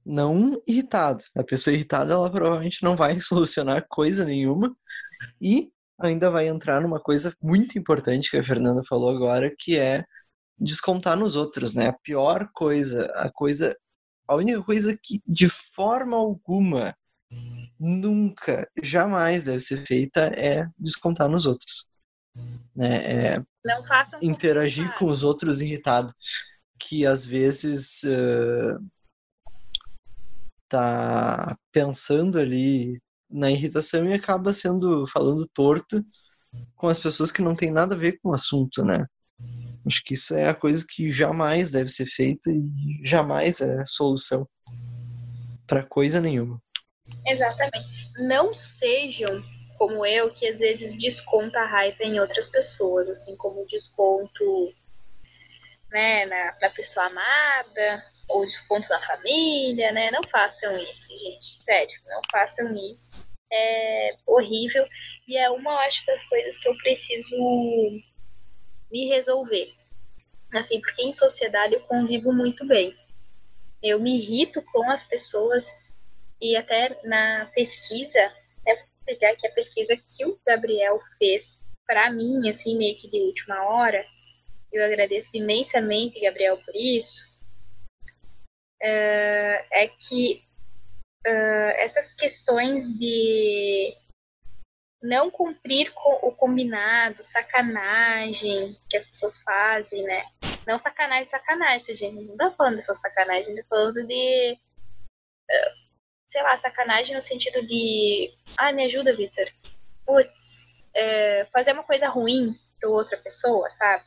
não 0.06 0.62
irritado. 0.68 1.24
A 1.36 1.44
pessoa 1.44 1.74
irritada, 1.74 2.14
ela 2.14 2.32
provavelmente 2.32 2.84
não 2.84 2.96
vai 2.96 3.20
solucionar 3.22 3.86
coisa 3.90 4.26
nenhuma 4.26 4.76
e 5.42 5.72
ainda 6.00 6.30
vai 6.30 6.48
entrar 6.48 6.82
numa 6.82 7.00
coisa 7.00 7.34
muito 7.42 7.80
importante 7.80 8.30
que 8.30 8.38
a 8.38 8.44
Fernanda 8.44 8.82
falou 8.88 9.10
agora, 9.10 9.54
que 9.58 9.78
é 9.78 10.06
descontar 10.58 11.18
nos 11.18 11.36
outros, 11.36 11.74
né? 11.76 11.88
A 11.88 11.94
pior 11.94 12.50
coisa, 12.54 13.06
a 13.16 13.32
coisa, 13.32 13.76
a 14.28 14.36
única 14.36 14.62
coisa 14.62 14.98
que 15.02 15.22
de 15.26 15.50
forma 15.50 16.16
alguma 16.18 16.96
nunca, 17.80 18.70
jamais 18.82 19.44
deve 19.44 19.60
ser 19.60 19.78
feita 19.86 20.32
é 20.36 20.68
descontar 20.78 21.30
nos 21.30 21.46
outros. 21.46 21.88
Né? 22.76 23.34
É 23.34 23.44
interagir 24.22 24.94
com 24.98 25.06
os 25.06 25.24
outros 25.24 25.62
irritado, 25.62 26.14
que 26.80 27.06
às 27.06 27.26
vezes 27.26 28.04
uh, 28.04 28.80
tá 30.70 31.56
pensando 31.72 32.40
ali 32.40 32.96
na 33.30 33.52
irritação 33.52 34.08
e 34.08 34.14
acaba 34.14 34.54
sendo 34.54 35.06
falando 35.08 35.48
torto 35.54 36.04
com 36.76 36.88
as 36.88 37.00
pessoas 37.00 37.32
que 37.32 37.42
não 37.42 37.56
tem 37.56 37.72
nada 37.72 37.96
a 37.96 37.98
ver 37.98 38.20
com 38.20 38.30
o 38.30 38.34
assunto, 38.34 38.84
né? 38.84 39.06
Acho 39.86 40.04
que 40.04 40.14
isso 40.14 40.36
é 40.36 40.48
a 40.48 40.54
coisa 40.54 40.86
que 40.88 41.12
jamais 41.12 41.70
deve 41.70 41.90
ser 41.90 42.06
feita 42.08 42.50
e 42.50 43.02
jamais 43.04 43.62
é 43.62 43.86
solução 43.86 44.48
para 45.68 45.86
coisa 45.86 46.20
nenhuma. 46.22 46.62
Exatamente. 47.26 47.88
Não 48.18 48.54
sejam 48.54 49.44
como 49.78 50.06
eu, 50.06 50.32
que 50.32 50.48
às 50.48 50.60
vezes 50.60 50.98
desconta 50.98 51.60
a 51.60 51.66
raiva 51.66 52.04
em 52.04 52.20
outras 52.20 52.48
pessoas, 52.48 53.10
assim 53.10 53.36
como 53.36 53.68
desconto 53.68 54.74
né, 55.92 56.26
na, 56.26 56.58
na 56.62 56.70
pessoa 56.70 57.06
amada, 57.08 58.04
ou 58.28 58.46
desconto 58.46 58.90
na 58.90 59.02
família, 59.02 59.92
né? 59.92 60.12
Não 60.12 60.22
façam 60.24 60.78
isso, 60.80 61.16
gente. 61.16 61.46
Sério, 61.46 61.96
não 62.08 62.22
façam 62.32 62.76
isso. 62.92 63.30
É 63.52 64.18
horrível. 64.26 64.88
E 65.28 65.38
é 65.38 65.50
uma, 65.50 65.86
acho, 65.86 66.06
das 66.06 66.24
coisas 66.24 66.58
que 66.58 66.68
eu 66.68 66.76
preciso 66.78 67.36
me 68.92 69.08
resolver. 69.08 69.74
Assim, 70.54 70.82
porque 70.82 71.04
em 71.04 71.12
sociedade 71.12 71.76
eu 71.76 71.82
convivo 71.82 72.34
muito 72.34 72.66
bem. 72.66 72.96
Eu 73.82 74.00
me 74.00 74.18
irrito 74.18 74.62
com 74.72 74.90
as 74.90 75.04
pessoas 75.04 75.78
e 76.42 76.56
até 76.56 77.00
na 77.04 77.46
pesquisa, 77.54 78.20
é 78.68 78.84
pegar 79.06 79.32
aqui 79.32 79.48
a 79.48 79.52
pesquisa 79.52 79.96
que 79.96 80.26
o 80.26 80.40
Gabriel 80.46 81.00
fez 81.18 81.58
para 81.86 82.12
mim, 82.12 82.50
assim, 82.50 82.78
meio 82.78 82.98
que 82.98 83.10
de 83.10 83.20
última 83.22 83.64
hora. 83.64 84.04
Eu 84.74 84.84
agradeço 84.84 85.38
imensamente, 85.38 86.20
Gabriel, 86.20 86.58
por 86.58 86.76
isso 86.76 87.35
uh, 88.86 89.66
é 89.72 89.88
que 89.88 90.44
uh, 91.26 91.72
essas 91.78 92.14
questões 92.14 92.88
de 92.88 93.96
não 95.02 95.30
cumprir 95.30 95.92
com 95.94 96.28
o 96.28 96.32
combinado, 96.32 97.22
sacanagem 97.22 98.80
que 98.90 98.98
as 98.98 99.06
pessoas 99.06 99.40
fazem, 99.40 100.04
né? 100.04 100.26
Não 100.66 100.80
sacanagem, 100.80 101.26
sacanagem, 101.26 101.94
gente. 101.94 102.30
Não 102.30 102.38
tá 102.38 102.52
falando 102.52 102.78
dessa 102.78 102.96
sacanagem, 102.96 103.56
tá 103.56 103.64
falando 103.70 104.06
de. 104.08 104.58
Uh, 105.50 105.86
sei 106.28 106.42
lá, 106.42 106.58
sacanagem 106.58 107.16
no 107.16 107.22
sentido 107.22 107.66
de. 107.66 108.34
Ah, 108.58 108.72
me 108.72 108.86
ajuda, 108.86 109.16
Victor. 109.16 109.48
Putz, 110.06 110.84
é, 110.96 111.46
fazer 111.52 111.74
uma 111.74 111.84
coisa 111.84 112.08
ruim 112.08 112.60
para 112.80 112.90
outra 112.90 113.18
pessoa, 113.18 113.70
sabe? 113.70 114.04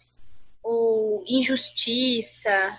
Ou 0.62 1.24
injustiça, 1.26 2.78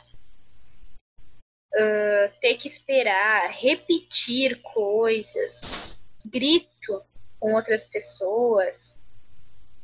uh, 1.74 2.40
ter 2.40 2.56
que 2.56 2.68
esperar, 2.68 3.50
repetir 3.52 4.62
coisas, 4.62 5.98
grito 6.28 7.04
com 7.40 7.54
outras 7.54 7.86
pessoas. 7.86 8.98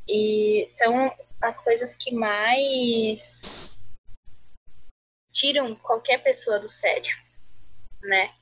E 0.08 0.66
são 0.68 1.12
as 1.40 1.62
coisas 1.62 1.94
que 1.94 2.14
mais 2.14 3.76
tiram 5.32 5.74
qualquer 5.74 6.22
pessoa 6.22 6.58
do 6.58 6.68
sério, 6.68 7.16
né? 8.02 8.32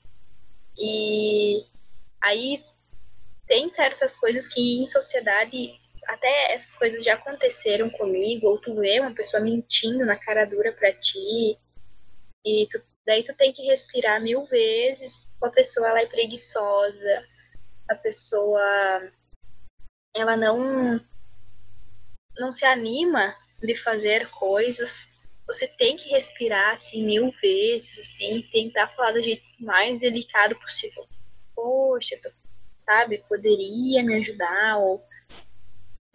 E 0.76 1.64
aí 2.22 2.64
tem 3.46 3.68
certas 3.68 4.16
coisas 4.16 4.46
que 4.46 4.80
em 4.80 4.84
sociedade 4.84 5.80
até 6.06 6.52
essas 6.52 6.76
coisas 6.76 7.02
já 7.02 7.14
aconteceram 7.14 7.88
comigo, 7.90 8.46
ou 8.46 8.58
tu 8.58 8.74
vê 8.74 9.00
uma 9.00 9.14
pessoa 9.14 9.42
mentindo 9.42 10.04
na 10.04 10.16
cara 10.16 10.44
dura 10.44 10.72
pra 10.72 10.92
ti, 10.92 11.58
e 12.44 12.66
tu 12.70 12.78
Daí 13.06 13.22
tu 13.22 13.34
tem 13.34 13.52
que 13.52 13.62
respirar 13.62 14.20
mil 14.20 14.46
vezes. 14.46 15.26
A 15.42 15.50
pessoa 15.50 15.88
ela 15.88 16.00
é 16.00 16.06
preguiçosa, 16.06 17.28
a 17.88 17.94
pessoa 17.94 19.12
ela 20.14 20.36
não 20.36 21.00
não 22.36 22.50
se 22.50 22.64
anima 22.64 23.36
de 23.62 23.76
fazer 23.76 24.28
coisas. 24.30 25.06
Você 25.46 25.68
tem 25.68 25.96
que 25.96 26.08
respirar 26.08 26.72
assim 26.72 27.04
mil 27.04 27.30
vezes, 27.32 27.98
assim, 27.98 28.42
tentar 28.50 28.88
falar 28.88 29.12
do 29.12 29.22
jeito 29.22 29.44
mais 29.60 29.98
delicado 29.98 30.58
possível. 30.58 31.06
Poxa, 31.54 32.18
tu 32.20 32.32
sabe, 32.84 33.24
poderia 33.28 34.02
me 34.02 34.14
ajudar 34.16 34.78
ou 34.78 35.04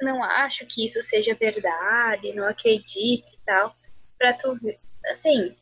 não 0.02 0.24
acho 0.24 0.66
que 0.66 0.84
isso 0.84 1.02
seja 1.04 1.36
verdade, 1.36 2.34
não 2.34 2.48
acredito 2.48 3.34
e 3.34 3.40
tal, 3.46 3.76
para 4.18 4.34
tu 4.34 4.58
assim, 5.08 5.56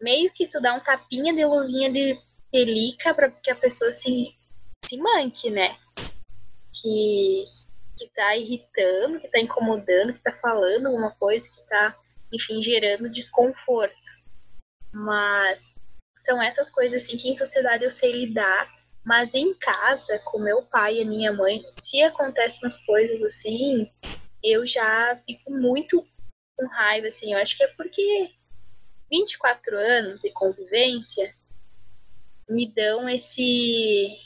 meio 0.00 0.32
que 0.32 0.46
tu 0.46 0.60
dá 0.60 0.74
um 0.74 0.80
tapinha 0.80 1.34
de 1.34 1.44
luvinha 1.44 1.92
de 1.92 2.18
pelica 2.50 3.14
para 3.14 3.30
que 3.30 3.50
a 3.50 3.56
pessoa 3.56 3.92
se, 3.92 4.34
se 4.84 4.96
manque, 4.96 5.50
né? 5.50 5.76
Que, 6.72 7.44
que 7.96 8.08
tá 8.14 8.36
irritando, 8.36 9.20
que 9.20 9.28
tá 9.28 9.38
incomodando, 9.38 10.14
que 10.14 10.22
tá 10.22 10.32
falando 10.32 10.86
alguma 10.86 11.10
coisa, 11.12 11.50
que 11.50 11.62
tá, 11.68 11.96
enfim, 12.32 12.62
gerando 12.62 13.10
desconforto. 13.10 13.94
Mas 14.92 15.74
são 16.18 16.42
essas 16.42 16.70
coisas 16.70 17.02
assim 17.02 17.16
que 17.16 17.28
em 17.28 17.34
sociedade 17.34 17.84
eu 17.84 17.90
sei 17.90 18.12
lidar, 18.12 18.68
mas 19.04 19.34
em 19.34 19.54
casa, 19.54 20.18
com 20.20 20.38
meu 20.38 20.62
pai 20.62 20.96
e 20.96 21.02
a 21.02 21.06
minha 21.06 21.32
mãe, 21.32 21.64
se 21.70 22.02
acontecem 22.02 22.60
umas 22.62 22.76
coisas 22.84 23.22
assim, 23.22 23.90
eu 24.42 24.66
já 24.66 25.20
fico 25.26 25.50
muito 25.50 26.06
com 26.56 26.66
raiva, 26.66 27.06
assim. 27.06 27.32
Eu 27.32 27.38
acho 27.38 27.56
que 27.56 27.64
é 27.64 27.68
porque 27.68 28.30
24 29.10 29.76
anos 29.76 30.20
de 30.20 30.30
convivência 30.30 31.34
me 32.48 32.70
dão 32.72 33.08
esse 33.08 34.16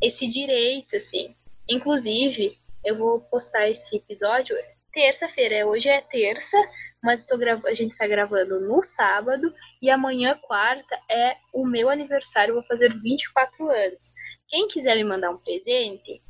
esse 0.00 0.26
direito, 0.26 0.96
assim. 0.96 1.34
Inclusive, 1.68 2.58
eu 2.84 2.96
vou 2.96 3.20
postar 3.20 3.68
esse 3.68 3.96
episódio 3.96 4.56
terça-feira. 4.92 5.66
Hoje 5.66 5.88
é 5.88 6.00
terça, 6.00 6.56
mas 7.02 7.24
grav... 7.24 7.64
a 7.66 7.74
gente 7.74 7.92
está 7.92 8.06
gravando 8.06 8.60
no 8.60 8.82
sábado 8.82 9.54
e 9.80 9.90
amanhã, 9.90 10.38
quarta, 10.42 10.98
é 11.10 11.36
o 11.52 11.66
meu 11.66 11.88
aniversário. 11.88 12.54
Vou 12.54 12.64
fazer 12.64 12.92
24 12.94 13.70
anos. 13.70 14.12
Quem 14.48 14.66
quiser 14.66 14.96
me 14.96 15.04
mandar 15.04 15.30
um 15.30 15.38
presente, 15.38 16.22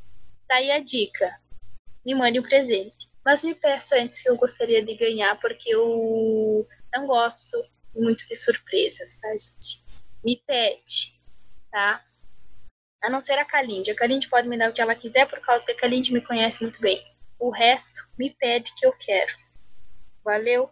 tá 0.47 0.55
aí 0.55 0.71
a 0.71 0.79
dica. 0.79 1.33
Me 2.05 2.13
mande 2.13 2.39
um 2.39 2.43
presente. 2.43 3.09
Mas 3.23 3.43
me 3.43 3.53
peça 3.53 3.95
antes 3.97 4.21
que 4.21 4.29
eu 4.29 4.35
gostaria 4.35 4.83
de 4.83 4.95
ganhar, 4.95 5.39
porque 5.39 5.69
eu 5.69 6.67
não 6.93 7.05
gosto 7.05 7.57
muito 7.95 8.25
de 8.27 8.35
surpresas, 8.35 9.17
tá, 9.17 9.29
gente? 9.31 9.83
Me 10.23 10.41
pede, 10.45 11.19
tá? 11.71 12.05
A 13.01 13.09
não 13.09 13.19
ser 13.19 13.37
a 13.39 13.45
Kalinde. 13.45 13.91
A 13.91 13.95
Kalinde 13.95 14.29
pode 14.29 14.47
me 14.47 14.57
dar 14.57 14.69
o 14.69 14.73
que 14.73 14.81
ela 14.81 14.95
quiser 14.95 15.27
por 15.27 15.39
causa 15.39 15.65
que 15.65 15.71
a 15.71 15.77
Kalinde 15.77 16.13
me 16.13 16.21
conhece 16.21 16.61
muito 16.61 16.79
bem. 16.79 17.03
O 17.39 17.49
resto 17.49 18.07
me 18.17 18.29
pede 18.29 18.73
que 18.75 18.85
eu 18.85 18.93
quero. 18.93 19.35
Valeu? 20.23 20.69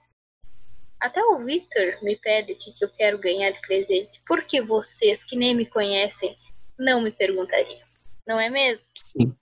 Até 0.99 1.23
o 1.23 1.43
Victor 1.43 1.97
me 2.03 2.15
pede 2.17 2.53
o 2.53 2.57
que, 2.57 2.73
que 2.73 2.83
eu 2.83 2.91
quero 2.91 3.17
ganhar 3.17 3.51
de 3.51 3.61
presente. 3.61 4.21
Por 4.27 4.43
que 4.43 4.61
vocês, 4.61 5.23
que 5.23 5.35
nem 5.35 5.55
me 5.55 5.65
conhecem, 5.65 6.37
não 6.77 7.01
me 7.01 7.09
perguntariam? 7.09 7.87
Não 8.27 8.39
é 8.39 8.49
mesmo? 8.49 8.91
Sim. 8.97 9.35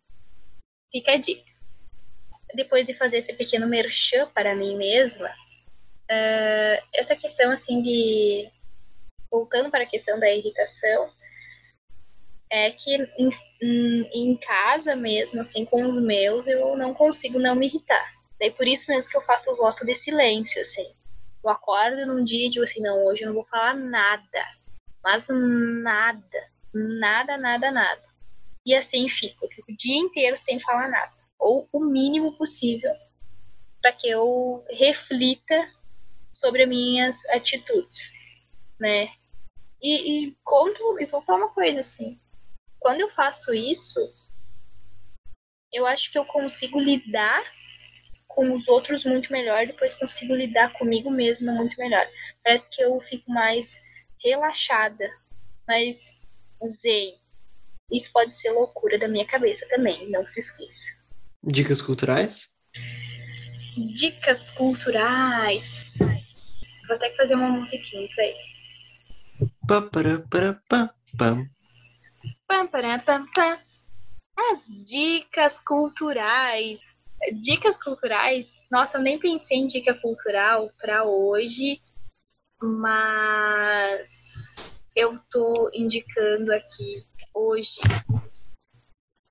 Fica 0.92 1.14
a 1.14 1.18
dica. 1.18 1.52
Depois 2.54 2.88
de 2.88 2.94
fazer 2.94 3.18
esse 3.18 3.34
pequeno 3.34 3.68
merchan 3.68 4.30
para 4.30 4.56
mim 4.56 4.78
mesma, 4.78 5.30
uh, 6.12 6.88
essa 6.94 7.16
questão 7.16 7.52
assim 7.52 7.82
de. 7.82 8.50
Voltando 9.30 9.70
para 9.70 9.84
a 9.84 9.88
questão 9.88 10.18
da 10.20 10.32
irritação, 10.32 11.12
é 12.50 12.72
que 12.72 12.96
em, 13.18 13.30
em, 14.14 14.38
casa 14.38 14.96
mesmo, 14.96 15.42
assim, 15.42 15.66
com 15.66 15.90
os 15.90 16.00
meus, 16.00 16.48
eu 16.48 16.78
não 16.78 16.94
consigo 16.94 17.38
não 17.38 17.56
me 17.56 17.68
irritar. 17.68 18.14
Daí 18.40 18.52
por 18.52 18.66
isso 18.66 18.90
mesmo 18.90 19.12
que 19.12 19.18
eu 19.18 19.22
faço 19.22 19.52
o 19.52 19.58
voto 19.58 19.86
de 19.86 19.94
silêncio, 19.94 20.62
assim. 20.62 20.88
Eu 21.44 21.50
acordo 21.50 22.06
num 22.06 22.24
dia 22.24 22.48
e 22.48 22.50
digo 22.50 22.64
assim, 22.64 22.82
não, 22.82 23.06
hoje 23.06 23.24
eu 23.24 23.28
não 23.28 23.36
vou 23.36 23.46
falar 23.46 23.74
nada. 23.74 24.46
Mas 25.04 25.28
nada. 25.30 26.50
Nada, 26.74 27.38
nada, 27.38 27.72
nada. 27.72 28.04
E 28.66 28.76
assim 28.76 29.10
fico. 29.10 29.46
Eu 29.46 29.50
fico 29.50 29.72
o 29.72 29.78
dia 29.78 29.98
inteiro 29.98 30.38
sem 30.38 30.60
falar 30.60 30.88
nada. 30.88 31.12
Ou 31.40 31.68
o 31.72 31.80
mínimo 31.80 32.38
possível 32.38 32.94
para 33.82 33.94
que 33.94 34.10
eu 34.10 34.66
reflita 34.70 35.70
sobre 36.38 36.64
as 36.64 36.70
minhas 36.70 37.26
atitudes, 37.30 38.14
né? 38.80 39.10
E, 39.82 40.28
e 40.28 40.38
conto, 40.44 41.00
e 41.00 41.06
vou 41.06 41.22
falar 41.22 41.40
uma 41.40 41.54
coisa 41.54 41.80
assim, 41.80 42.20
quando 42.80 43.02
eu 43.02 43.10
faço 43.10 43.54
isso, 43.54 44.00
eu 45.74 45.86
acho 45.86 46.12
que 46.12 46.18
eu 46.18 46.26
consigo 46.26 46.80
lidar 46.80 47.44
com 48.28 48.56
os 48.56 48.68
outros 48.68 49.04
muito 49.04 49.32
melhor, 49.32 49.66
depois 49.66 49.96
consigo 49.96 50.36
lidar 50.36 50.74
comigo 50.74 51.10
mesma 51.10 51.52
muito 51.52 51.76
melhor. 51.78 52.08
Parece 52.44 52.70
que 52.70 52.82
eu 52.82 53.00
fico 53.02 53.32
mais 53.32 53.82
relaxada, 54.24 55.12
mas 55.68 56.18
usei. 56.62 57.16
Isso 57.92 58.12
pode 58.12 58.36
ser 58.36 58.52
loucura 58.52 59.00
da 59.00 59.08
minha 59.08 59.26
cabeça 59.26 59.68
também, 59.70 60.10
não 60.10 60.28
se 60.28 60.40
esqueça. 60.40 60.92
Dicas 61.44 61.82
culturais? 61.82 62.50
Dicas 63.96 64.50
culturais. 64.52 65.98
Vou 66.88 66.96
até 66.96 67.14
fazer 67.16 67.36
uma 67.36 67.50
musiquinha 67.50 68.08
pra 68.16 68.32
isso. 68.32 68.56
As 74.52 74.68
dicas 74.86 75.60
culturais. 75.60 76.80
Dicas 77.42 77.82
culturais. 77.82 78.66
Nossa, 78.72 78.98
eu 78.98 79.02
nem 79.02 79.20
pensei 79.20 79.58
em 79.58 79.68
dica 79.68 79.94
cultural 79.96 80.72
para 80.80 81.04
hoje, 81.04 81.82
mas 82.62 84.82
eu 84.96 85.20
tô 85.30 85.70
indicando 85.74 86.54
aqui 86.54 87.04
hoje 87.34 87.80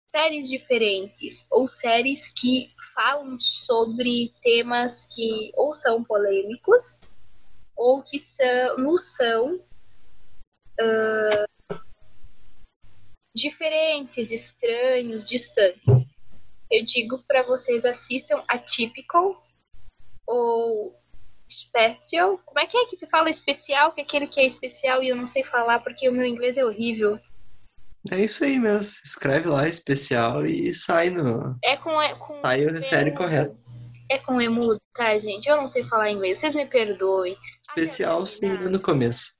séries 0.08 0.48
diferentes 0.48 1.46
ou 1.50 1.68
séries 1.68 2.28
que 2.28 2.72
falam 2.94 3.38
sobre 3.38 4.32
temas 4.42 5.06
que 5.06 5.52
ou 5.54 5.74
são 5.74 6.02
polêmicos 6.02 6.98
ou 7.76 8.02
que 8.02 8.18
são, 8.18 8.78
não 8.78 8.96
são 8.96 9.56
uh, 10.80 11.78
diferentes, 13.34 14.32
estranhos, 14.32 15.28
distantes. 15.28 16.06
Eu 16.70 16.84
digo 16.84 17.22
para 17.28 17.42
vocês 17.42 17.84
assistam 17.84 18.42
a 18.48 18.58
Typical 18.58 19.42
ou 20.26 20.98
Special. 21.48 22.38
Como 22.44 22.58
é 22.58 22.66
que 22.66 22.76
é 22.76 22.86
que 22.86 22.96
se 22.96 23.06
fala 23.06 23.30
especial? 23.30 23.92
Que 23.92 24.00
é 24.00 24.04
aquele 24.04 24.26
que 24.26 24.40
é 24.40 24.46
especial 24.46 25.02
e 25.02 25.08
eu 25.08 25.16
não 25.16 25.26
sei 25.26 25.44
falar 25.44 25.80
porque 25.80 26.08
o 26.08 26.12
meu 26.12 26.26
inglês 26.26 26.56
é 26.56 26.64
horrível. 26.64 27.20
É 28.10 28.20
isso 28.20 28.44
aí 28.44 28.58
mesmo. 28.58 29.00
Escreve 29.04 29.48
lá 29.48 29.68
especial 29.68 30.46
e 30.46 30.72
sai 30.72 31.10
no. 31.10 31.56
É 31.62 31.76
com. 31.76 32.00
É 32.00 32.14
com 32.14 32.40
sai 32.40 32.64
a 32.64 32.82
série 32.82 33.12
correta. 33.12 33.56
É 34.10 34.18
com 34.18 34.40
emudo, 34.40 34.80
tá, 34.96 35.18
gente? 35.18 35.48
Eu 35.48 35.56
não 35.56 35.68
sei 35.68 35.84
falar 35.84 36.10
inglês. 36.10 36.38
Vocês 36.38 36.54
me 36.54 36.66
perdoem. 36.66 37.36
Especial, 37.68 38.20
Ai, 38.20 38.26
sim, 38.26 38.48
no 38.48 38.80
começo. 38.80 39.34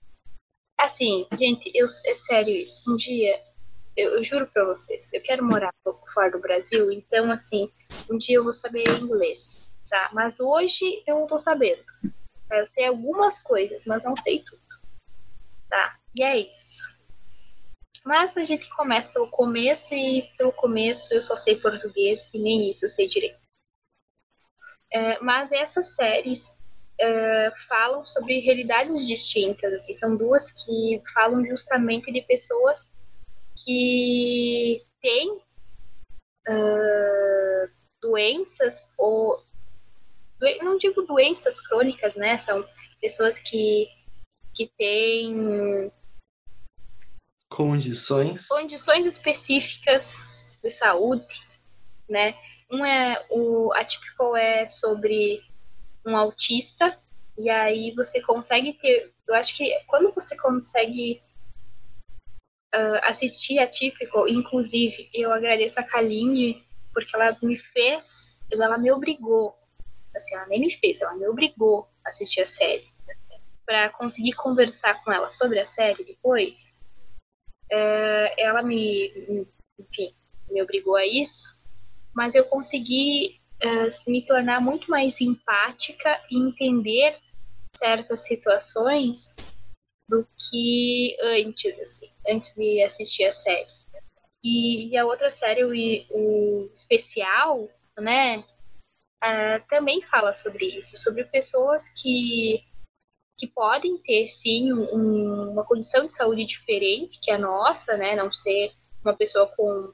Assim, 0.79 1.27
gente, 1.37 1.71
eu, 1.75 1.87
é 2.05 2.15
sério 2.15 2.55
isso. 2.55 2.83
Um 2.91 2.97
dia 2.97 3.41
eu, 3.97 4.11
eu, 4.17 4.23
juro 4.23 4.47
para 4.47 4.65
vocês, 4.67 5.13
eu 5.15 5.23
quero 5.23 5.43
morar 5.43 5.69
um 5.69 5.83
pouco 5.85 6.11
fora 6.13 6.31
do 6.31 6.39
Brasil, 6.39 6.93
então, 6.93 7.33
assim, 7.33 7.73
um 8.11 8.19
dia 8.19 8.37
eu 8.37 8.45
vou 8.45 8.53
saber 8.53 8.85
inglês, 9.01 9.57
tá? 9.89 10.11
Mas 10.13 10.39
hoje 10.39 11.03
eu 11.07 11.19
não 11.19 11.27
tô 11.27 11.39
sabendo. 11.39 11.83
Tá? 12.49 12.59
Eu 12.59 12.67
sei 12.67 12.87
algumas 12.87 13.41
coisas, 13.41 13.85
mas 13.87 14.05
não 14.05 14.15
sei 14.15 14.45
tudo, 14.45 14.61
tá? 15.71 15.99
E 16.15 16.23
é 16.23 16.39
isso. 16.39 16.95
Mas 18.05 18.37
a 18.37 18.45
gente 18.45 18.69
começa 18.77 19.11
pelo 19.13 19.29
começo 19.31 19.95
e 19.95 20.31
pelo 20.37 20.53
começo 20.53 21.13
eu 21.13 21.21
só 21.21 21.37
sei 21.37 21.57
português 21.57 22.29
e 22.33 22.39
nem 22.39 22.69
isso 22.69 22.85
eu 22.85 22.89
sei 22.89 23.09
direito. 23.09 23.46
É, 24.93 25.21
mas 25.21 25.53
essas 25.53 25.95
séries 25.95 26.55
é, 26.99 27.53
falam 27.69 28.05
sobre 28.07 28.41
realidades 28.41 29.07
distintas, 29.07 29.73
assim, 29.73 29.95
são 29.95 30.17
duas 30.17 30.51
que 30.51 31.03
falam 31.13 31.45
justamente 31.45 32.13
de 32.13 32.23
pessoas 32.23 32.91
que 33.65 34.85
tem 35.01 35.33
uh, 36.49 37.71
doenças 38.01 38.91
ou 38.99 39.43
não 40.63 40.77
digo 40.77 41.03
doenças 41.03 41.61
crônicas, 41.61 42.17
né? 42.17 42.37
São 42.37 42.67
pessoas 43.01 43.41
que 43.41 43.89
que 44.55 44.71
têm 44.79 45.93
condições 47.49 48.49
condições 48.49 49.07
específicas 49.07 50.23
de 50.63 50.71
saúde, 50.71 51.47
né? 52.09 52.35
Um 52.71 52.85
é 52.85 53.25
o 53.31 53.73
atípico 53.75 54.37
é 54.37 54.67
sobre 54.67 55.43
um 56.05 56.17
autista 56.17 56.99
e 57.39 57.51
aí 57.51 57.93
você 57.95 58.21
consegue 58.23 58.73
ter, 58.75 59.13
eu 59.29 59.35
acho 59.35 59.57
que 59.57 59.71
quando 59.87 60.13
você 60.15 60.37
consegue 60.37 61.23
uh, 62.75 63.01
assistir 63.03 63.59
a 63.59 63.67
Típico, 63.67 64.27
inclusive 64.27 65.11
eu 65.13 65.33
agradeço 65.33 65.79
a 65.79 65.85
Kalinde, 65.85 66.65
porque 66.95 67.15
ela 67.15 67.37
me 67.43 67.59
fez, 67.59 68.37
ela 68.51 68.79
me 68.79 68.91
obrigou, 68.91 69.55
assim, 70.15 70.35
ela 70.35 70.47
nem 70.47 70.61
me 70.61 70.71
fez, 70.73 71.03
ela 71.03 71.15
me 71.15 71.29
obrigou 71.29 71.89
a 72.05 72.09
assistir 72.09 72.41
a 72.41 72.47
série. 72.47 72.85
Para 73.67 73.91
conseguir 73.91 74.33
conversar 74.33 75.03
com 75.05 75.13
ela 75.13 75.29
sobre 75.29 75.61
a 75.61 75.67
série 75.67 76.05
depois, 76.05 76.73
uh, 77.73 78.35
ela 78.39 78.63
me, 78.63 79.47
enfim, 79.79 80.15
me 80.51 80.63
obrigou 80.63 80.97
a 80.97 81.05
isso, 81.05 81.56
mas 82.17 82.35
eu 82.35 82.47
consegui 82.47 83.39
uh, 83.63 84.11
me 84.11 84.25
tornar 84.25 84.59
muito 84.59 84.91
mais 84.91 85.21
empática 85.21 86.19
e 86.31 86.39
entender 86.39 87.19
certas 87.77 88.23
situações 88.23 89.37
do 90.09 90.27
que 90.39 91.15
antes, 91.21 91.79
assim, 91.79 92.11
antes 92.27 92.55
de 92.55 92.83
assistir 92.83 93.25
a 93.27 93.33
série. 93.33 93.69
E, 94.43 94.89
e 94.89 94.97
a 94.97 95.05
outra 95.05 95.31
série, 95.31 95.63
o, 95.63 96.09
o 96.11 96.71
especial, 96.75 97.69
né, 97.99 98.39
uh, 98.39 99.69
também 99.69 100.01
fala 100.01 100.33
sobre 100.33 100.65
isso, 100.65 100.97
sobre 100.97 101.23
pessoas 101.25 101.91
que, 101.91 102.65
que 103.37 103.47
podem 103.47 103.99
ter, 103.99 104.27
sim, 104.27 104.73
um, 104.73 105.51
uma 105.51 105.65
condição 105.67 106.07
de 106.07 106.13
saúde 106.13 106.47
diferente 106.47 107.21
que 107.21 107.31
a 107.31 107.37
nossa, 107.37 107.95
né, 107.99 108.17
não 108.17 108.33
ser 108.33 108.73
uma 109.05 109.15
pessoa 109.15 109.47
com 109.49 109.93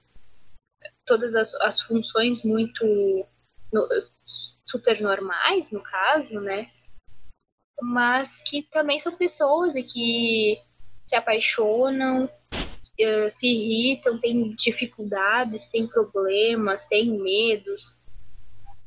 todas 1.07 1.34
as, 1.34 1.55
as 1.57 1.80
funções 1.80 2.44
muito 2.44 2.84
no, 3.72 3.88
super 4.64 5.00
normais, 5.00 5.70
no 5.70 5.82
caso, 5.82 6.40
né, 6.40 6.70
mas 7.80 8.40
que 8.40 8.62
também 8.62 8.98
são 8.98 9.16
pessoas 9.16 9.74
e 9.74 9.82
que 9.82 10.61
se 11.07 11.16
apaixonam, 11.16 12.30
eh, 12.98 13.28
se 13.28 13.46
irritam, 13.46 14.18
têm 14.18 14.55
dificuldades, 14.55 15.66
têm 15.66 15.86
problemas, 15.86 16.84
têm 16.84 17.18
medos. 17.18 17.96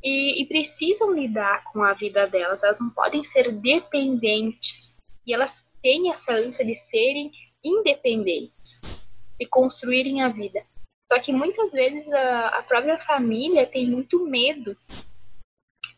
e, 0.03 0.41
e 0.41 0.45
precisam 0.45 1.13
lidar 1.13 1.63
com 1.71 1.81
a 1.81 1.93
vida 1.93 2.27
delas, 2.27 2.63
elas 2.63 2.79
não 2.79 2.91
podem 2.91 3.23
ser 3.23 3.51
dependentes 3.51 4.95
e 5.25 5.33
elas 5.33 5.67
têm 5.81 6.11
essa 6.11 6.33
ânsia 6.33 6.63
de 6.63 6.75
serem 6.75 7.31
independentes 7.63 8.81
e 9.39 9.45
construírem 9.47 10.21
a 10.21 10.29
vida. 10.29 10.63
Só 11.11 11.19
que 11.19 11.31
muitas 11.31 11.71
vezes 11.71 12.11
a, 12.11 12.47
a 12.49 12.63
própria 12.63 12.99
família 12.99 13.65
tem 13.65 13.89
muito 13.89 14.25
medo 14.25 14.75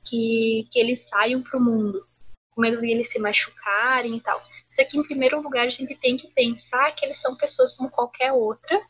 que, 0.05 0.67
que 0.71 0.79
eles 0.79 1.07
saiam 1.07 1.41
para 1.41 1.57
o 1.57 1.63
mundo, 1.63 2.05
com 2.51 2.61
medo 2.61 2.81
de 2.81 2.91
eles 2.91 3.09
se 3.09 3.19
machucarem 3.19 4.17
e 4.17 4.21
tal. 4.21 4.41
Isso 4.69 4.81
aqui, 4.81 4.97
em 4.97 5.03
primeiro 5.03 5.41
lugar, 5.41 5.65
a 5.65 5.69
gente 5.69 5.95
tem 5.95 6.17
que 6.17 6.27
pensar 6.27 6.93
que 6.93 7.05
eles 7.05 7.19
são 7.19 7.35
pessoas 7.35 7.73
como 7.73 7.89
qualquer 7.89 8.33
outra, 8.33 8.81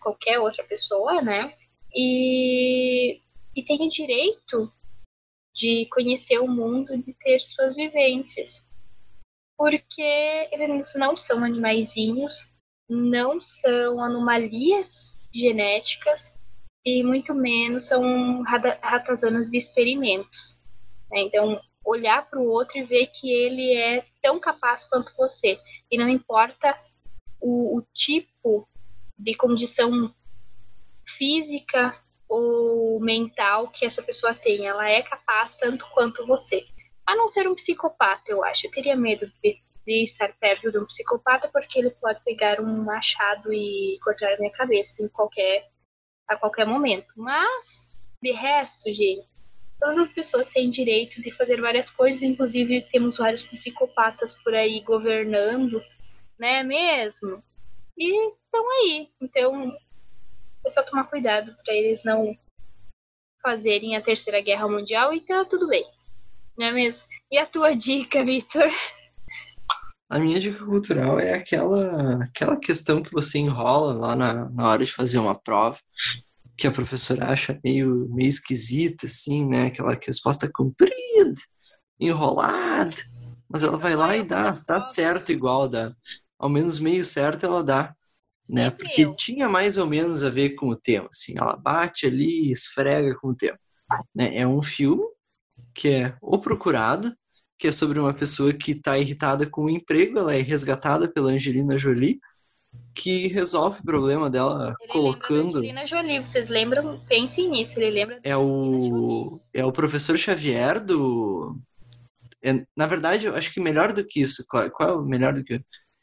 qualquer 0.00 0.40
outra 0.40 0.64
pessoa, 0.64 1.22
né? 1.22 1.54
E, 1.94 3.20
e 3.54 3.62
tem 3.62 3.86
o 3.86 3.90
direito 3.90 4.72
de 5.54 5.86
conhecer 5.86 6.38
o 6.38 6.48
mundo 6.48 6.96
de 6.96 7.14
ter 7.14 7.38
suas 7.40 7.76
vivências. 7.76 8.68
Porque 9.56 10.02
eles 10.50 10.94
não 10.96 11.16
são 11.16 11.44
animaizinhos, 11.44 12.50
não 12.88 13.40
são 13.40 14.02
anomalias 14.02 15.11
genéticas 15.34 16.34
e 16.84 17.02
muito 17.02 17.34
menos 17.34 17.86
são 17.86 18.42
ratazanas 18.42 19.48
de 19.48 19.56
experimentos. 19.56 20.60
Né? 21.10 21.20
Então, 21.20 21.60
olhar 21.84 22.28
para 22.28 22.40
o 22.40 22.48
outro 22.48 22.78
e 22.78 22.84
ver 22.84 23.06
que 23.08 23.32
ele 23.32 23.74
é 23.74 24.04
tão 24.20 24.38
capaz 24.38 24.84
quanto 24.84 25.14
você. 25.16 25.58
E 25.90 25.98
não 25.98 26.08
importa 26.08 26.76
o, 27.40 27.78
o 27.78 27.82
tipo 27.92 28.68
de 29.18 29.34
condição 29.34 30.14
física 31.06 31.96
ou 32.28 32.98
mental 33.00 33.68
que 33.68 33.84
essa 33.84 34.02
pessoa 34.02 34.34
tem, 34.34 34.66
ela 34.66 34.88
é 34.88 35.02
capaz 35.02 35.56
tanto 35.56 35.86
quanto 35.92 36.26
você. 36.26 36.66
A 37.06 37.14
não 37.14 37.28
ser 37.28 37.48
um 37.48 37.54
psicopata, 37.54 38.30
eu 38.30 38.44
acho. 38.44 38.66
Eu 38.66 38.70
teria 38.70 38.96
medo 38.96 39.30
de, 39.42 39.60
de 39.86 40.02
estar 40.02 40.32
perto 40.38 40.70
de 40.70 40.78
um 40.78 40.86
psicopata 40.86 41.48
porque 41.52 41.78
ele 41.78 41.90
pode 41.90 42.22
pegar 42.24 42.60
um 42.60 42.84
machado 42.84 43.52
e 43.52 43.98
cortar 44.02 44.34
a 44.34 44.38
minha 44.38 44.52
cabeça 44.52 45.02
em 45.02 45.08
qualquer 45.08 45.70
a 46.28 46.36
qualquer 46.36 46.66
momento. 46.66 47.12
Mas 47.16 47.90
de 48.22 48.32
resto, 48.32 48.92
gente, 48.92 49.26
todas 49.78 49.98
as 49.98 50.08
pessoas 50.08 50.48
têm 50.48 50.70
direito 50.70 51.20
de 51.20 51.32
fazer 51.32 51.60
várias 51.60 51.90
coisas, 51.90 52.22
inclusive 52.22 52.82
temos 52.82 53.16
vários 53.16 53.42
psicopatas 53.42 54.34
por 54.34 54.54
aí 54.54 54.80
governando, 54.80 55.82
né 56.38 56.62
mesmo? 56.62 57.42
E 57.98 58.28
estão 58.28 58.70
aí. 58.70 59.10
Então, 59.20 59.76
é 60.64 60.70
só 60.70 60.82
tomar 60.82 61.04
cuidado 61.04 61.56
para 61.64 61.74
eles 61.74 62.04
não 62.04 62.36
fazerem 63.42 63.96
a 63.96 64.02
terceira 64.02 64.40
guerra 64.40 64.68
mundial 64.68 65.12
e 65.12 65.20
tá 65.20 65.44
tudo 65.44 65.66
bem. 65.66 65.84
Não 66.56 66.66
é 66.66 66.72
mesmo? 66.72 67.04
E 67.30 67.36
a 67.38 67.46
tua 67.46 67.74
dica, 67.74 68.24
Vitor? 68.24 68.70
A 70.12 70.18
minha 70.18 70.38
dica 70.38 70.64
cultural 70.64 71.18
é 71.18 71.32
aquela, 71.32 72.24
aquela 72.24 72.56
questão 72.56 73.02
que 73.02 73.10
você 73.10 73.38
enrola 73.38 73.94
lá 73.94 74.14
na, 74.14 74.50
na 74.50 74.68
hora 74.68 74.84
de 74.84 74.92
fazer 74.92 75.18
uma 75.18 75.34
prova, 75.34 75.78
que 76.56 76.66
a 76.66 76.70
professora 76.70 77.30
acha 77.32 77.58
meio, 77.64 78.08
meio 78.10 78.28
esquisita, 78.28 79.06
assim, 79.06 79.46
né? 79.46 79.68
Aquela 79.68 79.98
resposta 80.04 80.50
comprida, 80.52 81.32
enrolada, 81.98 82.94
mas 83.48 83.62
ela 83.62 83.78
vai 83.78 83.96
lá 83.96 84.14
e 84.14 84.22
dá, 84.22 84.50
dá 84.50 84.80
certo 84.80 85.32
igual, 85.32 85.66
dá. 85.66 85.94
Ao 86.38 86.48
menos 86.48 86.78
meio 86.78 87.04
certo 87.04 87.46
ela 87.46 87.64
dá 87.64 87.94
né? 88.48 88.70
Porque 88.70 89.14
tinha 89.14 89.48
mais 89.48 89.78
ou 89.78 89.86
menos 89.86 90.22
a 90.22 90.28
ver 90.28 90.50
com 90.50 90.68
o 90.68 90.76
tema, 90.76 91.08
assim, 91.10 91.34
ela 91.38 91.56
bate 91.56 92.06
ali, 92.06 92.50
esfrega 92.50 93.14
com 93.16 93.28
o 93.28 93.34
tema. 93.34 93.58
Né? 94.14 94.36
É 94.36 94.46
um 94.46 94.62
filme 94.62 95.04
que 95.74 95.88
é 95.88 96.16
O 96.20 96.38
Procurado, 96.38 97.16
que 97.62 97.68
é 97.68 97.72
sobre 97.72 97.96
uma 98.00 98.12
pessoa 98.12 98.52
que 98.52 98.72
está 98.72 98.98
irritada 98.98 99.46
com 99.46 99.66
o 99.66 99.70
emprego, 99.70 100.18
ela 100.18 100.34
é 100.34 100.40
resgatada 100.40 101.08
pela 101.08 101.30
Angelina 101.30 101.78
Jolie, 101.78 102.18
que 102.92 103.28
resolve 103.28 103.78
o 103.78 103.84
problema 103.84 104.28
dela 104.28 104.74
ele 104.80 104.92
colocando. 104.92 105.58
Angelina 105.58 105.86
Jolie, 105.86 106.18
vocês 106.18 106.48
lembram? 106.48 107.00
Pensem 107.08 107.48
nisso, 107.48 107.78
ele 107.78 107.90
lembra. 107.90 108.18
É 108.24 108.36
o 108.36 109.40
é 109.54 109.64
o 109.64 109.70
professor 109.70 110.18
Xavier 110.18 110.84
do. 110.84 111.56
É, 112.42 112.66
na 112.76 112.88
verdade, 112.88 113.26
eu 113.26 113.36
acho 113.36 113.54
que 113.54 113.60
melhor 113.60 113.92
do 113.92 114.04
que 114.04 114.20
isso. 114.20 114.44
Qual, 114.48 114.68
qual 114.68 114.88
é 114.88 114.92
o 114.94 115.02
melhor 115.02 115.32
do 115.32 115.44
que? 115.44 115.62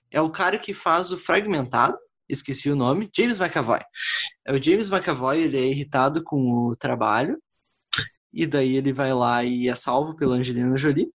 É 0.10 0.22
o 0.22 0.30
cara 0.30 0.58
que 0.58 0.74
faz 0.74 1.12
o 1.12 1.18
Fragmentado, 1.18 1.98
esqueci 2.30 2.72
o 2.72 2.76
nome, 2.76 3.10
James 3.14 3.38
McAvoy. 3.38 3.82
É 4.46 4.54
o 4.54 4.64
James 4.64 4.90
McAvoy, 4.90 5.42
ele 5.42 5.58
é 5.58 5.68
irritado 5.68 6.24
com 6.24 6.70
o 6.70 6.74
trabalho, 6.78 7.38
e 8.32 8.48
daí 8.48 8.78
ele 8.78 8.94
vai 8.94 9.14
lá 9.14 9.44
e 9.44 9.68
é 9.68 9.76
salvo 9.76 10.16
pela 10.16 10.36
Angelina 10.36 10.78
Jolie, 10.78 11.12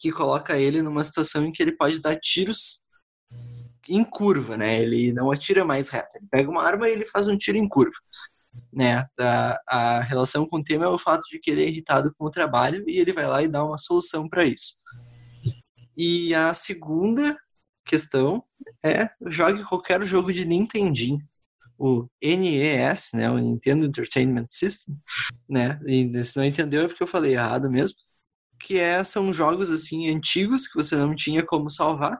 que 0.00 0.10
coloca 0.10 0.58
ele 0.58 0.80
numa 0.80 1.04
situação 1.04 1.44
em 1.44 1.52
que 1.52 1.62
ele 1.62 1.72
pode 1.72 2.00
dar 2.00 2.16
tiros 2.16 2.82
em 3.86 4.02
curva, 4.02 4.56
né? 4.56 4.80
Ele 4.80 5.12
não 5.12 5.30
atira 5.30 5.64
mais 5.64 5.90
reto. 5.90 6.16
Ele 6.16 6.26
pega 6.30 6.50
uma 6.50 6.64
arma 6.64 6.88
e 6.88 6.92
ele 6.92 7.04
faz 7.04 7.28
um 7.28 7.36
tiro 7.36 7.58
em 7.58 7.68
curva. 7.68 7.96
Né? 8.72 9.04
A, 9.18 9.60
a 9.66 10.00
relação 10.00 10.46
com 10.46 10.58
o 10.58 10.64
tema 10.64 10.86
é 10.86 10.88
o 10.88 10.98
fato 10.98 11.22
de 11.28 11.38
que 11.38 11.50
ele 11.50 11.62
é 11.62 11.68
irritado 11.68 12.12
com 12.16 12.24
o 12.24 12.30
trabalho 12.30 12.82
e 12.88 12.98
ele 12.98 13.12
vai 13.12 13.26
lá 13.26 13.42
e 13.42 13.48
dá 13.48 13.62
uma 13.62 13.76
solução 13.76 14.28
para 14.28 14.44
isso. 14.44 14.76
E 15.96 16.34
a 16.34 16.54
segunda 16.54 17.38
questão 17.84 18.42
é 18.82 19.10
jogue 19.26 19.64
qualquer 19.64 20.02
jogo 20.04 20.32
de 20.32 20.46
Nintendinho. 20.46 21.20
O 21.76 22.06
NES, 22.22 23.10
né, 23.14 23.30
o 23.30 23.38
Nintendo 23.38 23.86
Entertainment 23.86 24.46
System, 24.50 24.94
né? 25.48 25.80
E 25.86 26.22
se 26.22 26.36
não 26.36 26.44
entendeu 26.44 26.82
é 26.82 26.88
porque 26.88 27.02
eu 27.02 27.06
falei 27.06 27.32
errado 27.32 27.70
mesmo. 27.70 27.96
Que 28.60 28.78
é, 28.78 29.02
são 29.04 29.32
jogos 29.32 29.70
assim 29.70 30.10
antigos 30.10 30.68
que 30.68 30.74
você 30.74 30.96
não 30.96 31.14
tinha 31.14 31.44
como 31.44 31.70
salvar. 31.70 32.18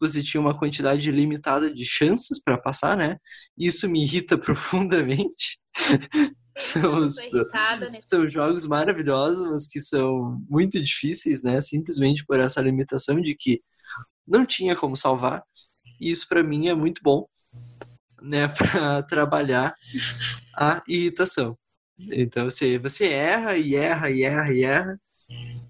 Você 0.00 0.22
tinha 0.22 0.40
uma 0.40 0.58
quantidade 0.58 1.10
limitada 1.10 1.72
de 1.72 1.84
chances 1.84 2.42
para 2.42 2.58
passar, 2.58 2.96
né? 2.96 3.16
Isso 3.56 3.88
me 3.88 4.02
irrita 4.02 4.36
profundamente. 4.38 5.58
são, 6.56 6.98
os, 6.98 7.16
são 8.06 8.28
jogos 8.28 8.66
maravilhosos, 8.66 9.48
mas 9.48 9.66
que 9.66 9.80
são 9.80 10.42
muito 10.48 10.82
difíceis, 10.82 11.42
né? 11.42 11.60
Simplesmente 11.60 12.24
por 12.26 12.38
essa 12.38 12.60
limitação 12.60 13.20
de 13.20 13.34
que 13.34 13.62
não 14.26 14.44
tinha 14.44 14.74
como 14.74 14.96
salvar. 14.96 15.42
E 16.00 16.10
isso 16.10 16.28
para 16.28 16.42
mim 16.42 16.68
é 16.68 16.74
muito 16.74 17.00
bom, 17.02 17.26
né, 18.20 18.48
para 18.58 19.02
trabalhar 19.02 19.74
a 20.56 20.82
irritação. 20.86 21.56
Então 21.98 22.44
você, 22.44 22.78
você 22.78 23.08
erra 23.08 23.56
e 23.56 23.74
erra 23.74 24.10
e 24.10 24.22
erra 24.22 24.52
e 24.52 24.62
erra 24.62 25.00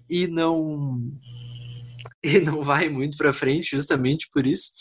e 0.09 0.27
não 0.27 0.99
e 2.23 2.39
não 2.39 2.63
vai 2.63 2.89
muito 2.89 3.17
para 3.17 3.33
frente 3.33 3.71
justamente 3.71 4.27
por 4.31 4.45
isso. 4.45 4.71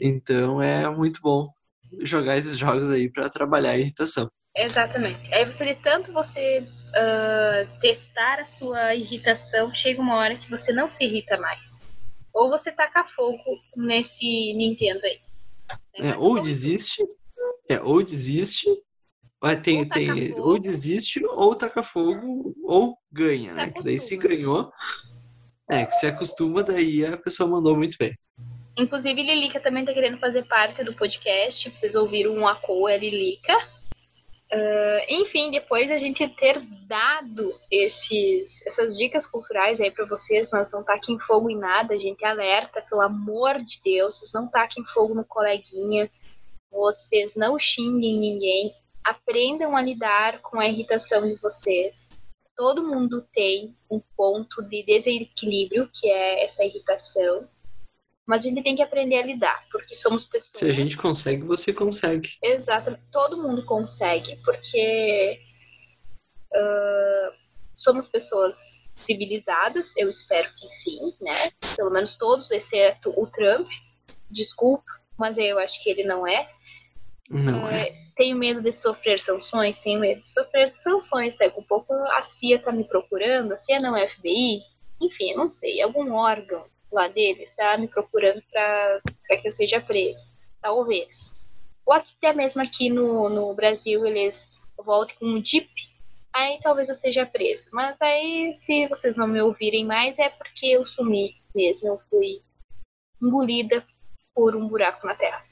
Então 0.00 0.60
é 0.60 0.88
muito 0.90 1.20
bom 1.20 1.48
jogar 2.00 2.36
esses 2.36 2.56
jogos 2.56 2.90
aí 2.90 3.10
para 3.10 3.28
trabalhar 3.28 3.70
a 3.72 3.78
irritação. 3.78 4.30
Exatamente. 4.54 5.32
Aí 5.32 5.44
você 5.44 5.64
de 5.64 5.80
tanto 5.80 6.12
você 6.12 6.60
uh, 6.60 7.80
testar 7.80 8.40
a 8.40 8.44
sua 8.44 8.94
irritação, 8.94 9.72
chega 9.72 10.00
uma 10.00 10.16
hora 10.16 10.36
que 10.36 10.50
você 10.50 10.72
não 10.72 10.88
se 10.88 11.04
irrita 11.04 11.38
mais. 11.38 12.02
Ou 12.34 12.50
você 12.50 12.72
taca 12.72 13.04
fogo 13.04 13.38
nesse 13.76 14.54
Nintendo 14.54 15.00
aí. 15.04 15.20
É, 15.94 16.16
ou 16.16 16.42
desiste, 16.42 17.02
é, 17.68 17.80
ou 17.80 18.02
desiste, 18.02 18.66
tem, 19.62 19.80
ou, 19.80 19.88
tem, 19.88 20.34
ou 20.38 20.58
desiste, 20.58 21.24
ou 21.26 21.54
taca 21.54 21.82
fogo, 21.82 22.54
ou 22.64 22.96
ganha, 23.10 23.52
né? 23.54 23.70
Que 23.70 23.82
daí 23.82 23.98
se 23.98 24.16
ganhou, 24.16 24.72
é, 25.68 25.84
que 25.84 25.92
se 25.92 26.06
acostuma, 26.06 26.62
daí 26.62 27.04
a 27.04 27.16
pessoa 27.16 27.48
mandou 27.48 27.76
muito 27.76 27.96
bem. 27.98 28.16
Inclusive, 28.76 29.22
Lilica 29.22 29.60
também 29.60 29.84
tá 29.84 29.92
querendo 29.92 30.18
fazer 30.18 30.44
parte 30.44 30.82
do 30.82 30.94
podcast. 30.94 31.68
Vocês 31.70 31.94
ouviram 31.94 32.32
um 32.34 32.46
Aco, 32.46 32.88
é 32.88 32.96
Lilica. 32.96 33.54
Uh, 34.52 35.00
enfim, 35.08 35.50
depois 35.50 35.90
a 35.90 35.96
gente 35.96 36.28
ter 36.28 36.60
dado 36.86 37.58
esses, 37.70 38.64
essas 38.66 38.98
dicas 38.98 39.26
culturais 39.26 39.80
aí 39.80 39.90
para 39.90 40.04
vocês, 40.04 40.50
mas 40.52 40.70
não 40.72 40.84
taquem 40.84 41.18
fogo 41.18 41.48
em 41.48 41.56
nada, 41.56 41.94
a 41.94 41.98
gente 41.98 42.22
alerta, 42.22 42.82
pelo 42.82 43.00
amor 43.00 43.62
de 43.62 43.80
Deus, 43.82 44.18
vocês 44.18 44.32
não 44.34 44.46
taquem 44.46 44.84
fogo 44.84 45.14
no 45.14 45.24
coleguinha, 45.24 46.10
vocês 46.70 47.34
não 47.34 47.58
xinguem 47.58 48.18
ninguém, 48.18 48.74
aprendam 49.04 49.76
a 49.76 49.82
lidar 49.82 50.40
com 50.42 50.58
a 50.60 50.68
irritação 50.68 51.26
de 51.26 51.34
vocês. 51.36 52.08
Todo 52.56 52.86
mundo 52.86 53.26
tem 53.32 53.76
um 53.90 54.00
ponto 54.16 54.62
de 54.68 54.82
desequilíbrio, 54.84 55.90
que 55.92 56.08
é 56.08 56.44
essa 56.44 56.64
irritação. 56.64 57.48
Mas 58.26 58.44
a 58.44 58.48
gente 58.48 58.62
tem 58.62 58.76
que 58.76 58.82
aprender 58.82 59.16
a 59.16 59.26
lidar, 59.26 59.66
porque 59.70 59.94
somos 59.94 60.24
pessoas. 60.24 60.58
Se 60.58 60.68
a 60.68 60.72
gente 60.72 60.96
consegue, 60.96 61.42
você 61.42 61.72
consegue. 61.72 62.30
Exato, 62.42 62.96
todo 63.10 63.42
mundo 63.42 63.64
consegue, 63.64 64.36
porque 64.44 65.40
uh, 66.54 67.32
somos 67.74 68.08
pessoas 68.08 68.84
civilizadas, 68.94 69.96
eu 69.96 70.08
espero 70.08 70.48
que 70.54 70.66
sim, 70.68 71.14
né? 71.20 71.50
Pelo 71.76 71.90
menos 71.90 72.14
todos, 72.14 72.50
exceto 72.50 73.12
o 73.16 73.26
Trump. 73.26 73.68
Desculpa, 74.30 74.84
mas 75.18 75.36
eu 75.36 75.58
acho 75.58 75.82
que 75.82 75.90
ele 75.90 76.04
não 76.04 76.26
é. 76.26 76.48
Não 77.32 77.68
é. 77.68 77.88
é. 77.88 78.02
Tenho 78.14 78.36
medo 78.36 78.60
de 78.60 78.72
sofrer 78.72 79.18
sanções? 79.18 79.78
Tenho 79.78 79.98
medo 79.98 80.18
de 80.18 80.26
sofrer 80.26 80.74
sanções. 80.76 81.36
Daqui 81.36 81.58
um 81.58 81.62
pouco 81.62 81.94
a 81.94 82.22
CIA 82.22 82.58
tá 82.58 82.70
me 82.70 82.84
procurando, 82.84 83.52
a 83.52 83.56
CIA 83.56 83.80
não 83.80 83.96
é 83.96 84.06
FBI, 84.06 84.62
enfim, 85.00 85.34
não 85.34 85.48
sei, 85.48 85.80
algum 85.80 86.12
órgão 86.12 86.64
lá 86.92 87.08
deles 87.08 87.50
está 87.50 87.76
me 87.78 87.88
procurando 87.88 88.42
para 88.52 89.00
que 89.40 89.48
eu 89.48 89.52
seja 89.52 89.80
presa, 89.80 90.28
talvez. 90.60 91.34
Ou 91.86 91.94
até 91.94 92.32
mesmo 92.32 92.62
aqui 92.62 92.90
no, 92.90 93.28
no 93.28 93.54
Brasil 93.54 94.04
eles 94.04 94.50
voltem 94.76 95.16
com 95.16 95.26
um 95.26 95.40
DIP, 95.40 95.70
aí 96.32 96.60
talvez 96.62 96.88
eu 96.88 96.94
seja 96.94 97.24
presa. 97.24 97.68
Mas 97.72 97.96
aí, 98.00 98.52
se 98.54 98.86
vocês 98.88 99.16
não 99.16 99.26
me 99.26 99.40
ouvirem 99.40 99.86
mais, 99.86 100.18
é 100.18 100.28
porque 100.28 100.66
eu 100.66 100.84
sumi 100.84 101.34
mesmo, 101.54 101.88
eu 101.88 102.00
fui 102.10 102.42
engolida 103.20 103.84
por 104.34 104.54
um 104.54 104.68
buraco 104.68 105.06
na 105.06 105.14
terra. 105.14 105.44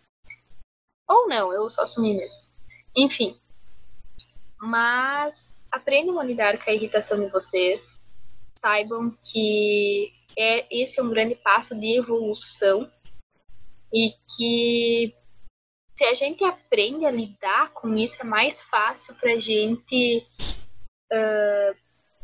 Ou 1.10 1.26
não, 1.26 1.52
eu 1.52 1.68
só 1.68 1.84
sumi 1.84 2.14
mesmo. 2.14 2.38
Enfim. 2.96 3.36
Mas 4.60 5.54
aprendam 5.72 6.20
a 6.20 6.24
lidar 6.24 6.62
com 6.62 6.70
a 6.70 6.72
irritação 6.72 7.18
de 7.18 7.30
vocês. 7.32 8.00
Saibam 8.54 9.10
que 9.30 10.12
é, 10.38 10.66
esse 10.70 11.00
é 11.00 11.02
um 11.02 11.10
grande 11.10 11.34
passo 11.34 11.78
de 11.78 11.98
evolução 11.98 12.88
e 13.92 14.14
que 14.36 15.14
se 15.98 16.04
a 16.04 16.14
gente 16.14 16.44
aprende 16.44 17.04
a 17.04 17.10
lidar 17.10 17.72
com 17.72 17.94
isso, 17.96 18.18
é 18.20 18.24
mais 18.24 18.62
fácil 18.62 19.14
para 19.16 19.32
a 19.32 19.38
gente 19.38 20.26
uh, 21.12 21.76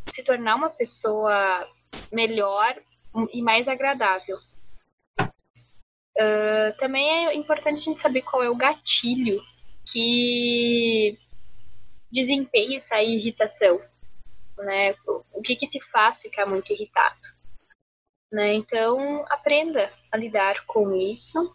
se 0.06 0.22
tornar 0.22 0.54
uma 0.54 0.70
pessoa 0.70 1.68
melhor 2.12 2.80
e 3.32 3.42
mais 3.42 3.68
agradável. 3.68 4.38
Uh, 6.16 6.74
também 6.78 7.26
é 7.26 7.34
importante 7.34 7.78
a 7.78 7.84
gente 7.84 8.00
saber 8.00 8.22
qual 8.22 8.42
é 8.42 8.48
o 8.48 8.56
gatilho 8.56 9.38
que 9.92 11.18
desempenha 12.10 12.78
essa 12.78 13.02
irritação, 13.02 13.80
né? 14.56 14.94
O 15.06 15.42
que 15.42 15.54
que 15.56 15.68
te 15.68 15.78
faz 15.80 16.22
ficar 16.22 16.46
muito 16.46 16.72
irritado, 16.72 17.20
né? 18.32 18.54
Então, 18.54 19.26
aprenda 19.28 19.92
a 20.10 20.16
lidar 20.16 20.64
com 20.64 20.94
isso. 20.94 21.54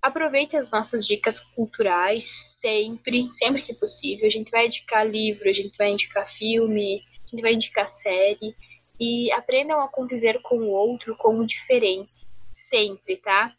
Aproveite 0.00 0.56
as 0.56 0.70
nossas 0.70 1.06
dicas 1.06 1.38
culturais 1.38 2.56
sempre, 2.58 3.30
sempre 3.30 3.60
que 3.60 3.74
possível. 3.74 4.26
A 4.26 4.30
gente 4.30 4.50
vai 4.50 4.66
indicar 4.66 5.06
livro, 5.06 5.50
a 5.50 5.52
gente 5.52 5.76
vai 5.76 5.90
indicar 5.90 6.26
filme, 6.26 7.04
a 7.26 7.28
gente 7.28 7.42
vai 7.42 7.52
indicar 7.52 7.86
série 7.86 8.56
e 8.98 9.30
aprendam 9.32 9.82
a 9.82 9.88
conviver 9.88 10.40
com 10.40 10.56
o 10.56 10.70
outro 10.70 11.14
como 11.18 11.44
diferente 11.44 12.29
sempre, 12.68 13.16
tá? 13.16 13.54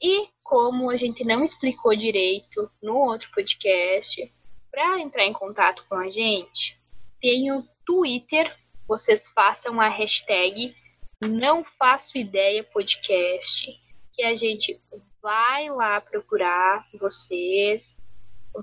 E 0.00 0.28
como 0.42 0.90
a 0.90 0.96
gente 0.96 1.24
não 1.24 1.42
explicou 1.42 1.96
direito 1.96 2.70
no 2.82 2.96
outro 2.96 3.30
podcast, 3.32 4.32
para 4.70 5.00
entrar 5.00 5.24
em 5.24 5.32
contato 5.32 5.84
com 5.88 5.96
a 5.96 6.10
gente, 6.10 6.80
tem 7.20 7.50
o 7.52 7.66
Twitter, 7.84 8.54
vocês 8.86 9.28
façam 9.28 9.80
a 9.80 9.88
hashtag 9.88 10.74
não 11.24 11.64
faço 11.64 12.18
ideia 12.18 12.62
podcast, 12.62 13.66
que 14.12 14.22
a 14.22 14.34
gente 14.36 14.80
vai 15.22 15.70
lá 15.70 16.00
procurar 16.00 16.86
vocês, 17.00 17.98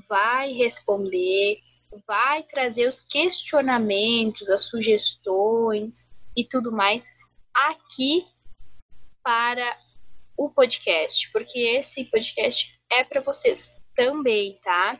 vai 0.07 0.51
responder, 0.53 1.59
vai 2.07 2.43
trazer 2.43 2.87
os 2.87 3.01
questionamentos, 3.01 4.49
as 4.49 4.65
sugestões 4.65 6.11
e 6.35 6.43
tudo 6.43 6.71
mais 6.71 7.11
aqui 7.53 8.25
para 9.23 9.77
o 10.37 10.49
podcast, 10.49 11.31
porque 11.31 11.59
esse 11.59 12.05
podcast 12.05 12.79
é 12.91 13.03
para 13.03 13.21
vocês 13.21 13.75
também, 13.95 14.59
tá? 14.63 14.99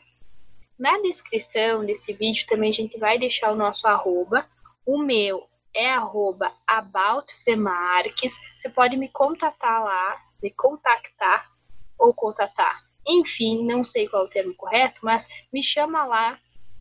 Na 0.80 1.00
descrição 1.02 1.86
desse 1.86 2.14
vídeo 2.14 2.48
também 2.48 2.70
a 2.70 2.74
gente 2.74 2.98
vai 2.98 3.20
deixar 3.20 3.52
o 3.52 3.56
nosso 3.56 3.88
arroba. 3.88 4.50
O 4.86 4.98
meu 4.98 5.48
é 5.74 5.90
arroba 5.90 6.54
aboutfemarques. 6.68 8.40
Você 8.56 8.70
pode 8.70 8.98
me 8.98 9.10
contatar 9.10 9.84
lá, 9.84 10.22
me 10.42 10.52
contactar 10.52 11.52
ou 11.98 12.14
contatar. 12.14 12.84
Enfim, 13.08 13.66
não 13.66 13.84
sei 13.84 14.08
qual 14.08 14.24
é 14.24 14.26
o 14.26 14.30
termo 14.30 14.56
correto, 14.56 15.02
mas 15.04 15.28
me 15.52 15.62
chama 15.62 16.06
lá 16.06 16.40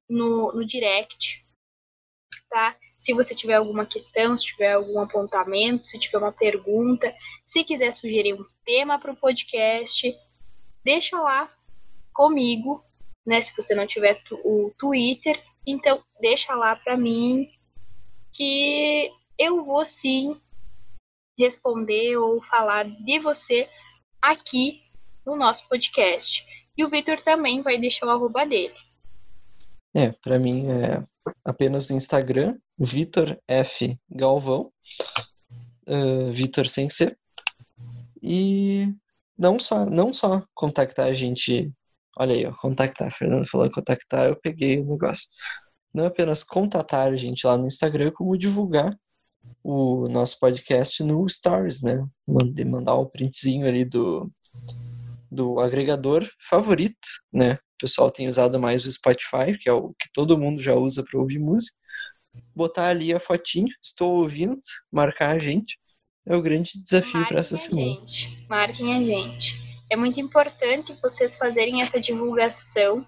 no, 0.09 0.53
no 0.53 0.64
direct, 0.64 1.45
tá? 2.49 2.76
Se 3.03 3.12
você 3.12 3.34
tiver 3.34 3.55
alguma 3.55 3.84
questão, 3.84 4.38
se 4.38 4.46
tiver 4.46 4.74
algum 4.74 5.00
apontamento, 5.00 5.88
se 5.88 5.98
tiver 5.98 6.18
uma 6.18 6.30
pergunta, 6.30 7.12
se 7.44 7.64
quiser 7.64 7.92
sugerir 7.92 8.34
um 8.34 8.46
tema 8.64 8.96
para 8.96 9.11
o 9.11 9.16
podcast, 9.16 10.16
deixa 10.84 11.20
lá 11.20 11.53
comigo, 12.14 12.80
né? 13.26 13.40
Se 13.40 13.53
você 13.57 13.74
não 13.74 13.86
tiver 13.86 14.22
o 14.44 14.72
Twitter, 14.78 15.42
então 15.66 16.00
deixa 16.20 16.55
lá 16.55 16.76
para 16.76 16.96
mim 16.96 17.50
que 18.30 19.11
eu 19.36 19.64
vou 19.64 19.84
sim 19.84 20.40
responder 21.36 22.16
ou 22.18 22.40
falar 22.44 22.84
de 22.84 23.18
você 23.18 23.68
aqui 24.20 24.80
no 25.26 25.34
nosso 25.34 25.68
podcast. 25.68 26.46
E 26.78 26.84
o 26.84 26.88
Victor 26.88 27.20
também 27.20 27.62
vai 27.62 27.80
deixar 27.80 28.07
o 28.07 28.11
arroba 28.11 28.46
dele. 28.46 28.76
É, 29.92 30.12
para 30.22 30.38
mim 30.38 30.68
é 30.70 31.03
apenas 31.44 31.90
no 31.90 31.96
Instagram, 31.96 32.59
Vitor 32.85 33.39
F. 33.47 33.97
Galvão, 34.11 34.72
uh, 35.89 36.33
Vitor 36.33 36.68
sem 36.68 36.91
ser. 36.91 37.16
E 38.20 38.93
não 39.39 39.59
só, 39.59 39.87
não 39.87 40.12
só 40.12 40.45
contactar 40.55 41.07
a 41.07 41.12
gente. 41.12 41.72
Olha 42.18 42.35
aí, 42.35 42.45
ó, 42.45 42.53
contactar. 42.55 43.09
A 43.09 43.11
Fernanda 43.11 43.47
falou 43.47 43.70
contactar, 43.70 44.28
eu 44.28 44.37
peguei 44.37 44.80
o 44.80 44.85
negócio. 44.85 45.28
Não 45.95 46.07
apenas 46.07 46.43
contatar 46.43 47.12
a 47.12 47.16
gente 47.16 47.47
lá 47.47 47.57
no 47.57 47.66
Instagram, 47.66 48.11
como 48.12 48.37
divulgar 48.37 48.97
o 49.62 50.09
nosso 50.09 50.39
podcast 50.39 51.03
no 51.05 51.28
Stories, 51.28 51.83
né? 51.83 52.05
Mandar 52.26 52.95
o 52.95 53.07
printzinho 53.07 53.66
ali 53.66 53.85
do, 53.85 54.30
do 55.30 55.61
agregador 55.61 56.26
favorito, 56.49 57.09
né? 57.33 57.55
O 57.55 57.78
pessoal 57.83 58.11
tem 58.11 58.28
usado 58.28 58.59
mais 58.59 58.85
o 58.85 58.93
Spotify, 58.93 59.59
que 59.61 59.68
é 59.68 59.72
o 59.72 59.91
que 59.99 60.09
todo 60.12 60.39
mundo 60.39 60.61
já 60.61 60.74
usa 60.74 61.05
para 61.05 61.18
ouvir 61.18 61.39
música 61.39 61.82
botar 62.55 62.89
ali 62.89 63.12
a 63.12 63.20
fotinho, 63.20 63.68
estou 63.83 64.20
ouvindo, 64.20 64.61
marcar 64.91 65.35
a 65.35 65.39
gente. 65.39 65.78
É 66.24 66.37
o 66.37 66.43
grande 66.43 66.80
desafio 66.80 67.26
para 67.26 67.41
essa 67.41 67.57
semana. 67.57 67.83
Gente. 67.83 68.47
Marquem 68.49 68.95
a 68.95 69.01
gente. 69.01 69.61
É 69.91 69.97
muito 69.97 70.20
importante 70.20 70.97
vocês 71.03 71.37
fazerem 71.37 71.83
essa 71.83 72.01
divulgação. 72.01 73.07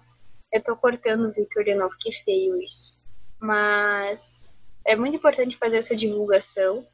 Eu 0.51 0.61
tô 0.61 0.75
cortando 0.75 1.27
o 1.27 1.31
Victor 1.31 1.63
de 1.63 1.73
novo, 1.73 1.95
que 1.99 2.11
feio 2.11 2.61
isso. 2.61 2.93
Mas 3.39 4.59
é 4.85 4.95
muito 4.95 5.15
importante 5.15 5.57
fazer 5.57 5.77
essa 5.77 5.95
divulgação. 5.95 6.85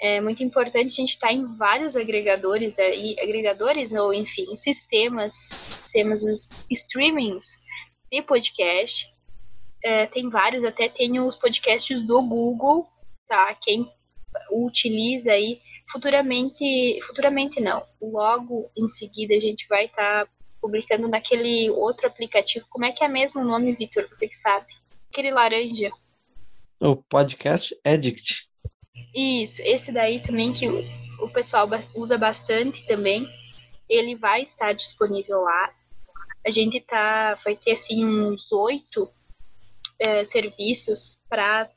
É 0.00 0.20
muito 0.20 0.44
importante 0.44 0.86
a 0.86 0.96
gente 0.96 1.14
estar 1.14 1.28
tá 1.28 1.32
em 1.32 1.56
vários 1.56 1.96
agregadores 1.96 2.78
aí, 2.78 3.16
agregadores 3.18 3.92
ou 3.92 4.14
enfim, 4.14 4.54
sistemas, 4.54 5.32
sistemas, 5.32 6.22
os 6.22 6.48
streamings 6.70 7.58
de 8.12 8.22
podcast 8.22 9.06
é, 9.86 10.04
tem 10.04 10.28
vários, 10.28 10.64
até 10.64 10.88
tem 10.88 11.20
os 11.20 11.36
podcasts 11.36 12.04
do 12.04 12.20
Google, 12.20 12.88
tá? 13.28 13.54
Quem 13.54 13.88
utiliza 14.50 15.30
aí 15.30 15.60
futuramente, 15.88 16.98
futuramente 17.06 17.60
não, 17.60 17.86
logo 18.02 18.68
em 18.76 18.88
seguida 18.88 19.34
a 19.36 19.40
gente 19.40 19.68
vai 19.68 19.84
estar 19.84 20.26
tá 20.26 20.30
publicando 20.60 21.06
naquele 21.06 21.70
outro 21.70 22.08
aplicativo. 22.08 22.66
Como 22.68 22.84
é 22.84 22.90
que 22.90 23.04
é 23.04 23.08
mesmo 23.08 23.40
o 23.40 23.44
nome, 23.44 23.76
Vitor? 23.76 24.08
Você 24.08 24.26
que 24.26 24.34
sabe? 24.34 24.66
Aquele 25.08 25.30
laranja. 25.30 25.92
O 26.80 26.96
podcast 26.96 27.72
Addict. 27.84 28.48
Isso, 29.14 29.62
esse 29.62 29.92
daí 29.92 30.20
também 30.20 30.52
que 30.52 30.68
o, 30.68 30.84
o 31.20 31.30
pessoal 31.30 31.68
usa 31.94 32.18
bastante 32.18 32.84
também. 32.86 33.24
Ele 33.88 34.16
vai 34.16 34.42
estar 34.42 34.72
disponível 34.72 35.42
lá. 35.42 35.72
A 36.44 36.50
gente 36.50 36.80
tá, 36.80 37.34
vai 37.44 37.54
ter 37.54 37.72
assim 37.72 38.04
uns 38.04 38.50
oito 38.50 39.08
é, 39.98 40.24
serviços 40.24 41.16
para 41.28 41.70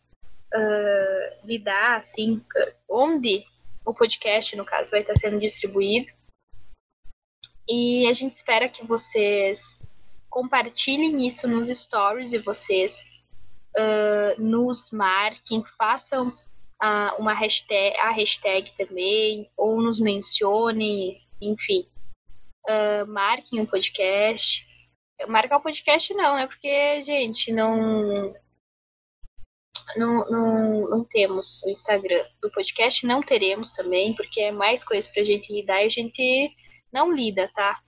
uh, 0.54 1.48
lidar 1.48 1.98
assim 1.98 2.42
onde 2.88 3.46
o 3.86 3.94
podcast 3.94 4.56
no 4.56 4.66
caso 4.66 4.92
vai 4.92 5.02
estar 5.02 5.16
sendo 5.16 5.40
distribuído. 5.40 6.12
E 7.68 8.08
a 8.08 8.14
gente 8.14 8.32
espera 8.32 8.68
que 8.68 8.86
vocês 8.86 9.80
compartilhem 10.30 11.26
isso 11.28 11.48
nos 11.48 11.70
stories 11.70 12.34
e 12.34 12.40
vocês 12.40 13.04
uh, 13.76 14.42
nos 14.42 14.92
marquem, 14.92 15.64
façam 15.78 16.30
uh, 16.30 17.20
uma 17.20 17.34
hashtag, 17.34 17.96
a 17.98 18.12
hashtag 18.12 18.72
também, 18.78 19.50
ou 19.56 19.82
nos 19.82 20.00
mencionem, 20.00 21.22
enfim, 21.42 21.88
uh, 22.68 23.08
marquem 23.08 23.60
o 23.60 23.64
um 23.64 23.66
podcast 23.66 24.69
marcar 25.28 25.58
o 25.58 25.62
podcast 25.62 26.14
não, 26.14 26.36
né? 26.36 26.48
Porque, 26.48 27.02
gente, 27.02 27.52
não, 27.52 28.34
não, 29.96 30.30
não, 30.30 30.90
não 30.90 31.04
temos 31.04 31.64
o 31.64 31.70
Instagram 31.70 32.24
do 32.42 32.52
podcast, 32.52 33.06
não 33.06 33.22
teremos 33.22 33.74
também, 33.74 34.14
porque 34.16 34.42
é 34.42 34.52
mais 34.52 34.84
coisa 34.84 35.10
pra 35.12 35.24
gente 35.24 35.52
lidar 35.52 35.82
e 35.82 35.86
a 35.86 35.90
gente 35.90 36.56
não 36.92 37.12
lida, 37.12 37.50
tá? 37.54 37.80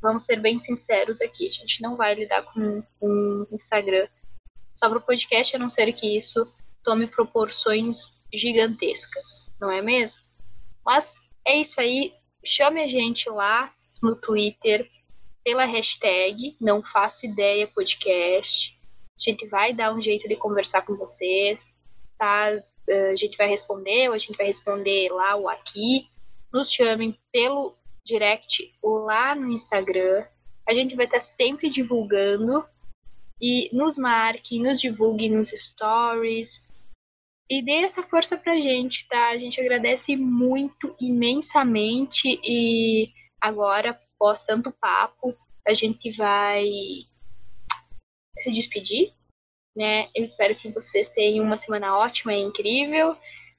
Vamos 0.00 0.24
ser 0.24 0.40
bem 0.40 0.58
sinceros 0.58 1.20
aqui, 1.20 1.46
a 1.46 1.52
gente 1.52 1.80
não 1.80 1.96
vai 1.96 2.14
lidar 2.14 2.42
com 2.52 2.82
o 3.00 3.46
Instagram 3.52 4.08
só 4.74 4.88
para 4.88 4.98
o 4.98 5.02
podcast, 5.02 5.54
a 5.54 5.58
não 5.58 5.70
ser 5.70 5.92
que 5.92 6.16
isso 6.16 6.52
tome 6.82 7.06
proporções 7.06 8.12
gigantescas, 8.32 9.48
não 9.60 9.70
é 9.70 9.80
mesmo? 9.80 10.20
Mas 10.84 11.20
é 11.46 11.56
isso 11.56 11.80
aí, 11.80 12.12
chame 12.44 12.82
a 12.82 12.88
gente 12.88 13.28
lá 13.30 13.72
no 14.02 14.16
Twitter 14.16 14.90
pela 15.44 15.64
hashtag 15.64 16.56
não 16.60 16.82
faço 16.82 17.26
ideia 17.26 17.66
podcast. 17.66 18.78
A 19.18 19.30
gente 19.30 19.46
vai 19.46 19.72
dar 19.72 19.94
um 19.94 20.00
jeito 20.00 20.28
de 20.28 20.36
conversar 20.36 20.82
com 20.82 20.96
vocês, 20.96 21.74
tá? 22.18 22.62
A 22.88 23.14
gente 23.14 23.36
vai 23.36 23.48
responder, 23.48 24.08
ou 24.08 24.14
a 24.14 24.18
gente 24.18 24.36
vai 24.36 24.46
responder 24.46 25.10
lá 25.10 25.36
ou 25.36 25.48
aqui. 25.48 26.08
Nos 26.52 26.72
chamem 26.72 27.18
pelo 27.32 27.74
direct 28.04 28.74
lá 28.82 29.34
no 29.34 29.50
Instagram. 29.50 30.24
A 30.68 30.74
gente 30.74 30.94
vai 30.96 31.06
estar 31.06 31.20
sempre 31.20 31.68
divulgando 31.68 32.64
e 33.40 33.68
nos 33.72 33.96
marque, 33.96 34.58
nos 34.58 34.80
divulgue 34.80 35.28
nos 35.28 35.48
stories 35.48 36.64
e 37.50 37.62
dê 37.62 37.82
essa 37.82 38.02
força 38.02 38.38
pra 38.38 38.60
gente, 38.60 39.06
tá? 39.08 39.30
A 39.30 39.36
gente 39.36 39.60
agradece 39.60 40.16
muito, 40.16 40.94
imensamente 41.00 42.40
e 42.42 43.10
agora, 43.40 43.98
após 44.22 44.44
tanto 44.44 44.70
papo, 44.70 45.36
a 45.66 45.74
gente 45.74 46.12
vai 46.12 46.64
se 48.38 48.52
despedir, 48.52 49.12
né? 49.76 50.08
Eu 50.14 50.22
espero 50.22 50.54
que 50.54 50.70
vocês 50.70 51.10
tenham 51.10 51.44
uma 51.44 51.56
semana 51.56 51.98
ótima 51.98 52.32
e 52.32 52.40
incrível 52.40 53.16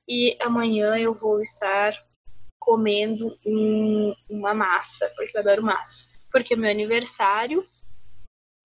e 0.07 0.37
amanhã 0.39 0.97
eu 0.97 1.13
vou 1.13 1.41
estar 1.41 1.93
comendo 2.57 3.37
um, 3.45 4.15
uma 4.29 4.53
massa, 4.53 5.11
porque 5.17 5.37
eu 5.37 5.41
adoro 5.41 5.61
massa. 5.61 6.07
Porque 6.31 6.53
é 6.53 6.57
meu 6.57 6.71
aniversário, 6.71 7.67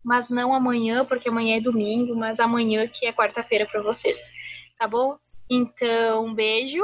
mas 0.05 0.31
não 0.31 0.55
amanhã, 0.55 1.05
porque 1.05 1.29
amanhã 1.29 1.57
é 1.57 1.61
domingo, 1.61 2.15
mas 2.15 2.39
amanhã 2.39 2.87
que 2.87 3.07
é 3.07 3.13
quarta-feira 3.13 3.67
para 3.67 3.83
vocês, 3.83 4.33
tá 4.79 4.87
bom? 4.87 5.19
Então, 5.51 6.27
um 6.27 6.35
beijo. 6.35 6.81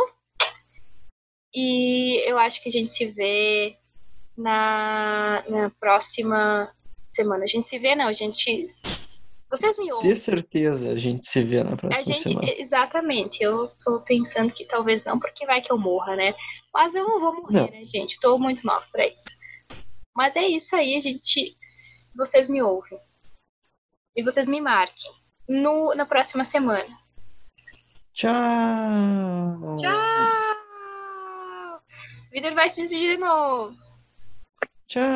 E 1.54 2.28
eu 2.28 2.36
acho 2.36 2.60
que 2.60 2.68
a 2.68 2.72
gente 2.72 2.90
se 2.90 3.06
vê 3.06 3.78
na, 4.37 5.45
na 5.49 5.70
próxima 5.78 6.72
semana. 7.12 7.45
A 7.45 7.47
gente 7.47 7.66
se 7.66 7.78
vê, 7.78 7.95
não, 7.95 8.09
a 8.09 8.12
gente 8.12 8.66
vocês 9.55 9.78
me 9.78 9.93
ouvem. 9.93 10.11
De 10.11 10.16
certeza 10.16 10.91
a 10.91 10.99
gente 10.99 11.28
se 11.28 11.41
vê 11.45 11.62
na 11.62 11.76
próxima 11.76 12.12
gente, 12.12 12.28
semana. 12.28 12.53
Exatamente. 12.57 13.41
Eu 13.41 13.68
tô 13.85 14.01
pensando 14.01 14.53
que 14.53 14.64
talvez 14.64 15.05
não, 15.05 15.20
porque 15.20 15.47
vai 15.47 15.62
que 15.62 15.72
eu 15.72 15.78
morra, 15.78 16.16
né? 16.16 16.35
Mas 16.72 16.97
eu 16.97 17.07
não 17.07 17.20
vou 17.20 17.37
morrer, 17.37 17.61
não. 17.61 17.68
né, 17.68 17.85
gente? 17.85 18.18
Tô 18.18 18.37
muito 18.37 18.66
nova 18.66 18.85
pra 18.91 19.07
isso. 19.07 19.28
Mas 20.14 20.35
é 20.35 20.43
isso 20.43 20.74
aí, 20.74 20.97
a 20.97 21.01
gente. 21.01 21.57
Vocês 22.16 22.49
me 22.49 22.62
ouvem. 22.62 22.99
E 24.16 24.24
vocês 24.24 24.49
me 24.49 24.61
marquem. 24.61 25.12
No, 25.49 25.95
na 25.95 26.05
próxima 26.05 26.45
semana. 26.45 26.99
Tchau! 28.12 28.32
Tchau! 29.76 31.80
Vitor 32.32 32.55
vai 32.55 32.68
se 32.68 32.82
despedir 32.82 33.14
de 33.14 33.18
novo. 33.18 33.84
Tchau. 34.95 35.11